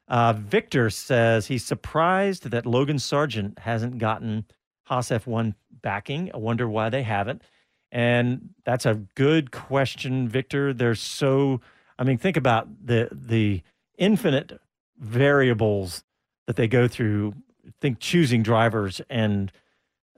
uh, 0.08 0.34
Victor 0.34 0.90
says 0.90 1.48
he's 1.48 1.66
surprised 1.66 2.50
that 2.52 2.66
Logan 2.66 2.98
Sargeant 2.98 3.60
hasn't 3.60 3.98
gotten 3.98 4.46
Haas 4.86 5.10
F1 5.10 5.54
backing. 5.82 6.32
I 6.34 6.38
wonder 6.38 6.68
why 6.68 6.90
they 6.90 7.04
haven't. 7.04 7.44
And 7.92 8.50
that's 8.66 8.86
a 8.86 8.96
good 9.16 9.52
question, 9.52 10.28
Victor. 10.28 10.74
There's 10.74 11.00
so 11.00 11.62
I 12.00 12.04
mean, 12.06 12.18
think 12.18 12.38
about 12.38 12.68
the 12.86 13.10
the 13.12 13.62
infinite 13.98 14.60
variables 14.98 16.04
that 16.48 16.56
they 16.56 16.68
go 16.68 16.88
through. 16.88 17.36
Think 17.82 18.00
choosing 18.00 18.44
drivers 18.44 19.02
and 19.10 19.52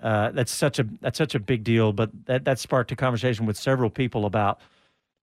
uh, 0.02 0.32
that's 0.32 0.52
such 0.52 0.80
a 0.80 0.88
that's 1.02 1.18
such 1.18 1.36
a 1.36 1.40
big 1.40 1.64
deal. 1.64 1.94
But 1.94 2.10
that 2.26 2.46
that 2.46 2.60
sparked 2.60 2.92
a 2.92 2.96
conversation 2.96 3.46
with 3.46 3.58
several 3.58 3.90
people 3.90 4.26
about 4.26 4.60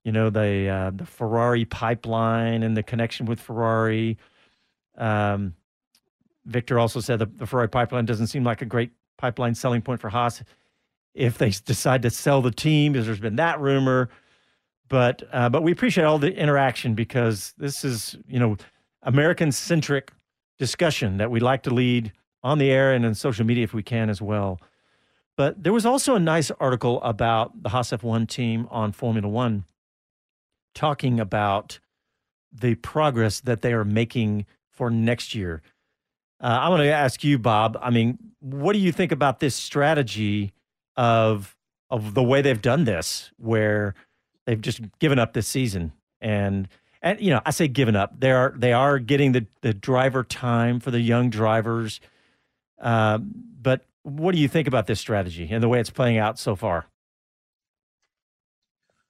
you 0.05 0.13
know 0.13 0.31
the 0.31 0.69
uh, 0.69 0.91
the 0.95 1.05
Ferrari 1.05 1.65
pipeline 1.65 2.63
and 2.63 2.77
the 2.77 2.83
connection 2.83 3.27
with 3.27 3.41
Ferrari. 3.41 4.17
Um, 4.97 5.55
Victor 6.47 6.79
also 6.79 7.01
said 7.01 7.19
the, 7.19 7.27
the 7.27 7.47
Ferrari 7.47 7.69
pipeline 7.69 8.05
doesn't 8.05 8.29
seem 8.29 8.45
like 8.45 8.63
a 8.63 8.65
great 8.65 8.93
pipeline 9.17 9.55
selling 9.55 9.83
point 9.83 10.01
for 10.01 10.09
Haas 10.09 10.43
if 11.15 11.37
they 11.39 11.51
decide 11.51 12.03
to 12.03 12.11
sell 12.11 12.41
the 12.41 12.51
team, 12.51 12.93
because 12.93 13.07
there's 13.07 13.21
been 13.21 13.37
that 13.37 13.61
rumor. 13.61 14.09
But 14.89 15.23
uh, 15.33 15.49
but 15.49 15.63
we 15.63 15.73
appreciate 15.73 16.05
all 16.05 16.19
the 16.19 16.35
interaction 16.35 16.95
because 16.95 17.53
this 17.59 17.85
is 17.85 18.17
you 18.29 18.39
know 18.39 18.57
American 19.03 19.51
centric 19.51 20.13
discussion 20.59 21.19
that 21.19 21.31
we 21.31 21.41
like 21.41 21.63
to 21.65 21.71
lead 21.75 22.13
on 22.43 22.59
the 22.59 22.71
air 22.71 22.93
and 22.93 23.05
in 23.05 23.15
social 23.15 23.45
media 23.45 23.65
if 23.65 23.75
we 23.75 23.83
can 23.83 24.11
as 24.11 24.21
well. 24.23 24.61
But 25.37 25.63
there 25.63 25.73
was 25.73 25.87
also 25.87 26.15
a 26.15 26.21
nice 26.21 26.51
article 26.59 27.01
about 27.03 27.63
the 27.63 27.69
Haas 27.69 27.91
F1 27.91 28.29
team 28.29 28.67
on 28.71 28.93
Formula 28.93 29.29
One 29.29 29.65
talking 30.75 31.21
about 31.21 31.79
the 32.53 32.75
progress 32.77 33.41
that 33.41 33.63
they 33.63 33.73
are 33.73 33.85
making 33.85 34.47
for 34.71 34.91
next 34.91 35.35
year. 35.35 35.63
Uh, 36.41 36.47
I 36.47 36.69
want 36.69 36.83
to 36.83 36.89
ask 36.89 37.25
you, 37.25 37.39
Bob. 37.39 37.77
I 37.81 37.91
mean, 37.91 38.19
what 38.41 38.73
do 38.73 38.79
you 38.79 38.93
think 38.93 39.13
about 39.13 39.41
this 39.41 39.55
strategy 39.55 40.53
of 40.97 41.57
of 41.91 42.15
the 42.15 42.23
way 42.23 42.43
they've 42.43 42.61
done 42.61 42.85
this, 42.85 43.31
where 43.39 43.95
they've 44.45 44.61
just 44.61 44.81
given 44.99 45.19
up 45.19 45.33
this 45.33 45.49
season 45.49 45.93
and 46.21 46.69
and 47.03 47.21
you 47.21 47.31
know 47.31 47.41
I 47.45 47.51
say 47.51 47.69
given 47.69 47.97
up. 47.97 48.19
They 48.19 48.33
are 48.33 48.55
they 48.57 48.73
are 48.73 48.99
getting 48.99 49.33
the 49.33 49.47
the 49.63 49.75
driver 49.75 50.25
time 50.25 50.81
for 50.81 50.91
the 50.91 51.01
young 51.01 51.31
drivers. 51.31 52.01
Um, 52.81 53.33
but 53.61 53.85
what 54.03 54.35
do 54.35 54.41
you 54.41 54.49
think 54.49 54.69
about 54.69 54.87
this 54.87 55.01
strategy 55.01 55.49
and 55.51 55.63
the 55.63 55.69
way 55.69 55.81
it's 55.81 55.91
playing 55.91 56.19
out 56.19 56.39
so 56.39 56.57
far? 56.57 56.87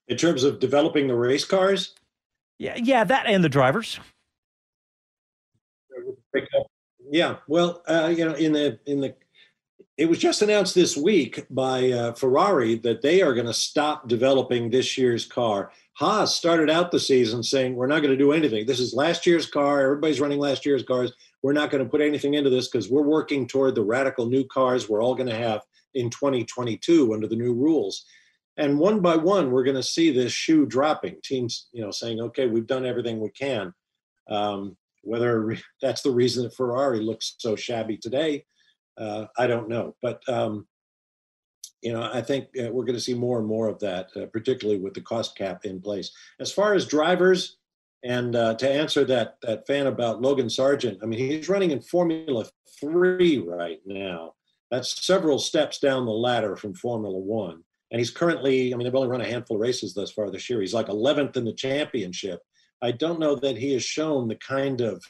In 0.09 0.17
terms 0.17 0.43
of 0.43 0.59
developing 0.59 1.07
the 1.07 1.15
race 1.15 1.45
cars, 1.45 1.95
Yeah, 2.59 2.77
yeah, 2.77 3.05
that 3.05 3.27
and 3.27 3.45
the 3.45 3.49
drivers. 3.49 4.01
Yeah, 7.11 7.37
well, 7.47 7.83
uh, 7.89 8.13
you 8.15 8.25
know, 8.25 8.35
in 8.35 8.53
the 8.53 8.79
in 8.87 9.01
the, 9.01 9.15
it 9.97 10.07
was 10.07 10.19
just 10.19 10.43
announced 10.43 10.75
this 10.75 10.97
week 10.97 11.47
by 11.51 11.91
uh, 11.91 12.13
Ferrari 12.13 12.77
that 12.77 13.03
they 13.03 13.23
are 13.23 13.35
going 13.35 13.47
to 13.47 13.55
stop 13.55 14.09
developing 14.09 14.71
this 14.71 14.99
year's 14.99 15.25
car. 15.25 15.73
Haas 15.99 16.37
started 16.37 16.71
out 16.71 16.93
the 16.93 17.01
season 17.01 17.43
saying 17.43 17.75
we're 17.75 17.89
not 17.89 18.03
going 18.03 18.13
to 18.13 18.17
do 18.17 18.31
anything. 18.31 18.65
This 18.65 18.79
is 18.79 18.95
last 18.95 19.27
year's 19.27 19.47
car. 19.47 19.81
Everybody's 19.81 20.21
running 20.21 20.39
last 20.39 20.65
year's 20.65 20.85
cars. 20.85 21.13
We're 21.43 21.53
not 21.53 21.71
going 21.71 21.83
to 21.83 21.91
put 21.91 22.01
anything 22.01 22.35
into 22.35 22.51
this 22.51 22.69
because 22.69 22.89
we're 22.89 23.03
working 23.03 23.49
toward 23.49 23.75
the 23.75 23.83
radical 23.83 24.27
new 24.27 24.45
cars 24.45 24.89
we're 24.89 25.03
all 25.03 25.17
going 25.17 25.29
to 25.29 25.35
have 25.35 25.63
in 25.95 26.09
2022 26.09 27.13
under 27.13 27.27
the 27.27 27.35
new 27.35 27.53
rules. 27.53 28.05
And 28.57 28.79
one 28.79 29.01
by 29.01 29.17
one, 29.17 29.51
we're 29.51 29.65
going 29.65 29.75
to 29.75 29.83
see 29.83 30.13
this 30.13 30.33
shoe 30.33 30.67
dropping. 30.67 31.17
Teams, 31.25 31.67
you 31.73 31.83
know, 31.83 31.91
saying, 31.91 32.21
"Okay, 32.21 32.47
we've 32.47 32.67
done 32.69 32.87
everything 32.87 33.19
we 33.19 33.31
can." 33.31 33.75
Um, 34.31 34.77
whether 35.03 35.57
that's 35.83 36.03
the 36.03 36.13
reason 36.13 36.45
that 36.45 36.55
Ferrari 36.55 37.01
looks 37.01 37.35
so 37.39 37.57
shabby 37.57 37.97
today, 37.97 38.45
uh, 38.99 39.27
I 39.37 39.49
don't 39.49 39.69
know. 39.69 39.97
But 40.01 40.23
um, 40.29 40.69
you 41.83 41.93
know, 41.93 42.11
I 42.13 42.23
think 42.23 42.49
uh, 42.59 42.71
we're 42.73 42.85
going 42.85 42.97
to 42.97 43.01
see 43.01 43.15
more 43.15 43.39
and 43.39 43.47
more 43.47 43.69
of 43.69 43.79
that, 43.81 44.09
uh, 44.17 44.27
particularly 44.27 44.81
with 44.81 44.95
the 44.95 45.01
cost 45.01 45.37
cap 45.37 45.65
in 45.65 45.81
place. 45.81 46.11
As 46.41 46.53
far 46.53 46.75
as 46.75 46.87
drivers, 46.87 47.57
and 48.05 48.37
uh, 48.37 48.55
to 48.55 48.71
answer 48.71 49.05
that 49.07 49.37
that 49.43 49.67
fan 49.67 49.87
about 49.87 50.23
Logan 50.23 50.47
Sargeant, 50.47 50.99
I 51.03 51.07
mean, 51.07 51.19
he's 51.19 51.49
running 51.49 51.71
in 51.71 51.81
Formula 51.81 52.47
Three 52.81 53.39
right 53.39 53.81
now. 53.87 54.35
That's 54.71 55.05
several 55.05 55.39
steps 55.39 55.79
down 55.79 56.05
the 56.05 56.13
ladder 56.13 56.57
from 56.57 56.75
Formula 56.75 57.19
One. 57.19 57.63
and 57.91 57.99
he's 57.99 58.11
currently, 58.11 58.73
I 58.73 58.77
mean, 58.77 58.85
they've 58.85 58.95
only 58.95 59.09
run 59.09 59.23
a 59.23 59.27
handful 59.27 59.57
of 59.57 59.63
races 59.63 59.95
thus 59.95 60.13
far 60.13 60.31
this 60.31 60.51
year. 60.51 60.61
He's 60.61 60.75
like 60.75 60.89
11th 60.89 61.37
in 61.37 61.45
the 61.45 61.55
championship. 61.55 62.41
I 62.83 62.93
don't 62.93 63.19
know 63.19 63.35
that 63.37 63.57
he 63.57 63.73
has 63.73 63.83
shown 63.83 64.29
the 64.29 64.37
kind 64.37 64.81
of 64.81 65.03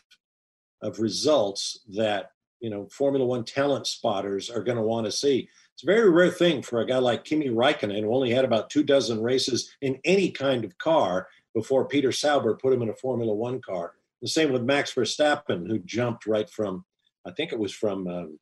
of 0.80 1.00
results 1.00 1.80
that 1.96 2.30
you 2.60 2.70
know 2.70 2.88
Formula 2.92 3.26
One 3.26 3.44
talent 3.44 3.86
spotters 3.86 4.48
are 4.50 4.62
going 4.62 4.78
to 4.78 4.82
want 4.82 5.06
to 5.06 5.12
see. 5.12 5.48
It's 5.78 5.84
a 5.84 5.94
very 5.94 6.10
rare 6.10 6.32
thing 6.32 6.60
for 6.60 6.80
a 6.80 6.84
guy 6.84 6.98
like 6.98 7.24
Kimi 7.24 7.50
Raikkonen, 7.50 8.00
who 8.00 8.12
only 8.12 8.32
had 8.32 8.44
about 8.44 8.68
two 8.68 8.82
dozen 8.82 9.22
races 9.22 9.76
in 9.80 10.00
any 10.04 10.28
kind 10.28 10.64
of 10.64 10.76
car 10.78 11.28
before 11.54 11.86
Peter 11.86 12.10
Sauber 12.10 12.56
put 12.56 12.72
him 12.72 12.82
in 12.82 12.88
a 12.88 12.94
Formula 12.94 13.32
One 13.32 13.60
car. 13.60 13.92
The 14.20 14.26
same 14.26 14.50
with 14.50 14.64
Max 14.64 14.92
Verstappen, 14.92 15.68
who 15.68 15.78
jumped 15.78 16.26
right 16.26 16.50
from, 16.50 16.84
I 17.24 17.30
think 17.30 17.52
it 17.52 17.60
was 17.60 17.72
from 17.72 18.08
um, 18.08 18.40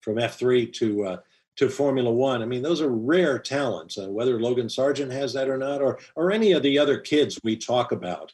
from 0.00 0.16
F3 0.16 0.72
to 0.72 1.04
uh, 1.04 1.16
to 1.56 1.68
Formula 1.68 2.10
One. 2.10 2.40
I 2.40 2.46
mean, 2.46 2.62
those 2.62 2.80
are 2.80 2.88
rare 2.88 3.38
talents. 3.38 3.98
Uh, 3.98 4.10
whether 4.10 4.40
Logan 4.40 4.68
Sargeant 4.68 5.12
has 5.12 5.34
that 5.34 5.50
or 5.50 5.58
not, 5.58 5.82
or 5.82 5.98
or 6.16 6.32
any 6.32 6.52
of 6.52 6.62
the 6.62 6.78
other 6.78 7.00
kids 7.00 7.38
we 7.44 7.54
talk 7.54 7.92
about, 7.92 8.32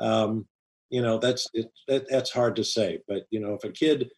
um, 0.00 0.44
you 0.90 1.02
know, 1.02 1.18
that's 1.18 1.46
it, 1.54 1.70
that, 1.86 2.10
that's 2.10 2.32
hard 2.32 2.56
to 2.56 2.64
say. 2.64 2.98
But 3.06 3.28
you 3.30 3.38
know, 3.38 3.54
if 3.54 3.62
a 3.62 3.70
kid 3.70 4.10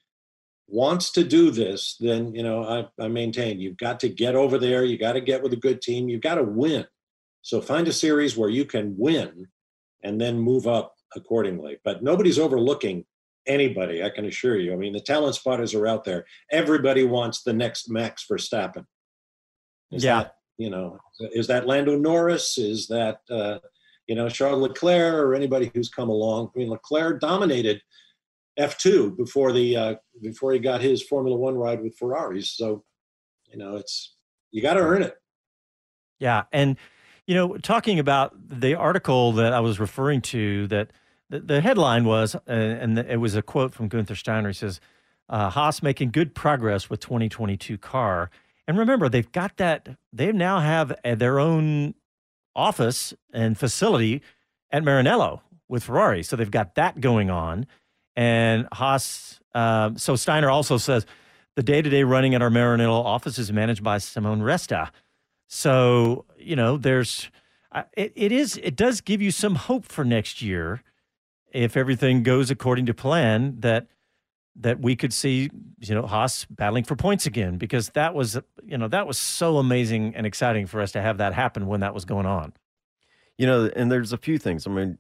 wants 0.69 1.11
to 1.13 1.25
do 1.25 1.51
this, 1.51 1.97
then 1.99 2.35
you 2.35 2.43
know, 2.43 2.63
I, 2.65 3.05
I 3.05 3.09
maintain 3.09 3.61
you've 3.61 3.79
got 3.79 4.01
to 4.01 4.09
get 4.09 4.35
over 4.35 4.59
there. 4.59 4.85
You 4.85 4.99
got 4.99 5.15
to 5.15 5.21
get 5.21 5.43
with 5.43 5.53
a 5.53 5.57
good 5.57 5.81
team. 5.83 6.09
You've 6.09 6.21
got 6.21 6.37
to 6.37 6.45
win. 6.45 6.87
So 7.43 7.61
find 7.61 7.89
a 7.89 7.93
series 7.93 8.37
where 8.37 8.51
you 8.51 8.65
can 8.65 8.95
win, 8.99 9.49
and 10.03 10.21
then 10.21 10.39
move 10.39 10.67
up 10.67 10.95
accordingly. 11.17 11.79
But 11.85 12.03
nobody's 12.03 12.39
overlooking 12.39 13.07
anybody, 13.47 14.05
I 14.05 14.11
can 14.11 14.27
assure 14.27 14.59
you. 14.59 14.73
I 14.75 14.77
mean, 14.77 14.93
the 14.93 15.01
talent 15.01 15.35
spotters 15.35 15.75
are 15.75 15.87
out 15.87 16.05
there. 16.05 16.27
Everybody 16.53 17.05
wants 17.05 17.43
the 17.43 17.55
next 17.55 17.89
Max 17.89 18.27
Verstappen. 18.31 18.85
Is 19.91 20.05
Yeah. 20.05 20.25
that, 20.25 20.35
you 20.59 20.69
know, 20.69 20.99
is 21.33 21.47
that 21.47 21.67
Lando 21.67 21.97
Norris? 21.97 22.59
Is 22.59 22.89
that, 22.89 23.21
uh, 23.31 23.59
you 24.07 24.15
know, 24.15 24.29
Charles 24.29 24.61
Leclerc 24.61 25.15
or 25.15 25.35
anybody 25.35 25.71
who's 25.75 25.89
come 25.89 26.11
along? 26.11 26.51
I 26.55 26.59
mean, 26.59 26.69
Leclerc 26.69 27.21
dominated 27.21 27.81
F2 28.59 29.17
before 29.17 29.53
the 29.53 29.77
uh, 29.77 29.95
before 30.21 30.53
he 30.53 30.59
got 30.59 30.81
his 30.81 31.03
Formula 31.03 31.37
One 31.37 31.55
ride 31.55 31.83
with 31.83 31.97
Ferraris. 31.97 32.51
So, 32.51 32.85
you 33.47 33.59
know, 33.59 33.77
it's 33.77 34.17
you 34.51 34.63
got 34.63 34.75
to 34.75 34.81
earn 34.81 35.03
it. 35.03 35.15
Yeah, 36.19 36.45
and 36.53 36.77
you 37.27 37.35
know, 37.35 37.57
talking 37.59 37.99
about 37.99 38.33
the 38.49 38.75
article 38.75 39.33
that 39.33 39.53
I 39.53 39.61
was 39.61 39.79
referring 39.79 40.23
to, 40.23 40.67
that 40.69 40.93
the, 41.29 41.41
the 41.41 41.61
headline 41.61 42.05
was, 42.05 42.35
uh, 42.35 42.41
and 42.47 42.99
it 42.99 43.21
was 43.21 43.37
a 43.37 43.43
quote 43.43 43.75
from 43.75 43.89
Gunther 43.89 44.15
Steiner. 44.15 44.49
He 44.49 44.55
says, 44.55 44.81
uh, 45.29 45.51
"Haas 45.51 45.83
making 45.83 46.11
good 46.11 46.35
progress 46.35 46.91
with 46.91 47.01
2022 47.01 47.79
car." 47.79 48.31
And 48.67 48.77
remember, 48.77 49.09
they've 49.09 49.31
got 49.31 49.57
that. 49.59 49.89
They 50.13 50.33
now 50.33 50.61
have 50.61 50.99
uh, 51.05 51.15
their 51.15 51.39
own 51.39 51.95
office 52.57 53.15
and 53.33 53.57
facility 53.57 54.23
at 54.71 54.83
Maranello 54.83 55.43
with 55.69 55.85
Ferrari, 55.85 56.23
so 56.23 56.35
they've 56.35 56.51
got 56.51 56.75
that 56.75 57.01
going 57.01 57.31
on. 57.31 57.67
And 58.19 58.67
Haas. 58.73 59.39
Um, 59.55 59.97
so 59.97 60.17
Steiner 60.17 60.51
also 60.51 60.77
says 60.77 61.07
the 61.55 61.63
day-to-day 61.63 62.03
running 62.03 62.35
at 62.35 62.43
our 62.43 62.51
Maranello 62.51 63.05
office 63.05 63.39
is 63.39 63.53
managed 63.53 63.85
by 63.85 63.99
Simone 63.99 64.41
Resta. 64.41 64.91
So 65.47 66.25
you 66.37 66.57
know, 66.57 66.77
there's 66.77 67.31
it, 67.97 68.13
it 68.17 68.33
is 68.33 68.59
it 68.61 68.75
does 68.75 69.01
give 69.01 69.23
you 69.23 69.31
some 69.31 69.55
hope 69.55 69.85
for 69.85 70.05
next 70.05 70.43
year 70.43 70.83
if 71.53 71.77
everything 71.77 72.25
goes 72.25 72.51
according 72.51 72.87
to 72.87 72.95
plan 72.95 73.61
that 73.61 73.87
that 74.57 74.81
we 74.81 74.97
could 74.97 75.13
see 75.13 75.49
you 75.79 75.95
know 75.95 76.03
Haas 76.03 76.45
battling 76.47 76.83
for 76.83 76.97
points 76.97 77.25
again 77.25 77.57
because 77.57 77.91
that 77.91 78.15
was 78.15 78.37
you 78.67 78.77
know 78.77 78.89
that 78.89 79.07
was 79.07 79.17
so 79.17 79.59
amazing 79.59 80.17
and 80.17 80.27
exciting 80.27 80.67
for 80.67 80.81
us 80.81 80.91
to 80.91 81.01
have 81.01 81.19
that 81.19 81.35
happen 81.35 81.69
when 81.69 81.79
that 81.81 81.95
was 81.95 82.05
going 82.05 82.27
on. 82.27 82.53
You 83.37 83.47
know, 83.47 83.71
and 83.77 83.93
there's 83.93 84.13
a 84.13 84.19
few 84.19 84.39
things. 84.39 84.67
I 84.67 84.71
mean, 84.71 84.99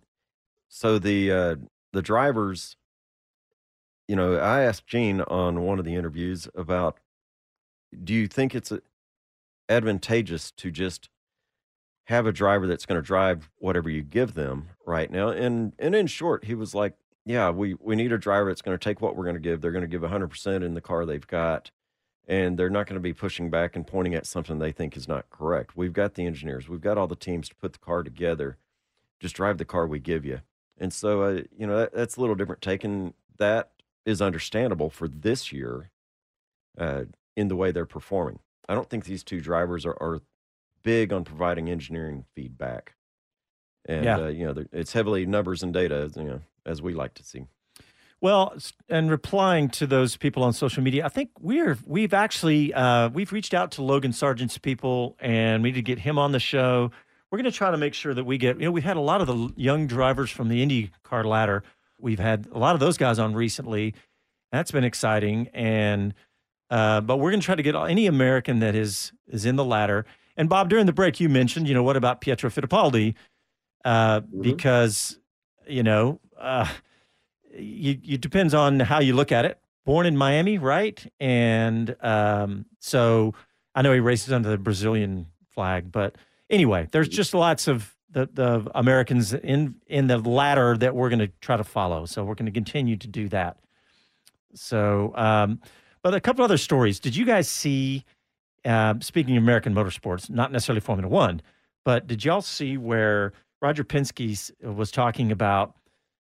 so 0.69 1.01
the 1.01 1.33
uh, 1.33 1.57
the 1.93 2.03
drivers, 2.03 2.77
you 4.09 4.17
know, 4.17 4.37
I 4.37 4.63
asked 4.63 4.87
Gene 4.87 5.21
on 5.21 5.61
one 5.61 5.79
of 5.79 5.85
the 5.85 5.95
interviews 5.95 6.49
about, 6.55 6.99
do 8.03 8.15
you 8.15 8.27
think 8.27 8.55
it's 8.55 8.73
advantageous 9.69 10.51
to 10.53 10.71
just 10.71 11.11
have 12.05 12.27
a 12.27 12.33
driver 12.33 12.67
that's 12.67 12.87
going 12.87 13.01
to 13.01 13.07
drive 13.07 13.51
whatever 13.59 13.91
you 13.91 14.03
give 14.03 14.33
them 14.33 14.71
right 14.87 15.11
now? 15.11 15.29
And 15.29 15.75
and 15.79 15.95
in 15.95 16.07
short, 16.07 16.47
he 16.47 16.55
was 16.55 16.75
like, 16.75 16.95
yeah, 17.27 17.51
we 17.51 17.75
we 17.75 17.95
need 17.97 18.13
a 18.13 18.19
driver 18.19 18.51
that's 18.51 18.63
going 18.63 18.77
to 18.77 18.83
take 18.83 19.03
what 19.03 19.15
we're 19.15 19.25
going 19.25 19.37
to 19.37 19.41
give. 19.41 19.61
They're 19.61 19.73
going 19.73 19.83
to 19.83 19.89
give 19.89 20.03
100% 20.03 20.65
in 20.65 20.75
the 20.75 20.81
car 20.81 21.05
they've 21.05 21.27
got. 21.27 21.71
And 22.27 22.59
they're 22.59 22.69
not 22.69 22.87
going 22.87 22.97
to 22.97 23.01
be 23.01 23.15
pushing 23.15 23.49
back 23.49 23.75
and 23.75 23.87
pointing 23.87 24.15
at 24.15 24.27
something 24.27 24.59
they 24.59 24.73
think 24.73 24.99
is 24.99 25.09
not 25.09 25.31
correct. 25.31 25.79
We've 25.79 25.95
got 25.95 26.15
the 26.15 26.27
engineers, 26.27 26.69
we've 26.69 26.81
got 26.81 26.99
all 26.99 27.07
the 27.07 27.17
teams 27.17 27.49
to 27.51 27.55
put 27.55 27.75
the 27.75 27.79
car 27.79 28.03
together. 28.03 28.57
Just 29.21 29.37
drive 29.37 29.59
the 29.59 29.65
car 29.65 29.87
we 29.87 29.99
give 29.99 30.25
you. 30.25 30.41
And 30.79 30.93
so, 30.93 31.23
uh, 31.23 31.41
you 31.57 31.67
know, 31.67 31.77
that, 31.79 31.93
that's 31.93 32.17
a 32.17 32.21
little 32.21 32.37
different. 32.37 32.63
Taking 32.63 33.15
that 33.39 33.71
is 34.07 34.23
understandable 34.23 34.91
for 34.91 35.09
this 35.09 35.53
year 35.53 35.91
uh, 36.79 37.05
in 37.37 37.49
the 37.49 37.57
way 37.57 37.71
they're 37.71 37.87
performing. 37.87 38.39
I 38.69 38.75
don't 38.75 38.89
think 38.89 39.05
these 39.05 39.23
two 39.25 39.41
drivers 39.41 39.85
are, 39.87 39.97
are 40.01 40.21
big 40.83 41.13
on 41.13 41.25
providing 41.25 41.69
engineering 41.69 42.25
feedback. 42.35 42.95
And, 43.87 44.05
Yeah. 44.05 44.19
uh, 44.19 44.27
you 44.29 44.45
know, 44.47 44.65
it's 44.73 44.93
heavily 44.93 45.27
numbers 45.27 45.63
and 45.63 45.73
data, 45.73 46.11
you 46.17 46.25
know, 46.25 46.41
as 46.67 46.83
we 46.83 46.95
like 46.95 47.15
to 47.15 47.25
see. 47.25 47.47
Well, 48.21 48.57
and 48.89 49.11
replying 49.11 49.69
to 49.71 49.87
those 49.87 50.17
people 50.17 50.43
on 50.43 50.53
social 50.53 50.83
media, 50.83 51.05
I 51.07 51.09
think 51.09 51.31
we're 51.41 51.79
we've 51.87 52.13
actually 52.13 52.75
uh, 52.75 53.11
we've 53.11 53.33
reached 53.33 53.55
out 53.55 53.71
to 53.73 53.83
Logan 53.83 54.11
Sargeant's 54.11 54.59
people, 54.59 55.17
and 55.21 55.63
we 55.63 55.69
need 55.71 55.77
to 55.77 55.83
get 55.83 56.01
him 56.01 56.19
on 56.19 56.33
the 56.33 56.41
show. 56.41 56.91
We're 57.31 57.39
going 57.39 57.51
to 57.51 57.57
try 57.57 57.71
to 57.71 57.77
make 57.77 57.95
sure 57.95 58.15
that 58.15 58.25
we 58.25 58.37
get. 58.37 58.59
You 58.59 58.65
know, 58.67 58.73
we've 58.73 58.83
had 58.83 58.97
a 58.97 59.01
lot 59.01 59.21
of 59.21 59.29
the 59.29 59.53
young 59.55 59.87
drivers 59.87 60.31
from 60.31 60.49
the 60.49 60.67
IndyCar 60.67 61.25
ladder. 61.25 61.63
We've 62.01 62.19
had 62.19 62.49
a 62.53 62.59
lot 62.59 62.75
of 62.75 62.81
those 62.81 62.97
guys 62.97 63.19
on 63.19 63.35
recently. 63.35 63.95
That's 64.53 64.71
been 64.71 64.85
exciting, 64.85 65.49
and 65.53 66.15
uh, 66.71 67.01
but 67.01 67.19
we're 67.19 67.31
going 67.31 67.41
to 67.41 67.47
try 67.47 67.55
to 67.55 67.63
get 67.63 67.75
any 67.75 68.07
American 68.07 68.61
that 68.61 68.75
is 68.75 69.13
is 69.27 69.45
in 69.45 69.57
the 69.57 69.65
ladder. 69.65 70.07
And 70.37 70.49
Bob, 70.49 70.69
during 70.69 70.87
the 70.87 70.93
break, 70.93 71.21
you 71.21 71.29
mentioned, 71.29 71.69
you 71.69 71.75
know, 71.75 71.83
what 71.83 71.97
about 71.97 72.21
Pietro 72.21 72.51
Fittipaldi? 72.51 73.15
Uh, 73.85 74.21
Because 74.21 75.19
you 75.67 75.83
know. 75.83 76.21
Uh, 76.39 76.69
you, 77.57 77.99
it 78.07 78.21
depends 78.21 78.55
on 78.55 78.81
how 78.81 79.01
you 79.01 79.15
look 79.15 79.33
at 79.33 79.45
it. 79.45 79.59
Born 79.85 80.07
in 80.07 80.17
Miami, 80.17 80.59
right? 80.59 81.05
And 81.19 81.97
um, 82.01 82.67
so 82.79 83.35
I 83.75 83.83
know 83.83 83.93
he 83.93 84.01
races 84.01 84.33
under 84.33 84.51
the 84.51 84.59
Brazilian 84.59 85.27
flag, 85.49 85.91
but 85.91 86.17
anyway, 86.51 86.89
there's 86.93 87.09
just 87.09 87.35
lots 87.35 87.69
of 87.69 87.97
the, 88.11 88.29
the 88.33 88.71
Americans 88.75 89.35
in 89.35 89.77
in 89.87 90.07
the 90.07 90.19
ladder 90.19 90.77
that 90.77 90.95
we're 90.95 91.09
going 91.09 91.19
to 91.21 91.31
try 91.41 91.57
to 91.57 91.65
follow. 91.65 92.07
So 92.07 92.25
we're 92.25 92.35
going 92.35 92.47
to 92.47 92.53
continue 92.53 92.97
to 92.97 93.09
do 93.09 93.29
that. 93.29 93.59
So, 94.55 95.13
um, 95.15 95.61
but 96.03 96.15
a 96.15 96.21
couple 96.21 96.45
other 96.45 96.59
stories. 96.59 97.01
Did 97.01 97.17
you 97.17 97.25
guys 97.25 97.49
see? 97.49 98.05
Uh, 98.65 98.95
speaking 99.01 99.37
of 99.37 99.43
American 99.43 99.73
motorsports, 99.73 100.29
not 100.29 100.51
necessarily 100.51 100.81
Formula 100.81 101.09
One, 101.09 101.41
but 101.85 102.07
did 102.07 102.25
y'all 102.25 102.43
see 102.43 102.77
where 102.77 103.33
Roger 103.61 103.85
Penske 103.85 104.51
was 104.63 104.91
talking 104.91 105.31
about 105.33 105.75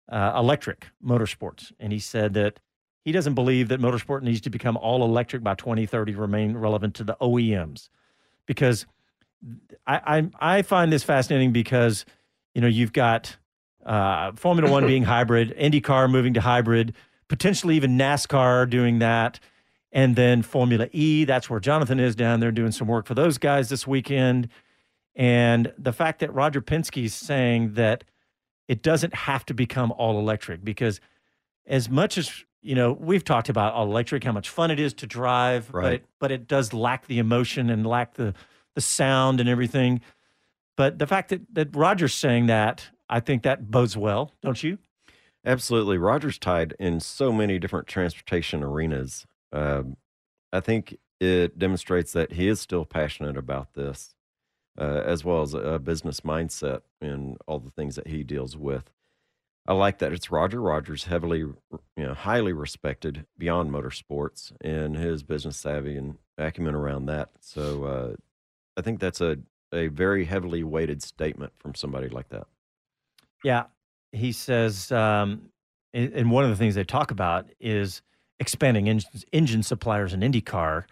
uh, 0.08 0.32
electric 0.36 0.86
motorsports. 1.04 1.72
And 1.78 1.92
he 1.92 1.98
said 1.98 2.34
that 2.34 2.60
he 3.04 3.12
doesn't 3.12 3.34
believe 3.34 3.68
that 3.68 3.80
motorsport 3.80 4.22
needs 4.22 4.40
to 4.42 4.50
become 4.50 4.76
all 4.76 5.04
electric 5.04 5.42
by 5.42 5.54
2030 5.54 6.12
to 6.12 6.20
remain 6.20 6.56
relevant 6.56 6.94
to 6.94 7.04
the 7.04 7.16
OEMs. 7.20 7.88
Because 8.46 8.86
I, 9.86 10.18
I, 10.40 10.56
I 10.58 10.62
find 10.62 10.92
this 10.92 11.02
fascinating 11.04 11.52
because, 11.52 12.04
you 12.54 12.60
know, 12.60 12.66
you've 12.66 12.92
got 12.92 13.36
uh, 13.86 14.32
Formula 14.32 14.70
One 14.70 14.86
being 14.86 15.04
hybrid, 15.04 15.54
IndyCar 15.58 16.10
moving 16.10 16.34
to 16.34 16.40
hybrid, 16.40 16.94
potentially 17.28 17.76
even 17.76 17.96
NASCAR 17.98 18.68
doing 18.68 18.98
that. 18.98 19.40
And 19.90 20.16
then 20.16 20.42
Formula 20.42 20.88
E, 20.92 21.24
that's 21.24 21.48
where 21.48 21.60
Jonathan 21.60 21.98
is 21.98 22.14
down 22.14 22.40
there 22.40 22.52
doing 22.52 22.72
some 22.72 22.88
work 22.88 23.06
for 23.06 23.14
those 23.14 23.38
guys 23.38 23.68
this 23.70 23.86
weekend. 23.86 24.48
And 25.16 25.72
the 25.78 25.92
fact 25.92 26.20
that 26.20 26.32
Roger 26.34 26.60
Penske 26.60 27.04
is 27.04 27.14
saying 27.14 27.72
that 27.74 28.04
it 28.68 28.82
doesn't 28.82 29.14
have 29.14 29.46
to 29.46 29.54
become 29.54 29.92
all 29.92 30.18
electric 30.18 30.62
because 30.64 31.00
as 31.66 31.88
much 31.88 32.18
as 32.18 32.44
you 32.60 32.74
know 32.74 32.92
we've 32.92 33.24
talked 33.24 33.48
about 33.48 33.72
all 33.72 33.86
electric 33.86 34.22
how 34.24 34.32
much 34.32 34.48
fun 34.50 34.70
it 34.70 34.78
is 34.78 34.92
to 34.92 35.06
drive 35.06 35.70
but 35.72 35.78
Right. 35.78 35.92
it, 35.94 36.04
but 36.18 36.30
it 36.30 36.46
does 36.46 36.72
lack 36.74 37.06
the 37.06 37.18
emotion 37.18 37.70
and 37.70 37.86
lack 37.86 38.14
the 38.14 38.34
the 38.78 38.82
sound 38.82 39.40
and 39.40 39.48
everything 39.48 40.00
but 40.76 40.98
the 40.98 41.06
fact 41.06 41.30
that 41.30 41.42
that 41.52 41.74
Roger's 41.74 42.14
saying 42.14 42.46
that 42.46 42.88
I 43.08 43.20
think 43.20 43.42
that 43.42 43.70
bodes 43.70 43.96
well 43.96 44.32
don't 44.42 44.62
you 44.62 44.78
Absolutely. 45.48 45.98
Roger's 45.98 46.38
tied 46.38 46.74
in 46.78 47.00
so 47.00 47.32
many 47.32 47.58
different 47.58 47.86
transportation 47.86 48.62
arenas. 48.62 49.26
Um, 49.52 49.96
I 50.52 50.60
think 50.60 50.98
it 51.20 51.58
demonstrates 51.58 52.12
that 52.12 52.32
he 52.32 52.48
is 52.48 52.60
still 52.60 52.84
passionate 52.84 53.36
about 53.36 53.74
this, 53.74 54.14
uh, 54.78 55.02
as 55.04 55.24
well 55.24 55.42
as 55.42 55.54
a 55.54 55.78
business 55.78 56.20
mindset 56.20 56.82
in 57.00 57.36
all 57.46 57.60
the 57.60 57.70
things 57.70 57.96
that 57.96 58.08
he 58.08 58.22
deals 58.24 58.56
with. 58.56 58.90
I 59.66 59.74
like 59.74 59.98
that 59.98 60.12
it's 60.12 60.30
Roger. 60.30 60.60
Roger's 60.60 61.04
heavily, 61.04 61.38
you 61.40 61.56
know, 61.96 62.14
highly 62.14 62.52
respected 62.52 63.26
beyond 63.36 63.70
motorsports 63.70 64.52
and 64.60 64.96
his 64.96 65.22
business 65.22 65.56
savvy 65.56 65.96
and 65.96 66.16
acumen 66.38 66.74
around 66.74 67.06
that. 67.06 67.30
So, 67.40 67.84
uh, 67.84 68.16
I 68.78 68.82
think 68.82 69.00
that's 69.00 69.20
a 69.20 69.38
a 69.72 69.88
very 69.88 70.24
heavily 70.24 70.64
weighted 70.64 71.02
statement 71.02 71.52
from 71.58 71.74
somebody 71.74 72.08
like 72.08 72.28
that. 72.30 72.46
Yeah, 73.44 73.64
he 74.12 74.32
says, 74.32 74.90
um, 74.90 75.50
and 75.92 76.30
one 76.30 76.44
of 76.44 76.50
the 76.50 76.56
things 76.56 76.74
they 76.74 76.84
talk 76.84 77.10
about 77.10 77.50
is 77.60 78.02
expanding 78.38 78.86
engine, 78.86 79.10
engine 79.32 79.62
suppliers 79.62 80.12
in 80.14 80.20
IndyCar. 80.20 80.84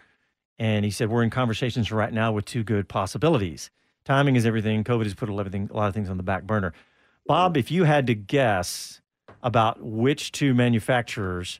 And 0.59 0.83
he 0.83 0.91
said, 0.91 1.09
We're 1.09 1.23
in 1.23 1.29
conversations 1.29 1.91
right 1.91 2.11
now 2.11 2.31
with 2.31 2.45
two 2.45 2.63
good 2.63 2.87
possibilities. 2.87 3.69
Timing 4.05 4.35
is 4.35 4.45
everything. 4.45 4.83
COVID 4.83 5.03
has 5.03 5.13
put 5.13 5.29
a 5.29 5.33
lot 5.33 5.47
of 5.47 5.93
things 5.93 6.09
on 6.09 6.17
the 6.17 6.23
back 6.23 6.43
burner. 6.43 6.73
Bob, 7.25 7.57
if 7.57 7.69
you 7.69 7.83
had 7.83 8.07
to 8.07 8.15
guess 8.15 9.01
about 9.43 9.81
which 9.81 10.31
two 10.31 10.53
manufacturers 10.53 11.59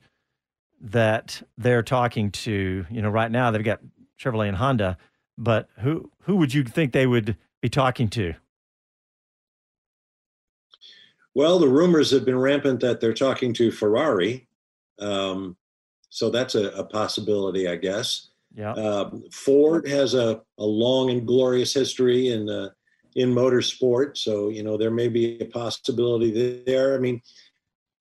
that 0.80 1.42
they're 1.58 1.84
talking 1.84 2.32
to, 2.32 2.86
you 2.90 3.02
know, 3.02 3.10
right 3.10 3.30
now 3.30 3.52
they've 3.52 3.64
got 3.64 3.82
Chevrolet 4.20 4.48
and 4.48 4.58
Honda, 4.58 4.98
but 5.38 5.70
who 5.80 6.12
who 6.24 6.36
would 6.38 6.54
you 6.54 6.64
think 6.64 6.94
they 6.94 7.08
would 7.08 7.38
be 7.62 7.70
talking 7.70 8.10
to? 8.10 8.34
Well, 11.36 11.60
the 11.60 11.68
rumors 11.68 12.10
have 12.12 12.26
been 12.26 12.40
rampant 12.40 12.80
that 12.80 13.00
they're 13.00 13.14
talking 13.14 13.54
to 13.54 13.72
Ferrari. 13.72 14.48
Um, 15.00 15.56
so 16.10 16.32
that's 16.32 16.56
a, 16.56 16.70
a, 16.70 16.84
possibility, 16.84 17.68
I 17.68 17.76
guess. 17.76 18.30
Yeah. 18.56 18.72
Um, 18.72 19.24
Ford 19.32 19.88
has 19.88 20.16
a, 20.16 20.42
a 20.58 20.66
long 20.66 21.12
and 21.12 21.28
glorious 21.28 21.76
history 21.76 22.30
in 22.30 22.50
uh, 22.50 22.70
in 23.16 23.34
motorsport, 23.34 24.18
so 24.18 24.50
you 24.50 24.64
know 24.64 24.78
there 24.78 24.92
may 24.92 25.08
be 25.08 25.40
a 25.40 25.46
possibility 25.46 26.64
there. 26.66 26.96
I 26.96 26.98
mean, 26.98 27.22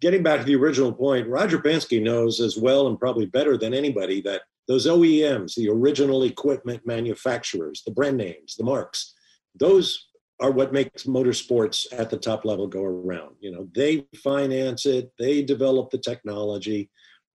getting 0.01 0.23
back 0.23 0.41
to 0.41 0.47
the 0.47 0.57
original 0.57 0.93
point, 0.93 1.29
Roger 1.29 1.59
Penske 1.59 2.03
knows 2.03 2.41
as 2.41 2.57
well 2.57 2.87
and 2.87 2.99
probably 2.99 3.27
better 3.27 3.59
than 3.59 3.75
anybody 3.75 4.23
that 4.23 4.43
those 4.69 4.87
OEMs, 4.87 5.55
the 5.55 5.69
original 5.69 6.25
equipment 6.25 6.87
manufacturers, 6.87 7.83
the 7.85 7.93
brand 7.93 8.17
names, 8.17 8.57
the 8.57 8.65
marks, 8.65 9.15
those 9.55 10.09
are 10.41 10.51
what 10.51 10.73
makes 10.73 11.05
motorsports 11.05 11.87
at 11.93 12.11
the 12.11 12.17
top 12.17 12.45
level 12.45 12.67
go 12.67 12.85
around. 12.85 13.37
You 13.41 13.53
know, 13.53 13.69
they 13.75 14.07
finance 14.23 14.85
it, 14.85 15.11
they 15.19 15.43
develop 15.43 15.91
the 15.91 15.99
technology. 15.99 16.91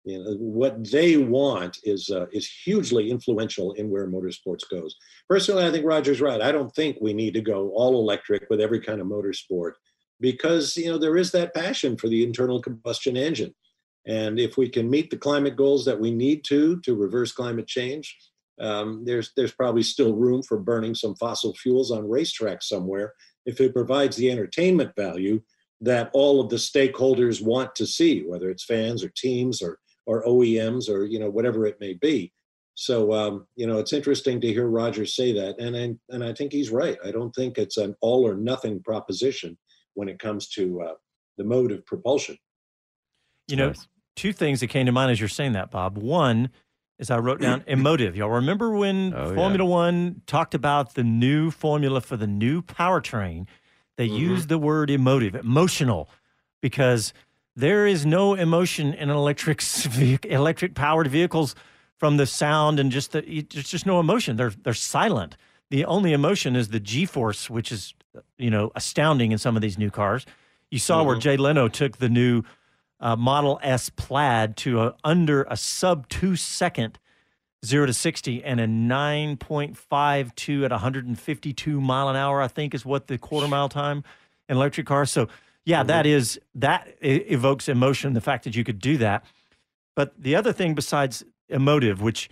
You 0.04 0.24
know, 0.24 0.34
what 0.38 0.90
they 0.90 1.16
want 1.16 1.78
is 1.84 2.08
uh, 2.08 2.26
is 2.32 2.50
hugely 2.64 3.10
influential 3.10 3.72
in 3.72 3.90
where 3.90 4.08
motorsports 4.08 4.68
goes. 4.70 4.96
Personally, 5.28 5.66
I 5.66 5.70
think 5.70 5.84
Roger's 5.84 6.20
right. 6.20 6.40
I 6.40 6.50
don't 6.50 6.74
think 6.74 6.96
we 7.00 7.12
need 7.12 7.34
to 7.34 7.40
go 7.40 7.70
all 7.74 8.00
electric 8.00 8.48
with 8.48 8.60
every 8.60 8.80
kind 8.80 9.00
of 9.00 9.06
motorsport 9.06 9.72
because 10.20 10.76
you 10.76 10.90
know 10.90 10.98
there 10.98 11.16
is 11.16 11.30
that 11.32 11.54
passion 11.54 11.96
for 11.96 12.08
the 12.08 12.24
internal 12.24 12.60
combustion 12.60 13.16
engine, 13.16 13.54
and 14.06 14.38
if 14.38 14.56
we 14.56 14.68
can 14.68 14.88
meet 14.88 15.10
the 15.10 15.16
climate 15.16 15.56
goals 15.56 15.84
that 15.84 16.00
we 16.00 16.10
need 16.10 16.44
to 16.44 16.80
to 16.80 16.94
reverse 16.94 17.32
climate 17.32 17.66
change, 17.66 18.16
um, 18.60 19.04
there's 19.04 19.32
there's 19.36 19.52
probably 19.52 19.82
still 19.82 20.14
room 20.14 20.42
for 20.42 20.58
burning 20.58 20.94
some 20.94 21.14
fossil 21.16 21.54
fuels 21.54 21.90
on 21.90 22.04
racetracks 22.04 22.64
somewhere 22.64 23.14
if 23.46 23.60
it 23.60 23.74
provides 23.74 24.16
the 24.16 24.30
entertainment 24.30 24.92
value 24.96 25.40
that 25.80 26.10
all 26.12 26.40
of 26.40 26.50
the 26.50 26.56
stakeholders 26.56 27.44
want 27.44 27.74
to 27.76 27.86
see, 27.86 28.22
whether 28.26 28.50
it's 28.50 28.64
fans 28.64 29.04
or 29.04 29.12
teams 29.16 29.62
or 29.62 29.78
or 30.06 30.24
OEMs 30.24 30.88
or 30.88 31.04
you 31.04 31.18
know 31.18 31.30
whatever 31.30 31.66
it 31.66 31.80
may 31.80 31.94
be. 31.94 32.32
So 32.74 33.12
um, 33.12 33.46
you 33.56 33.66
know 33.66 33.78
it's 33.78 33.92
interesting 33.92 34.40
to 34.40 34.52
hear 34.52 34.68
Roger 34.68 35.06
say 35.06 35.32
that, 35.32 35.60
and 35.60 35.76
and 35.76 35.98
and 36.08 36.24
I 36.24 36.32
think 36.32 36.52
he's 36.52 36.70
right. 36.70 36.98
I 37.04 37.10
don't 37.10 37.34
think 37.34 37.58
it's 37.58 37.76
an 37.76 37.94
all 38.00 38.26
or 38.26 38.36
nothing 38.36 38.82
proposition 38.82 39.56
when 39.94 40.08
it 40.08 40.18
comes 40.18 40.48
to 40.50 40.80
uh, 40.82 40.94
the 41.36 41.44
mode 41.44 41.72
of 41.72 41.84
propulsion. 41.86 42.38
You 43.48 43.56
know, 43.56 43.72
two 44.16 44.32
things 44.32 44.60
that 44.60 44.68
came 44.68 44.86
to 44.86 44.92
mind 44.92 45.10
as 45.10 45.20
you're 45.20 45.28
saying 45.28 45.52
that, 45.52 45.70
Bob. 45.70 45.96
One 45.98 46.50
is 46.98 47.10
I 47.10 47.18
wrote 47.18 47.40
down 47.40 47.62
emotive. 47.66 48.16
Y'all 48.16 48.28
remember 48.30 48.70
when 48.70 49.14
Oh, 49.16 49.28
yeah. 49.30 49.34
Formula 49.34 49.64
One 49.64 50.22
talked 50.26 50.54
about 50.54 50.94
the 50.94 51.04
new 51.04 51.50
formula 51.50 52.00
for 52.00 52.16
the 52.16 52.26
new 52.26 52.62
powertrain? 52.62 53.46
They 53.96 54.06
Mm-hmm. 54.08 54.16
used 54.16 54.48
the 54.48 54.58
word 54.58 54.90
emotive, 54.90 55.34
emotional, 55.34 56.08
because 56.60 57.12
there 57.56 57.86
is 57.86 58.04
no 58.06 58.34
emotion 58.34 58.94
in 58.94 59.10
electric 59.10 59.62
electric 60.24 60.74
powered 60.74 61.08
vehicles 61.08 61.54
from 61.96 62.16
the 62.16 62.26
sound 62.26 62.78
and 62.78 62.92
just 62.92 63.12
the 63.12 63.22
there's 63.52 63.68
just 63.68 63.86
no 63.86 63.98
emotion. 64.00 64.36
They're 64.36 64.50
they're 64.62 64.74
silent. 64.74 65.36
The 65.70 65.84
only 65.84 66.12
emotion 66.12 66.54
is 66.56 66.68
the 66.68 66.80
G-force, 66.80 67.50
which 67.50 67.72
is 67.72 67.94
you 68.38 68.50
know 68.50 68.70
astounding 68.74 69.32
in 69.32 69.38
some 69.38 69.56
of 69.56 69.62
these 69.62 69.78
new 69.78 69.90
cars. 69.90 70.26
You 70.70 70.78
saw 70.78 71.02
where 71.02 71.16
Mhm. 71.16 71.20
Jay 71.20 71.36
Leno 71.36 71.66
took 71.68 71.96
the 71.98 72.08
new 72.08 72.42
uh, 73.00 73.16
Model 73.16 73.60
S 73.62 73.90
Plaid 73.90 74.56
to 74.58 74.80
a, 74.82 74.94
under 75.04 75.44
a 75.44 75.56
sub 75.56 76.08
two 76.08 76.36
second 76.36 76.98
zero 77.64 77.86
to 77.86 77.92
60 77.92 78.44
and 78.44 78.60
a 78.60 78.66
9.52 78.66 80.64
at 80.64 80.70
152 80.70 81.80
mile 81.80 82.08
an 82.08 82.16
hour, 82.16 82.40
I 82.40 82.48
think 82.48 82.74
is 82.74 82.84
what 82.84 83.08
the 83.08 83.18
quarter 83.18 83.48
mile 83.48 83.68
time 83.68 84.04
in 84.48 84.56
electric 84.56 84.86
cars. 84.86 85.10
So, 85.10 85.28
yeah, 85.64 85.82
that 85.82 86.06
is, 86.06 86.40
that 86.54 86.88
evokes 87.02 87.68
emotion, 87.68 88.12
the 88.14 88.20
fact 88.20 88.44
that 88.44 88.56
you 88.56 88.64
could 88.64 88.78
do 88.78 88.96
that. 88.98 89.24
But 89.96 90.14
the 90.16 90.36
other 90.36 90.52
thing 90.52 90.74
besides 90.74 91.24
emotive, 91.48 92.00
which, 92.00 92.30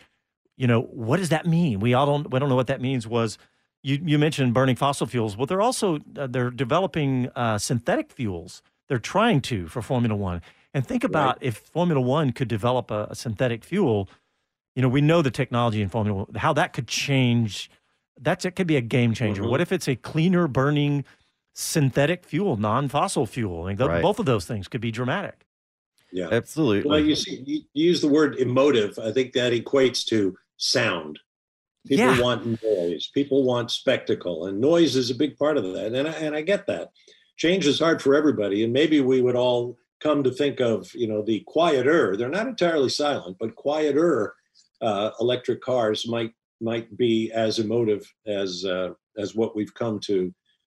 you 0.57 0.67
know, 0.67 0.83
what 0.83 1.19
does 1.19 1.31
that 1.31 1.47
mean? 1.47 1.81
We 1.81 1.93
all 1.93 2.07
don't, 2.07 2.31
we 2.31 2.39
don't 2.39 2.49
know 2.49 2.57
what 2.57 2.69
that 2.69 2.81
means 2.81 3.07
was 3.07 3.37
you, 3.83 4.01
you 4.03 4.19
mentioned 4.19 4.55
burning 4.55 4.77
fossil 4.77 5.07
fuels. 5.07 5.37
Well, 5.37 5.47
they're 5.47 5.61
also, 5.61 5.99
uh, 6.17 6.29
they're 6.29 6.51
developing 6.51 7.29
uh, 7.37 7.59
synthetic 7.59 8.11
fuels. 8.11 8.63
They're 8.89 8.99
trying 8.99 9.41
to 9.43 9.67
for 9.67 9.83
Formula 9.83 10.15
One. 10.15 10.41
And 10.77 10.87
think 10.87 11.05
about 11.05 11.39
if 11.41 11.57
Formula 11.57 11.99
One 12.03 12.33
could 12.33 12.49
develop 12.49 12.91
a, 12.91 13.07
a 13.09 13.15
synthetic 13.15 13.65
fuel, 13.65 14.11
you 14.75 14.83
know, 14.83 14.91
we 14.91 15.01
know 15.01 15.23
the 15.23 15.31
technology 15.31 15.81
in 15.81 15.89
Formula 15.89 16.25
One, 16.25 16.35
how 16.35 16.53
that 16.53 16.75
could 16.75 16.87
change. 16.87 17.71
That's 18.21 18.45
it 18.45 18.51
could 18.57 18.67
be 18.67 18.77
a 18.77 18.83
game 18.83 19.15
changer. 19.15 19.43
Mhm. 19.43 19.49
What 19.49 19.63
if 19.63 19.73
it's 19.73 19.89
a 19.89 19.97
cleaner 19.97 20.47
burning 20.47 21.07
synthetic 21.55 22.27
fuel, 22.27 22.59
non 22.59 22.89
fossil 22.91 23.25
fuel? 23.25 23.63
I 23.63 23.69
mean, 23.69 23.79
th- 23.79 23.89
Right. 23.89 24.03
both 24.03 24.19
of 24.19 24.27
those 24.27 24.45
things 24.45 24.69
could 24.69 24.83
be 24.83 24.91
dramatic. 24.91 25.47
Yeah. 26.13 26.29
Absolutely. 26.31 26.91
Well, 26.91 27.01
you 27.01 27.17
see, 27.17 27.43
you 27.47 27.63
you 27.73 27.87
use 27.87 28.03
the 28.03 28.09
word 28.09 28.37
emotive. 28.37 28.99
I 28.99 29.13
think 29.13 29.33
that 29.33 29.55
equates 29.55 30.05
to 30.09 30.37
sound. 30.59 31.19
People 31.89 32.05
Yeah. 32.05 32.21
want 32.21 32.63
noise. 32.63 33.09
People 33.15 33.45
want 33.45 33.71
spectacle, 33.71 34.45
and 34.45 34.61
noise 34.61 34.95
is 34.95 35.09
a 35.11 35.15
big 35.15 35.39
part 35.39 35.57
of 35.57 35.65
that. 35.73 35.95
And 35.95 36.07
I, 36.07 36.13
and 36.13 36.37
I 36.37 36.43
get 36.43 36.67
that. 36.67 36.91
Change 37.39 37.67
is 37.67 37.79
hard 37.79 38.03
for 38.03 38.15
everybody, 38.15 38.63
and 38.63 38.75
maybe 38.75 39.01
we 39.01 39.23
would 39.23 39.37
all 39.37 39.79
come 40.01 40.23
to 40.25 40.31
think 40.31 40.61
of 40.61 40.91
you 40.95 41.07
know 41.07 41.23
the 41.23 41.43
quieter. 41.47 42.17
They're 42.17 42.29
not 42.29 42.47
entirely 42.49 42.89
silent, 42.89 43.37
but 43.41 43.55
quieter 43.57 44.35
uh, 44.81 45.11
electric 45.21 45.61
cars 45.63 46.07
might 46.09 46.33
might 46.61 46.97
be 46.97 47.31
as 47.33 47.59
emotive 47.59 48.11
as 48.27 48.65
uh, 48.65 48.91
as 49.19 49.35
what 49.35 49.57
we've 49.57 49.75
come 49.75 49.99
to 50.01 50.33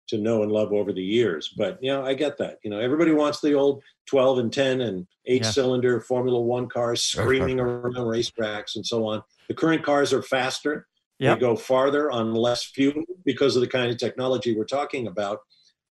to 0.09 0.18
know 0.18 0.43
and 0.43 0.51
love 0.51 0.73
over 0.73 0.93
the 0.93 1.03
years. 1.03 1.55
But 1.57 1.79
you 1.81 1.93
know, 1.93 2.05
I 2.05 2.14
get 2.14 2.37
that. 2.39 2.59
You 2.64 2.71
know, 2.71 2.81
everybody 2.81 3.12
wants 3.12 3.41
the 3.41 3.55
old 3.55 3.83
12 4.07 4.39
and 4.39 4.53
10 4.53 4.81
and 4.81 5.07
eight 5.27 5.43
Yeah. 5.43 5.51
cylinder 5.51 6.01
Formula 6.01 6.41
One 6.41 6.68
cars 6.68 7.03
screaming 7.03 7.61
around 7.61 7.95
racetracks 7.95 8.75
and 8.75 8.85
so 8.85 9.07
on. 9.07 9.23
The 9.49 9.55
current 9.55 9.85
cars 9.85 10.12
are 10.12 10.23
faster. 10.23 10.89
Yep. 11.21 11.37
They 11.37 11.41
go 11.41 11.55
farther 11.55 12.11
on 12.11 12.35
less 12.35 12.64
fuel 12.64 13.05
because 13.25 13.55
of 13.55 13.61
the 13.62 13.68
kind 13.68 13.91
of 13.91 13.99
technology 13.99 14.57
we're 14.57 14.64
talking 14.64 15.07
about. 15.07 15.39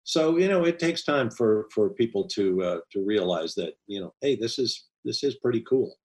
So 0.06 0.38
you 0.38 0.48
know, 0.48 0.64
it 0.64 0.80
takes 0.80 1.04
time 1.04 1.30
for 1.30 1.68
for 1.74 1.90
people 1.90 2.28
to 2.30 2.62
uh, 2.62 2.78
to 2.92 3.04
realize 3.04 3.56
that 3.56 3.74
you 3.88 4.00
know, 4.00 4.14
hey, 4.22 4.36
this 4.36 4.58
is 4.58 4.86
this 5.04 5.24
is 5.24 5.36
pretty 5.36 5.62
cool. 5.62 5.98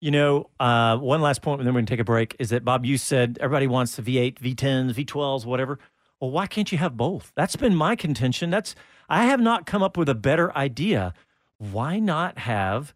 You 0.00 0.12
know, 0.12 0.50
uh, 0.60 0.96
one 0.98 1.20
last 1.20 1.42
point, 1.42 1.60
and 1.60 1.66
then 1.66 1.74
we're 1.74 1.80
going 1.80 1.86
to 1.86 1.92
take 1.92 2.00
a 2.00 2.04
break. 2.04 2.36
Is 2.38 2.50
that 2.50 2.64
Bob? 2.64 2.86
You 2.86 2.96
said 2.98 3.36
everybody 3.40 3.66
wants 3.66 3.96
the 3.96 4.02
V8, 4.02 4.38
V10s, 4.38 4.92
V12s, 4.92 5.44
whatever. 5.44 5.80
Well, 6.20 6.30
why 6.30 6.46
can't 6.46 6.70
you 6.70 6.78
have 6.78 6.96
both? 6.96 7.32
That's 7.34 7.56
been 7.56 7.74
my 7.74 7.96
contention. 7.96 8.50
That's 8.50 8.74
I 9.08 9.24
have 9.24 9.40
not 9.40 9.66
come 9.66 9.82
up 9.82 9.96
with 9.96 10.08
a 10.08 10.14
better 10.14 10.56
idea. 10.56 11.14
Why 11.56 11.98
not 11.98 12.38
have 12.38 12.94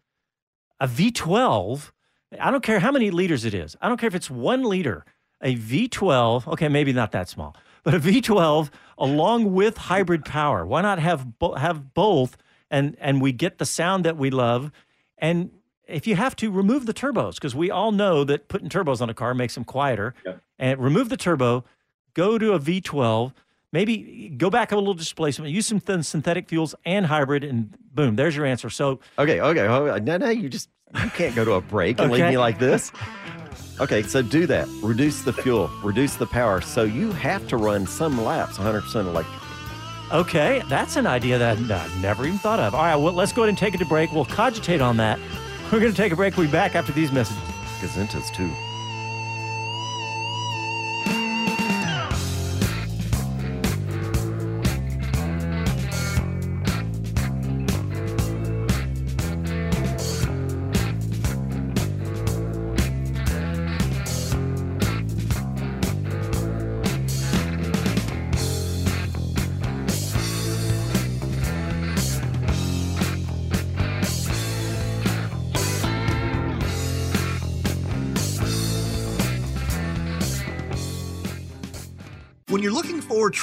a 0.79 0.87
V12? 0.87 1.91
I 2.39 2.51
don't 2.51 2.63
care 2.63 2.79
how 2.79 2.91
many 2.91 3.09
liters 3.09 3.45
it 3.45 3.53
is. 3.53 3.75
I 3.81 3.87
don't 3.87 3.99
care 3.99 4.07
if 4.07 4.15
it's 4.15 4.29
one 4.29 4.63
liter. 4.63 5.05
A 5.41 5.55
V12, 5.55 6.47
okay, 6.47 6.69
maybe 6.69 6.93
not 6.93 7.11
that 7.11 7.27
small, 7.27 7.55
but 7.83 7.93
a 7.93 7.99
V12 7.99 8.69
along 8.97 9.53
with 9.53 9.77
hybrid 9.77 10.25
power. 10.25 10.65
Why 10.65 10.81
not 10.81 10.99
have 10.99 11.39
bo- 11.39 11.55
have 11.55 11.93
both? 11.93 12.37
And 12.71 12.97
and 12.99 13.21
we 13.21 13.31
get 13.31 13.57
the 13.59 13.65
sound 13.65 14.03
that 14.05 14.17
we 14.17 14.29
love. 14.29 14.71
And 15.17 15.51
if 15.87 16.07
you 16.07 16.15
have 16.15 16.35
to, 16.37 16.49
remove 16.49 16.85
the 16.85 16.93
turbos 16.93 17.35
because 17.35 17.53
we 17.53 17.69
all 17.69 17.91
know 17.91 18.23
that 18.23 18.47
putting 18.47 18.69
turbos 18.69 19.01
on 19.01 19.09
a 19.09 19.13
car 19.13 19.33
makes 19.33 19.53
them 19.55 19.63
quieter. 19.63 20.13
And 20.57 20.79
remove 20.79 21.09
the 21.09 21.17
turbo, 21.17 21.65
go 22.13 22.37
to 22.37 22.53
a 22.53 22.59
V12, 22.59 23.33
maybe 23.71 24.33
go 24.37 24.49
back 24.49 24.71
a 24.71 24.77
little 24.77 24.93
displacement, 24.93 25.51
use 25.51 25.67
some 25.67 25.79
thin 25.79 26.01
synthetic 26.03 26.47
fuels 26.47 26.73
and 26.85 27.05
hybrid, 27.07 27.43
and 27.43 27.75
boom, 27.93 28.15
there's 28.15 28.35
your 28.35 28.45
answer. 28.45 28.69
So 28.69 28.99
Okay, 29.19 29.41
okay. 29.41 29.67
No, 30.01 30.17
no, 30.17 30.29
you 30.29 30.49
just 30.49 30.69
you 30.95 31.09
can't 31.11 31.35
go 31.35 31.43
to 31.43 31.53
a 31.53 31.61
break 31.61 31.99
and 31.99 32.11
leave 32.11 32.25
me 32.25 32.37
like 32.37 32.59
this. 32.59 32.91
Okay, 33.81 34.03
so 34.03 34.21
do 34.21 34.45
that. 34.47 34.67
Reduce 34.81 35.21
the 35.21 35.33
fuel, 35.33 35.69
reduce 35.81 36.15
the 36.15 36.27
power. 36.27 36.61
So 36.61 36.83
you 36.83 37.11
have 37.13 37.47
to 37.47 37.57
run 37.57 37.87
some 37.87 38.23
laps 38.23 38.57
100% 38.57 39.07
electric. 39.07 39.39
Okay, 40.11 40.61
that's 40.69 40.95
an 40.95 41.07
idea 41.07 41.39
that 41.39 41.57
I 41.57 42.01
never 42.01 42.25
even 42.25 42.37
thought 42.37 42.59
of. 42.59 42.75
All 42.75 42.83
right, 42.83 42.95
well, 42.95 43.13
let's 43.13 43.33
go 43.33 43.41
ahead 43.41 43.49
and 43.49 43.57
take 43.57 43.73
it 43.73 43.79
to 43.79 43.85
break. 43.85 44.11
We'll 44.11 44.25
cogitate 44.25 44.79
on 44.79 44.97
that. 44.97 45.19
We're 45.71 45.79
going 45.79 45.91
to 45.91 45.97
take 45.97 46.11
a 46.11 46.15
break. 46.15 46.37
We'll 46.37 46.45
be 46.45 46.51
back 46.51 46.75
after 46.75 46.91
these 46.91 47.11
messages. 47.11 47.41
Gazintas 47.81 48.31
too. 48.31 48.51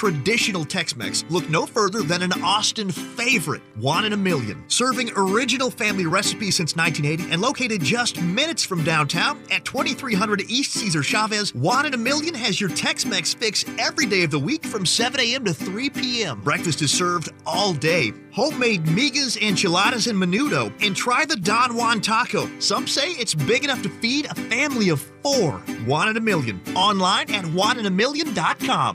Traditional 0.01 0.65
Tex 0.65 0.97
Mex, 0.97 1.27
look 1.29 1.47
no 1.51 1.67
further 1.67 2.01
than 2.01 2.23
an 2.23 2.33
Austin 2.43 2.91
favorite, 2.91 3.61
One 3.75 4.07
in 4.07 4.15
a 4.15 4.17
Million. 4.17 4.65
Serving 4.67 5.11
original 5.15 5.71
family 5.71 6.07
recipes 6.07 6.57
since 6.57 6.75
1980 6.75 7.31
and 7.31 7.43
located 7.43 7.83
just 7.83 8.19
minutes 8.23 8.65
from 8.65 8.83
downtown 8.83 9.43
at 9.51 9.67
2300 9.67 10.51
East 10.51 10.73
Cesar 10.73 11.03
Chavez, 11.03 11.55
One 11.55 11.85
in 11.85 11.93
a 11.93 11.99
Million 11.99 12.33
has 12.33 12.59
your 12.59 12.71
Tex 12.71 13.05
Mex 13.05 13.35
fix 13.35 13.67
every 13.79 14.07
day 14.07 14.23
of 14.23 14.31
the 14.31 14.39
week 14.39 14.65
from 14.65 14.87
7 14.87 15.21
a.m. 15.21 15.45
to 15.45 15.53
3 15.53 15.91
p.m. 15.91 16.41
Breakfast 16.41 16.81
is 16.81 16.91
served 16.91 17.29
all 17.45 17.75
day. 17.75 18.15
Homemade 18.33 18.85
migas, 18.85 19.37
enchiladas, 19.37 20.07
and 20.07 20.19
menudo. 20.19 20.73
And 20.83 20.97
try 20.97 21.27
the 21.27 21.37
Don 21.37 21.77
Juan 21.77 22.01
taco. 22.01 22.49
Some 22.59 22.87
say 22.87 23.11
it's 23.11 23.35
big 23.35 23.65
enough 23.65 23.83
to 23.83 23.91
feed 23.91 24.25
a 24.31 24.35
family 24.35 24.89
of 24.89 25.03
four. 25.23 25.59
One 25.85 26.09
in 26.09 26.17
a 26.17 26.21
million. 26.21 26.59
Online 26.75 27.31
at 27.35 27.45
oneinaMillion.com. 27.45 28.95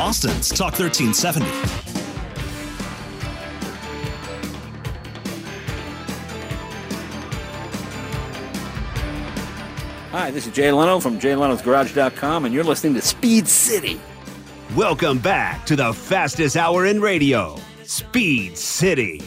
Austin's 0.00 0.48
Talk 0.48 0.78
1370. 0.78 1.44
Hi, 10.10 10.30
this 10.30 10.46
is 10.46 10.54
Jay 10.54 10.72
Leno 10.72 11.00
from 11.00 11.18
JayLeno'sGarage.com, 11.20 12.46
and 12.46 12.54
you're 12.54 12.64
listening 12.64 12.94
to 12.94 13.02
Speed 13.02 13.46
City. 13.46 14.00
Welcome 14.74 15.18
back 15.18 15.66
to 15.66 15.76
the 15.76 15.92
fastest 15.92 16.56
hour 16.56 16.86
in 16.86 17.02
radio, 17.02 17.58
Speed 17.84 18.56
City. 18.56 19.20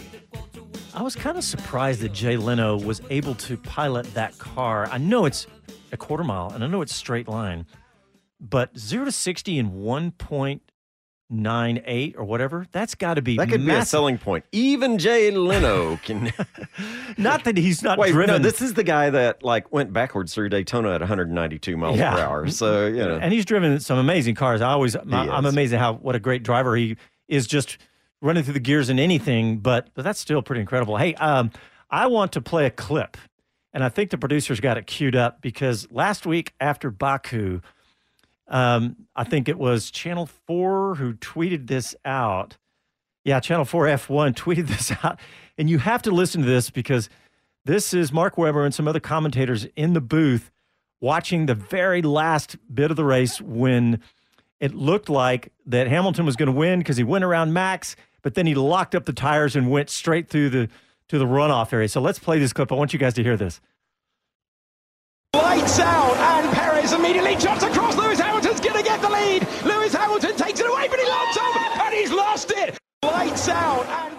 I 0.96 1.04
was 1.04 1.16
kind 1.16 1.38
of 1.38 1.44
surprised 1.44 2.00
that 2.00 2.14
Jay 2.14 2.36
Leno 2.36 2.80
was 2.80 3.00
able 3.12 3.36
to 3.36 3.58
pilot 3.58 4.12
that 4.16 4.40
car. 4.40 4.88
I 4.88 4.98
know 4.98 5.26
it's 5.26 5.46
a 5.92 5.98
quarter 5.98 6.24
mile 6.24 6.50
and 6.50 6.64
I 6.64 6.68
know 6.68 6.82
it's 6.82 6.96
straight 6.96 7.28
line, 7.28 7.68
but 8.48 8.78
zero 8.78 9.06
to 9.06 9.12
60 9.12 9.58
in 9.58 9.72
1.98 11.32 12.16
or 12.18 12.24
whatever, 12.26 12.66
that's 12.72 12.94
got 12.96 13.14
to 13.16 13.22
be 13.22 13.38
That 13.38 13.50
could 13.50 13.66
be 13.66 13.72
a 13.72 13.86
selling 13.86 14.18
point. 14.18 14.46
Even 14.52 14.98
Jay 14.98 15.32
Leno 15.32 15.96
can. 16.04 16.32
Not 17.18 17.46
that 17.46 17.58
he's 17.58 17.82
not 17.82 17.98
Wait, 17.98 18.12
driven. 18.12 18.36
no, 18.36 18.40
this 18.50 18.62
is 18.62 18.74
the 18.74 18.84
guy 18.84 19.10
that 19.10 19.44
like 19.44 19.72
went 19.72 19.94
backwards 19.94 20.34
through 20.34 20.50
Daytona 20.50 20.92
at 20.94 21.02
192 21.02 21.78
miles 21.78 21.98
Yeah. 21.98 22.14
per 22.16 22.20
hour. 22.22 22.48
So 22.50 22.86
you 22.88 22.98
know, 22.98 23.18
and 23.18 23.34
he's 23.34 23.46
driven 23.46 23.80
some 23.80 23.98
amazing 23.98 24.36
cars. 24.36 24.62
I 24.62 24.72
always, 24.72 24.96
I'm 24.96 25.46
is. 25.46 25.54
amazed 25.54 25.74
at 25.74 25.80
how 25.80 25.94
what 25.94 26.16
a 26.16 26.20
great 26.20 26.44
driver 26.44 26.76
he 26.76 26.98
is. 27.28 27.48
Just 27.48 27.78
running 28.22 28.44
through 28.44 28.54
the 28.54 28.60
gears 28.60 28.90
in 28.90 29.00
anything, 29.00 29.58
but 29.60 29.88
but 29.94 30.04
that's 30.04 30.20
still 30.20 30.42
pretty 30.42 30.62
incredible. 30.62 30.98
Hey, 30.98 31.16
um, 31.16 31.52
I 31.90 32.08
want 32.08 32.32
to 32.34 32.42
play 32.42 32.66
a 32.66 32.72
clip, 32.72 33.18
and 33.74 33.84
I 33.84 33.90
think 33.90 34.10
the 34.10 34.18
producers 34.18 34.60
got 34.60 34.78
it 34.78 34.86
queued 34.88 35.16
up 35.16 35.42
because 35.42 35.88
last 35.92 36.26
week 36.26 36.54
after 36.60 36.90
Baku, 36.92 37.62
um, 38.54 38.96
I 39.16 39.24
think 39.24 39.50
it 39.50 39.58
was 39.58 39.92
Channel 39.92 40.28
Four 40.28 40.96
who 40.96 41.14
tweeted 41.16 41.68
this 41.68 41.96
out. 42.06 42.58
Yeah, 43.26 43.40
Channel 43.40 43.66
4 43.66 43.86
F1 43.86 44.34
tweeted 44.36 44.68
this 44.68 44.92
out. 45.04 45.20
And 45.58 45.70
you 45.70 45.80
have 45.80 46.02
to 46.04 46.12
listen 46.12 46.42
to 46.42 46.48
this 46.48 46.70
because 46.70 47.10
this 47.66 47.94
is 47.94 48.12
Mark 48.12 48.38
Webber 48.38 48.64
and 48.64 48.74
some 48.74 48.88
other 48.88 49.00
commentators 49.00 49.66
in 49.76 49.94
the 49.94 50.02
booth 50.02 50.52
watching 51.02 51.48
the 51.48 51.56
very 51.56 52.02
last 52.02 52.56
bit 52.74 52.92
of 52.92 52.98
the 52.98 53.04
race 53.04 53.42
when 53.42 54.00
it 54.60 54.74
looked 54.74 55.10
like 55.10 55.52
that 55.66 55.88
Hamilton 55.88 56.26
was 56.26 56.36
going 56.36 56.48
to 56.48 56.58
win 56.58 56.80
because 56.80 56.98
he 56.98 57.04
went 57.04 57.24
around 57.24 57.54
Max, 57.54 57.96
but 58.22 58.36
then 58.36 58.46
he 58.46 58.56
locked 58.56 58.96
up 58.96 59.06
the 59.06 59.14
tires 59.14 59.56
and 59.56 59.70
went 59.70 59.90
straight 59.90 60.30
through 60.30 60.50
the 60.50 60.70
to 61.10 61.18
the 61.20 61.26
runoff 61.26 61.74
area. 61.74 61.90
So 61.90 62.00
let's 62.00 62.20
play 62.20 62.40
this 62.40 62.54
clip. 62.54 62.72
I 62.72 62.76
want 62.76 62.94
you 62.94 63.00
guys 63.00 63.14
to 63.16 63.24
hear 63.24 63.36
this. 63.36 63.60
Lights 65.36 65.80
out, 65.80 66.16
and 66.16 66.54
Perez 66.54 66.94
immediately 66.94 67.36
jumps 67.36 67.64
across. 67.64 67.98
Lewis 67.98 68.20
get 68.20 68.33
the 69.04 69.10
lead. 69.10 69.48
Lewis 69.66 69.94
Hamilton 69.94 70.36
takes 70.36 70.60
it 70.60 70.68
away, 70.68 70.88
but 70.88 71.00
he 71.00 71.06
locks 71.08 71.38
up, 71.38 71.80
and 71.80 71.94
he's 71.94 72.12
lost 72.12 72.52
it. 72.56 72.78
Lights 73.04 73.50
out, 73.50 73.86
and 73.86 74.14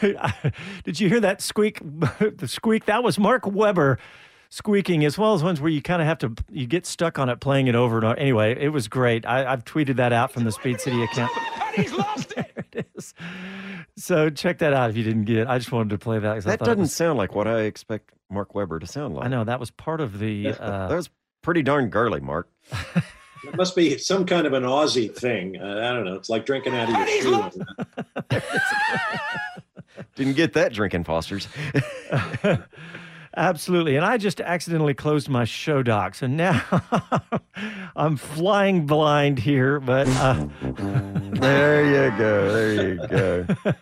Did 0.84 1.00
you 1.00 1.08
hear 1.08 1.20
that 1.20 1.40
squeak? 1.42 1.80
the 2.38 2.46
squeak 2.48 2.86
that 2.86 3.02
was 3.02 3.18
Mark 3.18 3.46
Webber 3.46 3.98
squeaking, 4.48 5.04
as 5.04 5.18
well 5.18 5.34
as 5.34 5.42
ones 5.42 5.60
where 5.60 5.70
you 5.70 5.82
kind 5.82 6.00
of 6.00 6.08
have 6.08 6.18
to 6.18 6.32
you 6.50 6.66
get 6.66 6.86
stuck 6.86 7.18
on 7.18 7.28
it 7.28 7.40
playing 7.40 7.66
it 7.66 7.74
over 7.74 7.96
and 7.96 8.04
over. 8.04 8.18
Anyway, 8.18 8.56
it 8.58 8.68
was 8.68 8.88
great. 8.88 9.26
I, 9.26 9.50
I've 9.50 9.64
tweeted 9.64 9.96
that 9.96 10.12
out 10.12 10.32
from 10.32 10.44
the 10.44 10.52
Speed 10.52 10.80
City 10.80 11.02
account. 11.02 11.32
he's 11.74 11.92
lost 11.92 12.32
it. 12.36 12.52
there 12.54 12.64
it 12.72 12.86
is. 12.96 13.14
So 13.96 14.30
check 14.30 14.58
that 14.58 14.72
out 14.72 14.90
if 14.90 14.96
you 14.96 15.02
didn't 15.04 15.24
get 15.24 15.38
it. 15.38 15.48
I 15.48 15.58
just 15.58 15.72
wanted 15.72 15.90
to 15.90 15.98
play 15.98 16.18
that. 16.18 16.44
That 16.44 16.58
thought 16.60 16.64
doesn't 16.66 16.80
was- 16.80 16.94
sound 16.94 17.18
like 17.18 17.34
what 17.34 17.46
I 17.48 17.62
expect 17.62 18.12
Mark 18.30 18.54
Webber 18.54 18.78
to 18.78 18.86
sound 18.86 19.16
like. 19.16 19.26
I 19.26 19.28
know 19.28 19.44
that 19.44 19.58
was 19.60 19.70
part 19.70 20.00
of 20.00 20.18
the. 20.18 20.48
Uh, 20.48 20.88
that 20.88 20.96
was 20.96 21.10
pretty 21.42 21.62
darn 21.62 21.88
girly, 21.88 22.20
Mark. 22.20 22.48
It 23.44 23.56
must 23.56 23.74
be 23.74 23.96
some 23.98 24.26
kind 24.26 24.46
of 24.46 24.52
an 24.52 24.64
Aussie 24.64 25.14
thing. 25.14 25.58
Uh, 25.60 25.78
I 25.78 25.92
don't 25.94 26.04
know. 26.04 26.14
It's 26.14 26.28
like 26.28 26.44
drinking 26.46 26.74
out 26.74 26.88
of 26.90 26.96
your 26.96 27.50
shoe. 27.50 28.40
Didn't 30.14 30.34
get 30.34 30.52
that 30.54 30.72
drinking 30.72 31.04
Fosters. 31.04 31.48
Absolutely. 33.36 33.94
And 33.96 34.04
I 34.04 34.16
just 34.18 34.40
accidentally 34.40 34.92
closed 34.94 35.28
my 35.28 35.44
show 35.44 35.82
docs. 35.82 36.20
And 36.22 36.36
now 36.36 36.62
I'm 37.96 38.16
flying 38.16 38.86
blind 38.86 39.38
here, 39.38 39.78
but. 39.80 40.08
Uh, 40.08 40.46
there 40.62 41.84
you 41.84 42.18
go. 42.18 42.52
There 42.52 42.72
you 42.74 43.06
go. 43.08 43.46
hey, 43.64 43.72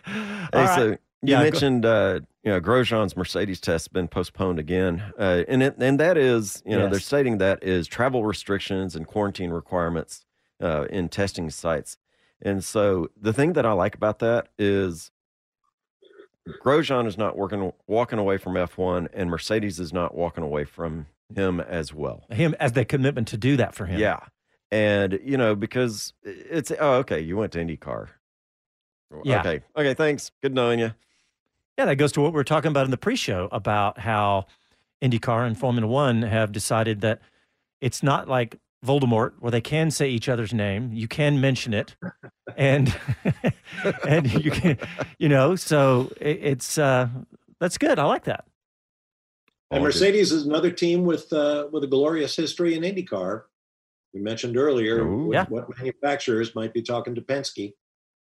All 0.53 0.61
right. 0.61 0.75
so 0.75 0.85
you 0.89 0.97
Yeah, 1.23 1.37
go- 1.37 1.43
mentioned 1.43 1.85
uh, 1.85 2.19
you 2.43 2.51
know 2.51 2.61
Grosjean's 2.61 3.15
Mercedes 3.17 3.59
test 3.59 3.85
has 3.85 3.87
been 3.89 4.07
postponed 4.07 4.59
again, 4.59 5.03
uh, 5.19 5.43
and 5.47 5.61
it, 5.63 5.75
and 5.79 5.99
that 5.99 6.17
is 6.17 6.61
you 6.65 6.71
know 6.75 6.83
they're 6.85 6.93
Yes. 6.95 7.05
stating 7.05 7.37
that 7.39 7.63
is 7.63 7.87
travel 7.87 8.23
restrictions 8.23 8.95
and 8.95 9.05
quarantine 9.07 9.51
requirements 9.51 10.25
uh, 10.61 10.85
in 10.89 11.09
testing 11.09 11.49
sites, 11.49 11.97
and 12.41 12.63
so 12.63 13.09
the 13.19 13.33
thing 13.33 13.53
that 13.53 13.65
I 13.65 13.71
like 13.73 13.95
about 13.95 14.19
that 14.19 14.47
is 14.57 15.11
Grosjean 16.63 17.05
is 17.07 17.17
not 17.17 17.37
working 17.37 17.71
walking 17.87 18.17
away 18.19 18.37
from 18.37 18.53
F1, 18.53 19.09
and 19.13 19.29
Mercedes 19.29 19.79
is 19.79 19.93
not 19.93 20.15
walking 20.15 20.43
away 20.43 20.63
from 20.65 21.07
him 21.35 21.59
as 21.59 21.93
well. 21.93 22.23
him 22.31 22.55
as 22.59 22.71
the 22.73 22.83
commitment 22.85 23.27
to 23.27 23.37
do 23.37 23.55
that 23.57 23.75
for 23.75 23.85
him. 23.85 23.99
Yeah. 23.99 24.19
And, 24.71 25.19
you 25.23 25.37
know, 25.37 25.55
because 25.55 26.13
it's, 26.23 26.71
oh, 26.79 26.93
okay, 26.97 27.19
you 27.19 27.37
went 27.37 27.51
to 27.53 27.59
IndyCar. 27.59 28.07
Yeah. 29.23 29.39
Okay. 29.41 29.61
Okay. 29.75 29.93
Thanks. 29.93 30.31
Good 30.41 30.53
knowing 30.55 30.79
you. 30.79 30.91
Yeah, 31.79 31.85
that 31.85 31.95
goes 31.95 32.11
to 32.11 32.19
what 32.19 32.33
we 32.33 32.35
were 32.35 32.43
talking 32.43 32.67
about 32.67 32.83
in 32.83 32.91
the 32.91 32.97
pre-show 32.97 33.47
about 33.53 33.99
how 33.99 34.47
IndyCar 35.01 35.47
and 35.47 35.57
Formula 35.57 35.87
One 35.87 36.23
have 36.23 36.51
decided 36.51 36.99
that 36.99 37.21
it's 37.79 38.03
not 38.03 38.27
like 38.27 38.57
Voldemort 38.85 39.31
where 39.39 39.49
they 39.49 39.61
can 39.61 39.89
say 39.89 40.09
each 40.09 40.27
other's 40.27 40.53
name. 40.53 40.91
You 40.91 41.07
can 41.07 41.39
mention 41.39 41.73
it, 41.73 41.95
and 42.57 42.93
and 44.05 44.43
you 44.43 44.51
can, 44.51 44.77
you 45.19 45.29
know. 45.29 45.55
So 45.55 46.11
it, 46.19 46.39
it's 46.43 46.77
uh, 46.77 47.07
that's 47.61 47.77
good. 47.77 47.97
I 47.97 48.03
like 48.03 48.25
that. 48.25 48.43
And 49.71 49.81
Mercedes 49.81 50.33
is 50.33 50.45
another 50.45 50.71
team 50.71 51.05
with 51.05 51.31
uh, 51.31 51.69
with 51.71 51.85
a 51.85 51.87
glorious 51.87 52.35
history 52.35 52.75
in 52.75 52.83
IndyCar. 52.83 53.43
We 54.13 54.19
mentioned 54.19 54.57
earlier 54.57 55.07
what, 55.07 55.33
yeah. 55.33 55.45
what 55.47 55.69
manufacturers 55.77 56.53
might 56.55 56.73
be 56.73 56.81
talking 56.81 57.15
to 57.15 57.21
Penske. 57.21 57.71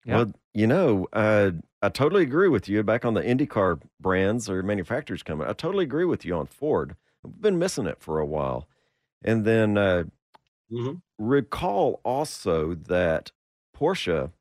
Well, 0.10 0.34
you 0.54 0.68
know, 0.68 1.08
uh, 1.14 1.52
I 1.82 1.90
totally 1.90 2.24
agree 2.24 2.48
with 2.48 2.70
you 2.70 2.84
back 2.84 3.06
on 3.06 3.14
the 3.14 3.22
IndyCar 3.22 3.82
brands 4.00 4.50
or 4.50 4.62
manufacturers 4.64 5.24
coming. 5.24 5.48
I 5.48 5.54
totally 5.54 5.84
agree 5.86 6.06
with 6.06 6.26
you 6.26 6.36
on 6.36 6.48
Ford. 6.48 6.96
We've 7.24 7.42
been 7.42 7.60
missing 7.60 7.88
it 7.88 8.00
for 8.02 8.20
a 8.20 8.26
while. 8.26 8.68
And 9.24 9.46
then 9.46 9.78
uh, 9.78 10.06
recall 11.18 12.02
also 12.04 12.74
that 12.76 13.32
Porsche 13.76 14.32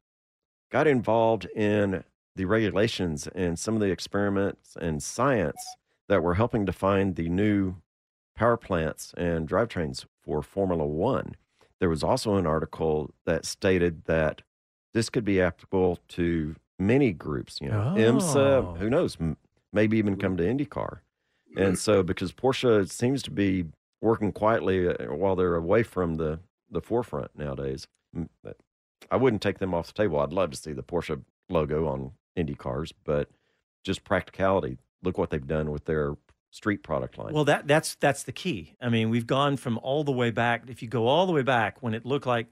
got 0.71 0.87
involved 0.87 1.47
in 1.57 2.05
the 2.37 2.47
regulations 2.47 3.29
and 3.29 3.59
some 3.59 3.75
of 3.75 3.81
the 3.81 3.91
experiments 3.91 4.77
and 4.81 5.03
science 5.03 5.77
that 6.09 6.23
were 6.23 6.35
helping 6.35 6.67
to 6.67 6.73
find 6.73 7.17
the 7.17 7.29
new 7.29 7.77
power 8.37 8.57
plants 8.57 9.15
and 9.17 9.49
drivetrains 9.49 10.07
for 10.23 10.43
Formula 10.43 10.87
One. 10.87 11.37
There 11.81 11.91
was 11.91 12.05
also 12.05 12.37
an 12.37 12.47
article 12.47 13.15
that 13.27 13.45
stated 13.47 14.05
that 14.07 14.43
this 14.95 15.09
could 15.11 15.25
be 15.25 15.41
applicable 15.41 15.99
to 16.09 16.55
many 16.79 17.13
groups, 17.13 17.59
you 17.61 17.69
know, 17.69 17.95
Oh. 17.97 17.99
IMSA, 18.01 18.77
who 18.79 18.91
knows, 18.91 19.17
m- 19.21 19.37
maybe 19.73 19.97
even 19.99 20.17
come 20.17 20.37
to 20.37 20.43
IndyCar. 20.45 20.99
And 21.57 21.79
so, 21.79 22.03
because 22.03 22.33
Porsche 22.33 22.89
seems 22.91 23.23
to 23.25 23.31
be 23.31 23.67
working 24.01 24.33
quietly 24.33 24.89
uh, 24.89 25.13
while 25.15 25.37
they're 25.37 25.55
away 25.55 25.83
from 25.83 26.15
the, 26.17 26.41
the 26.71 26.81
forefront 26.81 27.31
nowadays. 27.37 27.87
I 29.11 29.17
wouldn't 29.17 29.43
take 29.43 29.59
them 29.59 29.75
off 29.75 29.89
the 29.89 29.93
table. 29.93 30.19
I'd 30.21 30.33
love 30.33 30.51
to 30.51 30.57
see 30.57 30.73
the 30.73 30.83
Porsche 30.83 31.23
logo 31.51 31.87
on 31.87 32.13
Indy 32.37 32.55
cars, 32.55 32.93
but 33.05 33.29
just 33.85 34.05
practicality. 34.05 34.79
Look 35.03 35.19
what 35.19 35.31
they've 35.31 35.47
done 35.47 35.71
with 35.71 35.85
their 35.85 36.17
street 36.51 36.83
product 36.83 37.19
line. 37.19 37.35
Well, 37.35 37.45
that 37.45 37.67
that's 37.67 37.95
that's 37.97 38.23
the 38.23 38.33
key. 38.33 38.75
I 38.81 38.89
mean, 38.89 39.11
we've 39.11 39.27
gone 39.27 39.57
from 39.57 39.79
all 39.83 40.05
the 40.05 40.13
way 40.13 40.31
back. 40.31 40.65
If 40.69 40.83
you 40.83 40.89
go 40.89 41.07
all 41.09 41.27
the 41.27 41.33
way 41.33 41.43
back 41.43 41.83
when 41.83 41.93
it 41.95 42.07
looked 42.07 42.27
like 42.27 42.47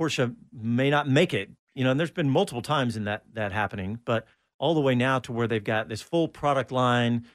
Porsche 0.00 0.34
may 0.52 0.88
not 0.88 1.08
make 1.08 1.34
it, 1.34 1.50
you 1.74 1.84
know, 1.84 1.90
and 1.90 2.00
there's 2.00 2.10
been 2.10 2.30
multiple 2.30 2.62
times 2.62 2.96
in 2.96 3.04
that 3.04 3.24
that 3.34 3.52
happening, 3.52 3.98
but 4.04 4.26
all 4.58 4.74
the 4.74 4.80
way 4.80 4.94
now 4.94 5.18
to 5.18 5.32
where 5.32 5.46
they've 5.46 5.62
got 5.64 5.88
this 5.88 6.00
full 6.00 6.28
product 6.28 6.72
line. 6.72 7.26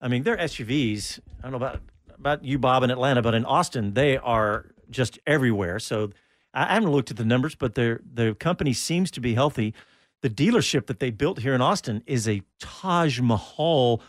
I 0.00 0.08
mean, 0.08 0.22
their 0.22 0.36
SUVs. 0.36 1.18
I 1.38 1.42
don't 1.42 1.52
know 1.52 1.56
about 1.56 1.80
about 2.16 2.44
you, 2.44 2.58
Bob, 2.58 2.82
in 2.82 2.90
Atlanta, 2.90 3.22
but 3.22 3.34
in 3.34 3.44
Austin, 3.44 3.94
they 3.94 4.16
are 4.16 4.70
just 4.90 5.18
everywhere. 5.26 5.78
So 5.78 6.10
I 6.52 6.74
haven't 6.74 6.90
looked 6.90 7.10
at 7.10 7.16
the 7.16 7.24
numbers, 7.24 7.54
but 7.54 7.74
their 7.74 8.00
the 8.12 8.34
company 8.34 8.72
seems 8.72 9.10
to 9.12 9.20
be 9.20 9.34
healthy. 9.34 9.74
The 10.22 10.30
dealership 10.30 10.86
that 10.86 11.00
they 11.00 11.10
built 11.10 11.40
here 11.40 11.54
in 11.54 11.60
Austin 11.60 12.02
is 12.06 12.28
a 12.28 12.42
Taj 12.60 13.20
Mahal, 13.20 14.00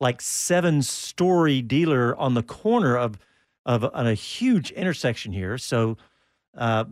like 0.00 0.20
seven 0.20 0.82
story 0.82 1.62
dealer 1.62 2.16
on 2.16 2.34
the 2.34 2.42
corner 2.42 2.96
of 2.96 3.18
of 3.66 3.84
a, 3.84 3.90
a 3.92 4.14
huge 4.14 4.70
intersection 4.72 5.32
here. 5.32 5.58
So, 5.58 5.98
uh, 6.56 6.86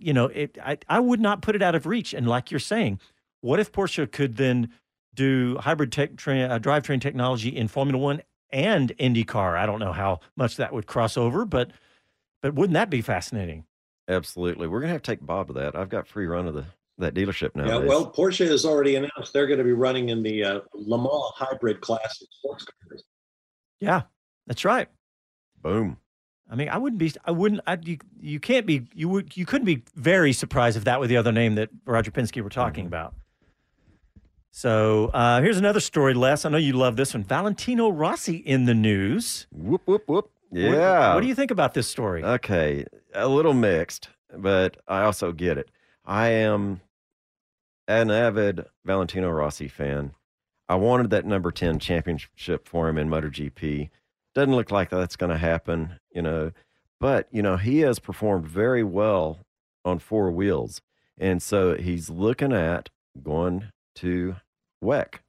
you 0.00 0.12
know, 0.12 0.26
it 0.26 0.58
I, 0.62 0.78
I 0.88 1.00
would 1.00 1.20
not 1.20 1.42
put 1.42 1.54
it 1.54 1.62
out 1.62 1.74
of 1.74 1.86
reach. 1.86 2.14
And 2.14 2.26
like 2.26 2.50
you're 2.50 2.60
saying, 2.60 3.00
what 3.40 3.60
if 3.60 3.72
Porsche 3.72 4.10
could 4.10 4.36
then 4.36 4.70
do 5.14 5.56
hybrid 5.58 5.92
tech 5.92 6.16
tra- 6.16 6.40
uh, 6.40 6.58
drivetrain 6.58 7.00
technology 7.00 7.48
in 7.48 7.68
Formula 7.68 8.02
One 8.02 8.22
and 8.50 8.96
IndyCar? 8.98 9.56
I 9.56 9.66
don't 9.66 9.80
know 9.80 9.92
how 9.92 10.20
much 10.36 10.56
that 10.56 10.72
would 10.72 10.86
cross 10.86 11.16
over, 11.16 11.44
but 11.44 11.70
but 12.42 12.54
wouldn't 12.54 12.74
that 12.74 12.90
be 12.90 13.02
fascinating? 13.02 13.64
Absolutely. 14.08 14.68
We're 14.68 14.80
gonna 14.80 14.92
have 14.92 15.02
to 15.02 15.10
take 15.10 15.24
Bob 15.24 15.48
to 15.48 15.52
that. 15.54 15.76
I've 15.76 15.88
got 15.88 16.06
free 16.06 16.26
run 16.26 16.46
of 16.46 16.54
the 16.54 16.64
that 16.98 17.14
dealership 17.14 17.54
now. 17.54 17.66
Yeah, 17.66 17.86
well, 17.86 18.12
Porsche 18.12 18.46
has 18.48 18.64
already 18.64 18.96
announced 18.96 19.32
they're 19.32 19.46
going 19.46 19.58
to 19.58 19.64
be 19.64 19.72
running 19.72 20.08
in 20.08 20.22
the 20.22 20.44
uh, 20.44 20.60
Le 20.74 20.98
Mans 20.98 21.32
hybrid 21.36 21.80
class 21.80 22.20
of 22.20 22.28
sports 22.38 22.64
cars. 22.64 23.04
Yeah, 23.80 24.02
that's 24.46 24.64
right. 24.64 24.88
Boom. 25.62 25.96
I 26.50 26.54
mean, 26.56 26.68
I 26.70 26.78
wouldn't 26.78 26.98
be. 26.98 27.12
I 27.24 27.30
wouldn't. 27.30 27.60
I, 27.66 27.78
you 27.82 27.98
you 28.20 28.40
can't 28.40 28.64
be. 28.66 28.86
You 28.94 29.08
would. 29.10 29.36
You 29.36 29.44
couldn't 29.46 29.66
be 29.66 29.82
very 29.94 30.32
surprised 30.32 30.76
if 30.76 30.84
that 30.84 30.98
was 30.98 31.08
the 31.08 31.16
other 31.18 31.32
name 31.32 31.56
that 31.56 31.68
Roger 31.84 32.10
Penske 32.10 32.42
were 32.42 32.48
talking 32.48 32.84
Mm-hmm. 32.84 32.94
about. 32.94 33.14
So 34.50 35.06
uh, 35.14 35.40
here's 35.40 35.58
another 35.58 35.80
story, 35.80 36.14
Les. 36.14 36.44
I 36.44 36.48
know 36.48 36.56
you 36.56 36.72
love 36.72 36.96
this 36.96 37.14
one. 37.14 37.22
Valentino 37.22 37.90
Rossi 37.90 38.36
in 38.36 38.64
the 38.64 38.74
news. 38.74 39.46
Whoop 39.52 39.82
whoop 39.86 40.04
whoop. 40.08 40.30
What- 40.48 40.60
Yeah. 40.60 41.14
What, 41.14 41.20
do 41.20 41.26
you 41.26 41.34
think 41.34 41.50
about 41.50 41.74
this 41.74 41.86
story? 41.88 42.24
Okay, 42.24 42.86
a 43.14 43.28
little 43.28 43.52
mixed, 43.54 44.08
but 44.36 44.78
I 44.88 45.02
also 45.02 45.32
get 45.32 45.58
it. 45.58 45.70
I 46.04 46.28
am 46.30 46.80
an 47.86 48.10
avid 48.10 48.64
Valentino 48.84 49.30
Rossi 49.30 49.68
fan. 49.68 50.12
I 50.68 50.74
wanted 50.76 51.10
that 51.10 51.24
number 51.26 51.50
10 51.50 51.78
championship 51.78 52.66
for 52.66 52.88
him 52.88 52.98
in 52.98 53.08
MotoGP. 53.08 53.90
Doesn't 54.34 54.54
look 54.54 54.70
like 54.70 54.90
that's 54.90 55.16
going 55.16 55.30
to 55.30 55.38
happen, 55.38 55.98
you 56.18 56.22
know, 56.22 56.50
but, 56.98 57.28
you 57.30 57.42
know, 57.42 57.56
he 57.56 57.78
has 57.80 58.00
performed 58.00 58.44
very 58.44 58.82
well 58.82 59.46
on 59.84 60.00
four 60.00 60.32
wheels. 60.32 60.82
And 61.16 61.40
so 61.40 61.76
he's 61.76 62.10
looking 62.10 62.52
at 62.52 62.90
going 63.22 63.70
to 63.96 64.34
WEC 64.82 65.20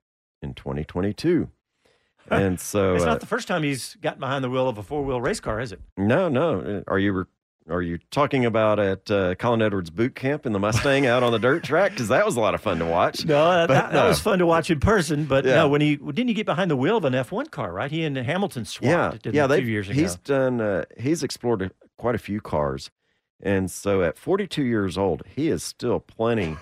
in 0.42 0.56
2022. 0.56 1.50
And 2.32 2.60
so 2.60 2.96
it's 2.96 3.04
uh, 3.04 3.08
not 3.08 3.20
the 3.20 3.28
first 3.28 3.48
time 3.48 3.62
he's 3.62 3.98
gotten 4.02 4.20
behind 4.20 4.44
the 4.44 4.50
wheel 4.50 4.68
of 4.68 4.80
a 4.80 4.84
four 4.84 5.04
wheel 5.04 5.22
race 5.22 5.40
car, 5.40 5.60
is 5.60 5.72
it? 5.72 5.80
no, 5.96 6.28
no. 6.28 6.84
Are 6.88 6.98
you 6.98 7.14
re- 7.14 7.26
are 7.70 7.82
you 7.82 8.00
talking 8.12 8.46
about 8.46 8.80
at 8.80 9.10
uh, 9.12 9.36
Colin 9.36 9.62
Edwards 9.62 9.90
boot 9.90 10.16
camp 10.16 10.46
in 10.46 10.52
the 10.54 10.60
Mustang 10.60 11.06
out 11.06 11.24
on 11.24 11.32
the 11.32 11.40
dirt 11.40 11.64
track? 11.64 11.92
Because 11.92 12.08
that 12.10 12.26
was 12.26 12.36
a 12.36 12.40
lot 12.40 12.56
of 12.56 12.62
fun 12.62 12.80
to 12.80 12.86
watch. 12.86 13.26
No, 13.26 13.52
that, 13.52 13.68
But 13.68 13.74
that, 13.74 13.92
that 13.94 14.04
no. 14.04 14.08
was 14.10 14.20
fun 14.20 14.40
to 14.40 14.46
watch 14.46 14.70
in 14.72 14.80
person. 14.80 15.26
But 15.26 15.46
Yeah. 15.46 15.56
no, 15.56 15.70
when 15.70 15.82
he 15.82 15.96
didn't 15.98 16.28
he 16.28 16.34
get 16.34 16.46
behind 16.46 16.70
the 16.72 16.76
wheel 16.76 16.98
of 16.98 17.06
an 17.06 17.14
F1 17.14 17.52
car, 17.52 17.72
right? 17.72 17.90
He 17.92 18.04
and 18.04 18.18
Hamilton 18.18 18.66
swapped. 18.66 19.26
Yeah, 19.26 19.32
yeah. 19.34 19.46
a 19.46 19.48
They 19.48 19.62
few 19.62 19.70
years 19.72 19.90
ago. 19.90 20.00
he's 20.00 20.16
done. 20.16 20.62
Uh, 20.62 20.86
he's 20.98 21.24
explored 21.24 21.62
a, 21.62 21.72
quite 21.98 22.16
a 22.16 22.20
few 22.20 22.42
cars, 22.42 22.90
and 23.42 23.70
so 23.70 24.02
at 24.04 24.18
42 24.18 24.64
years 24.64 24.98
old, 24.98 25.24
he 25.36 25.48
is 25.50 25.64
still 25.64 26.00
plenty 26.00 26.58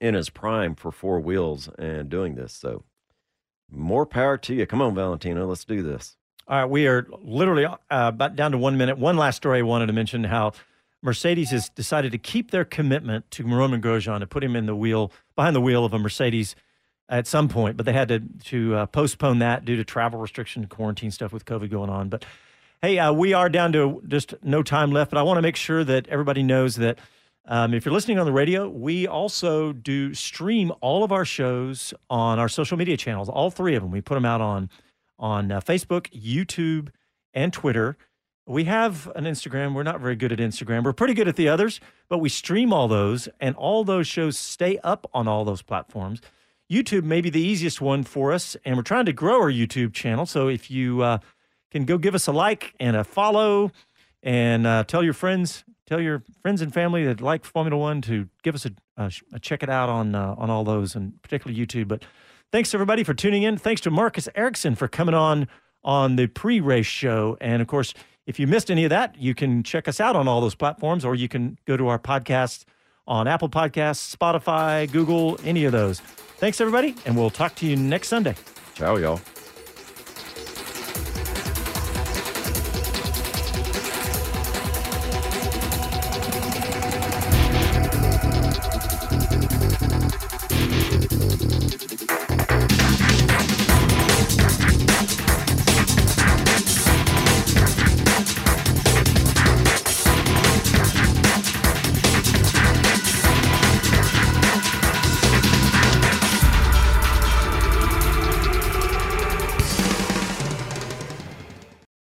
in 0.00 0.14
his 0.14 0.30
prime 0.30 0.74
for 0.74 0.90
four 0.92 1.20
wheels 1.20 1.68
and 1.78 2.08
doing 2.08 2.34
this. 2.34 2.52
So 2.52 2.84
more 3.70 4.06
power 4.06 4.36
to 4.38 4.54
you. 4.54 4.66
Come 4.66 4.80
on, 4.82 4.94
Valentino, 4.94 5.46
let's 5.46 5.64
do 5.64 5.82
this. 5.82 6.16
All 6.50 6.58
right, 6.58 6.68
we 6.68 6.88
are 6.88 7.06
literally 7.22 7.64
uh, 7.64 7.76
about 7.88 8.34
down 8.34 8.50
to 8.50 8.58
one 8.58 8.76
minute. 8.76 8.98
One 8.98 9.16
last 9.16 9.36
story 9.36 9.60
I 9.60 9.62
wanted 9.62 9.86
to 9.86 9.92
mention: 9.92 10.24
how 10.24 10.50
Mercedes 11.00 11.52
has 11.52 11.68
decided 11.68 12.10
to 12.10 12.18
keep 12.18 12.50
their 12.50 12.64
commitment 12.64 13.30
to 13.30 13.44
Romain 13.44 13.80
Grosjean 13.80 14.18
to 14.18 14.26
put 14.26 14.42
him 14.42 14.56
in 14.56 14.66
the 14.66 14.74
wheel 14.74 15.12
behind 15.36 15.54
the 15.54 15.60
wheel 15.60 15.84
of 15.84 15.94
a 15.94 15.98
Mercedes 16.00 16.56
at 17.08 17.28
some 17.28 17.48
point, 17.48 17.76
but 17.76 17.86
they 17.86 17.92
had 17.92 18.08
to 18.08 18.18
to 18.46 18.74
uh, 18.74 18.86
postpone 18.86 19.38
that 19.38 19.64
due 19.64 19.76
to 19.76 19.84
travel 19.84 20.18
restriction, 20.18 20.66
quarantine 20.66 21.12
stuff 21.12 21.32
with 21.32 21.44
COVID 21.44 21.70
going 21.70 21.88
on. 21.88 22.08
But 22.08 22.24
hey, 22.82 22.98
uh, 22.98 23.12
we 23.12 23.32
are 23.32 23.48
down 23.48 23.72
to 23.74 24.02
just 24.08 24.34
no 24.42 24.64
time 24.64 24.90
left. 24.90 25.12
But 25.12 25.18
I 25.18 25.22
want 25.22 25.38
to 25.38 25.42
make 25.42 25.54
sure 25.54 25.84
that 25.84 26.08
everybody 26.08 26.42
knows 26.42 26.74
that 26.76 26.98
um, 27.46 27.74
if 27.74 27.84
you're 27.84 27.94
listening 27.94 28.18
on 28.18 28.26
the 28.26 28.32
radio, 28.32 28.68
we 28.68 29.06
also 29.06 29.72
do 29.72 30.14
stream 30.14 30.72
all 30.80 31.04
of 31.04 31.12
our 31.12 31.24
shows 31.24 31.94
on 32.10 32.40
our 32.40 32.48
social 32.48 32.76
media 32.76 32.96
channels, 32.96 33.28
all 33.28 33.52
three 33.52 33.76
of 33.76 33.84
them. 33.84 33.92
We 33.92 34.00
put 34.00 34.14
them 34.14 34.24
out 34.24 34.40
on 34.40 34.68
on 35.20 35.52
uh, 35.52 35.60
Facebook, 35.60 36.10
YouTube, 36.10 36.88
and 37.32 37.52
Twitter. 37.52 37.96
We 38.46 38.64
have 38.64 39.08
an 39.14 39.24
Instagram. 39.24 39.74
We're 39.74 39.84
not 39.84 40.00
very 40.00 40.16
good 40.16 40.32
at 40.32 40.40
Instagram. 40.40 40.82
We're 40.82 40.92
pretty 40.92 41.14
good 41.14 41.28
at 41.28 41.36
the 41.36 41.48
others, 41.48 41.78
but 42.08 42.18
we 42.18 42.28
stream 42.28 42.72
all 42.72 42.88
those, 42.88 43.28
and 43.38 43.54
all 43.54 43.84
those 43.84 44.08
shows 44.08 44.36
stay 44.36 44.78
up 44.82 45.08
on 45.14 45.28
all 45.28 45.44
those 45.44 45.62
platforms. 45.62 46.20
YouTube 46.68 47.04
may 47.04 47.20
be 47.20 47.30
the 47.30 47.40
easiest 47.40 47.80
one 47.80 48.02
for 48.02 48.32
us, 48.32 48.56
and 48.64 48.76
we're 48.76 48.82
trying 48.82 49.04
to 49.04 49.12
grow 49.12 49.40
our 49.40 49.52
YouTube 49.52 49.92
channel. 49.92 50.26
So 50.26 50.48
if 50.48 50.70
you 50.70 51.02
uh, 51.02 51.18
can 51.70 51.84
go 51.84 51.98
give 51.98 52.14
us 52.14 52.26
a 52.26 52.32
like 52.32 52.74
and 52.80 52.96
a 52.96 53.04
follow, 53.04 53.70
and 54.22 54.66
uh, 54.66 54.84
tell 54.84 55.04
your 55.04 55.12
friends, 55.12 55.64
tell 55.90 56.00
your 56.00 56.22
friends 56.40 56.62
and 56.62 56.72
family 56.72 57.04
that 57.04 57.20
like 57.20 57.44
Formula 57.44 57.76
One 57.76 58.00
to 58.02 58.28
give 58.42 58.54
us 58.54 58.64
a, 58.64 58.70
a, 58.96 59.10
a 59.34 59.38
check 59.40 59.62
it 59.62 59.68
out 59.68 59.88
on 59.88 60.14
uh, 60.14 60.34
on 60.38 60.48
all 60.48 60.64
those, 60.64 60.94
and 60.94 61.20
particularly 61.22 61.60
YouTube. 61.60 61.88
But 61.88 62.04
thanks 62.52 62.72
everybody 62.72 63.02
for 63.04 63.12
tuning 63.12 63.42
in. 63.42 63.58
Thanks 63.58 63.80
to 63.82 63.90
Marcus 63.90 64.28
Ericsson 64.34 64.76
for 64.76 64.88
coming 64.88 65.14
on 65.14 65.48
on 65.82 66.16
the 66.16 66.26
pre-race 66.26 66.86
show, 66.86 67.36
and 67.40 67.60
of 67.60 67.68
course, 67.68 67.92
if 68.26 68.38
you 68.38 68.46
missed 68.46 68.70
any 68.70 68.84
of 68.84 68.90
that, 68.90 69.16
you 69.18 69.34
can 69.34 69.62
check 69.62 69.88
us 69.88 69.98
out 69.98 70.14
on 70.14 70.28
all 70.28 70.40
those 70.40 70.54
platforms, 70.54 71.04
or 71.04 71.14
you 71.14 71.28
can 71.28 71.58
go 71.66 71.76
to 71.76 71.88
our 71.88 71.98
podcast 71.98 72.64
on 73.06 73.26
Apple 73.26 73.48
Podcasts, 73.48 74.14
Spotify, 74.14 74.90
Google, 74.92 75.38
any 75.42 75.64
of 75.64 75.72
those. 75.72 76.00
Thanks 76.38 76.60
everybody, 76.60 76.94
and 77.04 77.16
we'll 77.16 77.30
talk 77.30 77.54
to 77.56 77.66
you 77.66 77.76
next 77.76 78.08
Sunday. 78.08 78.36
Ciao, 78.74 78.96
y'all. 78.96 79.20